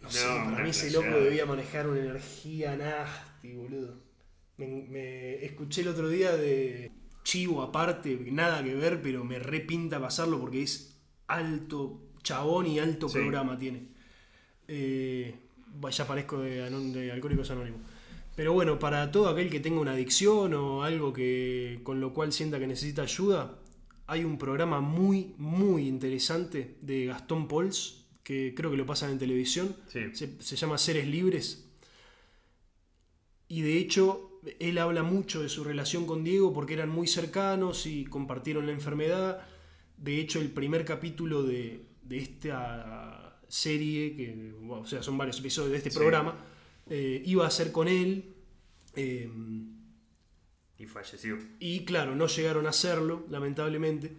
No, 0.00 0.10
sé, 0.10 0.26
para 0.26 0.62
mí 0.64 0.70
ese 0.70 0.90
loco 0.90 1.08
debía 1.18 1.46
manejar 1.46 1.88
una 1.88 2.00
energía 2.00 2.76
nasty, 2.76 3.52
boludo. 3.54 4.02
Me, 4.58 4.66
me 4.88 5.44
escuché 5.44 5.80
el 5.82 5.88
otro 5.88 6.08
día 6.08 6.36
de 6.36 6.92
Chivo 7.24 7.62
aparte, 7.62 8.18
nada 8.30 8.62
que 8.62 8.74
ver, 8.74 9.00
pero 9.02 9.24
me 9.24 9.38
repinta 9.38 9.98
pasarlo 10.00 10.38
porque 10.38 10.62
es 10.62 10.93
alto 11.26 12.00
chabón 12.22 12.66
y 12.66 12.78
alto 12.78 13.08
Sí. 13.08 13.18
programa 13.18 13.58
tiene. 13.58 13.88
Eh, 14.68 15.34
ya 15.90 16.06
parezco 16.06 16.38
de, 16.40 17.10
Alcohólicos 17.12 17.50
Anónimos. 17.50 17.80
Pero 18.36 18.52
bueno, 18.52 18.78
para 18.78 19.10
todo 19.10 19.28
aquel 19.28 19.50
que 19.50 19.60
tenga 19.60 19.80
una 19.80 19.92
adicción 19.92 20.54
o 20.54 20.82
algo 20.82 21.12
que 21.12 21.80
con 21.84 22.00
lo 22.00 22.12
cual 22.12 22.32
sienta 22.32 22.58
que 22.58 22.66
necesita 22.66 23.02
ayuda, 23.02 23.58
hay 24.06 24.24
un 24.24 24.38
programa 24.38 24.80
muy, 24.80 25.34
muy 25.38 25.86
interesante 25.86 26.76
de 26.80 27.06
Gastón 27.06 27.46
Pols, 27.48 28.06
que 28.22 28.54
creo 28.56 28.70
que 28.70 28.76
lo 28.76 28.86
pasan 28.86 29.10
en 29.12 29.18
televisión. 29.18 29.76
sí. 29.88 30.00
Se, 30.14 30.40
se 30.42 30.56
llama 30.56 30.78
Seres 30.78 31.06
Libres. 31.06 31.68
Y 33.48 33.60
de 33.62 33.78
hecho, 33.78 34.40
él 34.58 34.78
habla 34.78 35.02
mucho 35.02 35.42
de 35.42 35.48
su 35.48 35.62
relación 35.64 36.06
con 36.06 36.24
Diego 36.24 36.52
porque 36.52 36.74
eran 36.74 36.88
muy 36.88 37.06
cercanos 37.06 37.86
y 37.86 38.04
compartieron 38.04 38.66
la 38.66 38.72
enfermedad. 38.72 39.46
De 40.04 40.20
hecho, 40.20 40.40
el 40.40 40.50
primer 40.50 40.84
capítulo 40.84 41.42
de, 41.42 41.80
de 42.02 42.18
esta 42.18 43.38
serie, 43.48 44.14
que 44.16 44.52
bueno, 44.60 44.82
o 44.82 44.86
sea, 44.86 45.02
son 45.02 45.16
varios 45.16 45.38
episodios 45.38 45.70
de 45.72 45.78
este 45.78 45.90
Sí. 45.90 45.98
programa, 45.98 46.36
eh, 46.90 47.22
iba 47.24 47.46
a 47.46 47.50
ser 47.50 47.72
con 47.72 47.88
él. 47.88 48.34
eh, 48.96 49.28
Y 50.78 50.86
falleció. 50.86 51.38
y 51.60 51.84
claro, 51.84 52.14
no 52.16 52.26
llegaron 52.26 52.66
a 52.66 52.70
hacerlo, 52.70 53.24
lamentablemente. 53.30 54.12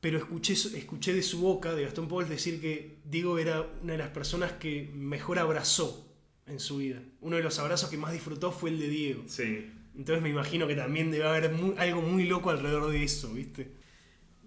Pero 0.00 0.18
escuché, 0.18 0.52
escuché 0.52 1.12
de 1.12 1.22
su 1.22 1.40
boca, 1.40 1.74
de 1.74 1.82
Gastón 1.82 2.06
Pauls, 2.08 2.28
decir 2.28 2.60
que 2.60 2.98
Diego 3.04 3.36
era 3.38 3.66
una 3.82 3.92
de 3.94 3.98
las 3.98 4.10
personas 4.10 4.52
que 4.52 4.90
mejor 4.94 5.38
abrazó 5.40 6.08
en 6.46 6.60
su 6.60 6.76
vida. 6.78 7.02
Uno 7.20 7.36
de 7.36 7.42
los 7.42 7.58
abrazos 7.58 7.90
que 7.90 7.96
más 7.96 8.12
disfrutó 8.12 8.52
fue 8.52 8.70
el 8.70 8.78
de 8.78 8.88
Diego. 8.88 9.24
Sí. 9.26 9.70
Entonces 9.96 10.22
me 10.22 10.28
imagino 10.30 10.68
que 10.68 10.76
también 10.76 11.10
debe 11.10 11.26
haber 11.26 11.52
algo 11.78 12.00
muy 12.02 12.24
loco 12.26 12.50
alrededor 12.50 12.90
de 12.92 13.02
eso, 13.02 13.34
¿viste? 13.34 13.72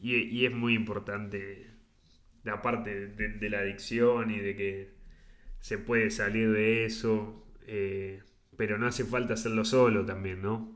Y, 0.02 0.16
y 0.18 0.46
es 0.46 0.52
muy 0.54 0.74
importante 0.76 1.68
aparte 2.52 3.08
de, 3.10 3.30
de 3.30 3.50
la 3.50 3.60
adicción 3.60 4.32
y 4.32 4.40
de 4.40 4.56
que 4.56 4.90
se 5.60 5.78
puede 5.78 6.12
salir 6.12 6.52
de 6.52 6.86
eso, 6.86 7.46
eh, 7.68 8.22
pero 8.58 8.78
no 8.78 8.88
hace 8.88 9.06
falta 9.06 9.36
hacerlo 9.36 9.66
solo 9.66 10.06
también, 10.06 10.42
¿no? 10.42 10.72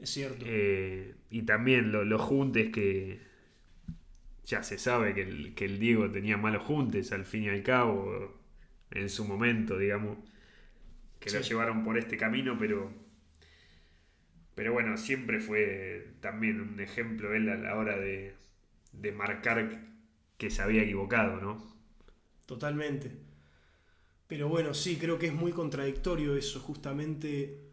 Es 0.00 0.10
cierto. 0.10 0.44
Eh, 0.46 1.14
y 1.30 1.42
también 1.42 1.92
los 1.92 2.20
juntes 2.20 2.70
que 2.70 3.20
ya 4.44 4.62
se 4.62 4.78
sabe 4.78 5.14
que 5.14 5.22
el, 5.22 5.54
que 5.54 5.64
el 5.66 5.78
Diego 5.78 6.10
tenía 6.10 6.36
malos 6.36 6.62
juntes 6.62 7.12
al 7.12 7.24
fin 7.24 7.44
y 7.44 7.48
al 7.48 7.62
cabo, 7.62 8.34
en 8.90 9.08
su 9.10 9.24
momento, 9.26 9.76
digamos, 9.76 10.18
que 11.20 11.30
lo 11.30 11.40
llevaron 11.40 11.84
por 11.84 11.98
este 11.98 12.16
camino, 12.16 12.56
pero, 12.58 12.92
pero 14.58 14.72
bueno, 14.72 14.96
siempre 14.96 15.38
fue 15.38 16.14
también 16.20 16.60
un 16.60 16.80
ejemplo 16.80 17.32
él 17.32 17.48
a 17.48 17.54
la 17.54 17.76
hora 17.76 17.96
de, 17.96 18.34
de 18.92 19.12
marcar 19.12 19.80
que 20.36 20.50
se 20.50 20.62
había 20.62 20.82
equivocado, 20.82 21.40
¿no? 21.40 21.76
Totalmente. 22.46 23.08
Pero 24.28 24.48
bueno, 24.48 24.74
sí, 24.74 24.96
creo 24.96 25.18
que 25.18 25.26
es 25.26 25.34
muy 25.34 25.52
contradictorio 25.52 26.36
eso, 26.36 26.60
justamente. 26.60 27.64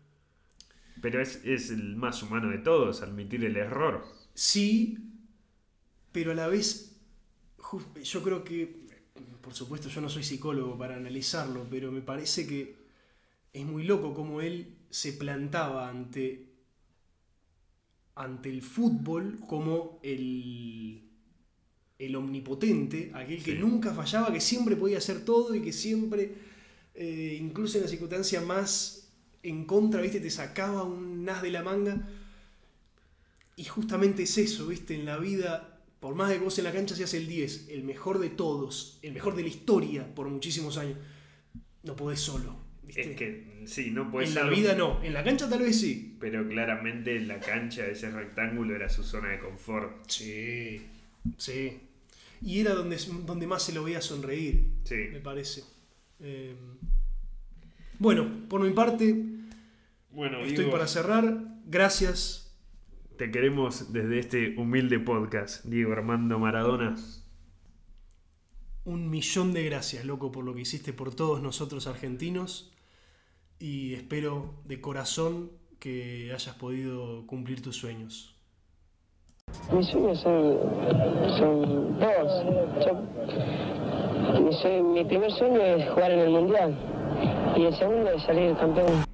Pero 1.01 1.21
es, 1.21 1.39
es 1.45 1.69
el 1.69 1.95
más 1.95 2.21
humano 2.21 2.49
de 2.49 2.57
todos, 2.57 3.01
admitir 3.01 3.45
el 3.45 3.55
error. 3.55 4.03
Sí, 4.36 4.97
pero 6.11 6.31
a 6.31 6.36
la 6.36 6.47
vez, 6.47 6.95
yo 8.03 8.23
creo 8.23 8.43
que, 8.43 8.88
por 9.41 9.53
supuesto, 9.53 9.89
yo 9.89 10.01
no 10.01 10.09
soy 10.09 10.23
psicólogo 10.23 10.77
para 10.77 10.95
analizarlo, 10.95 11.67
pero 11.69 11.91
me 11.91 12.01
parece 12.01 12.47
que 12.47 12.75
es 13.53 13.65
muy 13.65 13.83
loco 13.86 14.13
como 14.13 14.41
él 14.41 14.75
se 14.89 15.13
plantaba 15.13 15.89
ante, 15.89 16.54
ante 18.16 18.49
el 18.49 18.61
fútbol 18.61 19.39
como 19.47 19.99
el, 20.03 21.03
el 21.99 22.16
omnipotente, 22.16 23.11
aquel 23.13 23.43
que 23.43 23.53
Sí. 23.53 23.57
nunca 23.57 23.93
fallaba, 23.93 24.32
que 24.34 24.41
siempre 24.41 24.76
podía 24.76 24.97
hacer 24.99 25.24
todo 25.26 25.53
y 25.55 25.61
que 25.61 25.74
siempre, 25.74 26.36
eh, 26.95 27.38
incluso 27.41 27.78
en 27.78 27.84
la 27.84 27.89
circunstancia 27.89 28.41
más 28.41 29.09
en 29.43 29.66
contra, 29.66 30.01
¿viste? 30.01 30.20
te 30.20 30.30
sacaba 30.32 30.84
un 30.84 31.28
as 31.30 31.41
de 31.41 31.51
la 31.51 31.63
manga. 31.63 32.07
Y 33.57 33.63
justamente 33.66 34.24
es 34.24 34.38
eso, 34.38 34.68
¿viste? 34.68 34.95
En 34.95 35.05
la 35.05 35.18
vida, 35.18 35.80
por 35.99 36.16
más 36.16 36.30
de 36.30 36.38
que 36.38 36.43
vos 36.43 36.57
en 36.57 36.66
la 36.66 36.74
cancha 36.74 36.95
seas 36.95 37.13
el 37.13 37.28
10, 37.28 37.70
el 37.70 37.84
mejor 37.84 38.20
de 38.20 38.30
todos, 38.30 38.99
el 39.01 39.13
mejor 39.13 39.36
de 39.36 39.43
la 39.43 39.49
historia 39.49 40.13
por 40.13 40.28
muchísimos 40.30 40.78
años, 40.78 40.97
no 41.84 41.95
podés 41.95 42.20
solo. 42.20 42.64
¿Viste? 42.86 43.11
Es 43.11 43.17
que 43.17 43.63
sí, 43.65 43.91
no 43.91 44.11
puede 44.11 44.27
en 44.27 44.33
ser. 44.33 44.43
la 44.45 44.49
vida 44.49 44.75
no, 44.75 45.01
en 45.03 45.13
la 45.13 45.23
cancha 45.23 45.49
tal 45.49 45.59
vez 45.59 45.79
sí. 45.79 46.15
Pero 46.19 46.47
claramente 46.47 47.19
la 47.21 47.39
cancha, 47.39 47.86
ese 47.86 48.09
rectángulo, 48.11 48.75
era 48.75 48.89
su 48.89 49.03
zona 49.03 49.29
de 49.29 49.39
confort. 49.39 50.07
Sí, 50.09 50.81
sí. 51.38 51.79
Y 52.41 52.59
era 52.59 52.73
donde, 52.73 52.97
donde 53.25 53.47
más 53.47 53.63
se 53.63 53.73
lo 53.73 53.83
veía 53.83 54.01
sonreír, 54.01 54.65
Sí. 54.83 54.95
me 55.11 55.19
parece. 55.19 55.63
Eh, 56.19 56.55
bueno, 57.99 58.47
por 58.49 58.61
mi 58.61 58.71
parte, 58.71 59.15
Bueno, 60.11 60.39
estoy 60.39 60.55
Diego, 60.65 60.71
para 60.71 60.88
cerrar. 60.88 61.38
Gracias. 61.65 62.41
te 63.17 63.31
queremos 63.31 63.93
desde 63.93 64.19
este 64.19 64.55
humilde 64.57 64.99
podcast, 64.99 65.63
Diego 65.65 65.93
Armando 65.93 66.38
Maradona. 66.38 66.95
Un 68.83 69.09
millón 69.09 69.53
de 69.53 69.63
gracias, 69.63 70.05
loco, 70.05 70.31
por 70.31 70.43
lo 70.43 70.53
que 70.53 70.61
hiciste 70.61 70.93
por 70.93 71.15
todos 71.15 71.41
nosotros 71.41 71.88
argentinos. 71.88 72.71
Y 73.59 73.93
espero 73.93 74.55
de 74.65 74.81
corazón 74.81 75.51
que 75.79 76.31
hayas 76.33 76.55
podido 76.55 77.25
cumplir 77.27 77.61
tus 77.61 77.77
sueños. 77.77 78.35
Mis 79.71 79.87
sueños 79.87 80.19
son, 80.19 80.59
son 81.37 81.99
dos. 81.99 82.45
Mi 84.93 85.03
primer 85.05 85.31
sueño 85.31 85.61
es 85.61 85.89
jugar 85.89 86.11
en 86.11 86.19
el 86.19 86.29
Mundial 86.29 86.75
y 87.55 87.63
el 87.63 87.75
segundo 87.75 88.11
es 88.11 88.23
salir 88.23 88.55
campeón. 88.57 89.04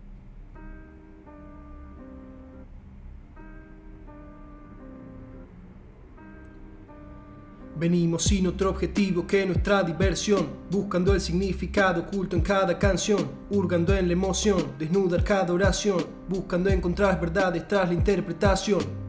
Venimos 7.82 8.25
sin 8.25 8.45
otro 8.45 8.69
objetivo 8.69 9.25
que 9.25 9.43
nuestra 9.43 9.82
diversión, 9.82 10.45
buscando 10.69 11.15
el 11.15 11.19
significado 11.19 12.01
oculto 12.01 12.36
en 12.36 12.43
cada 12.43 12.77
canción, 12.77 13.27
hurgando 13.49 13.97
en 13.97 14.05
la 14.05 14.13
emoción, 14.13 14.73
desnudar 14.77 15.23
cada 15.23 15.51
oración, 15.51 16.05
buscando 16.29 16.69
encontrar 16.69 17.19
verdades 17.19 17.67
tras 17.67 17.88
la 17.88 17.95
interpretación. 17.95 19.01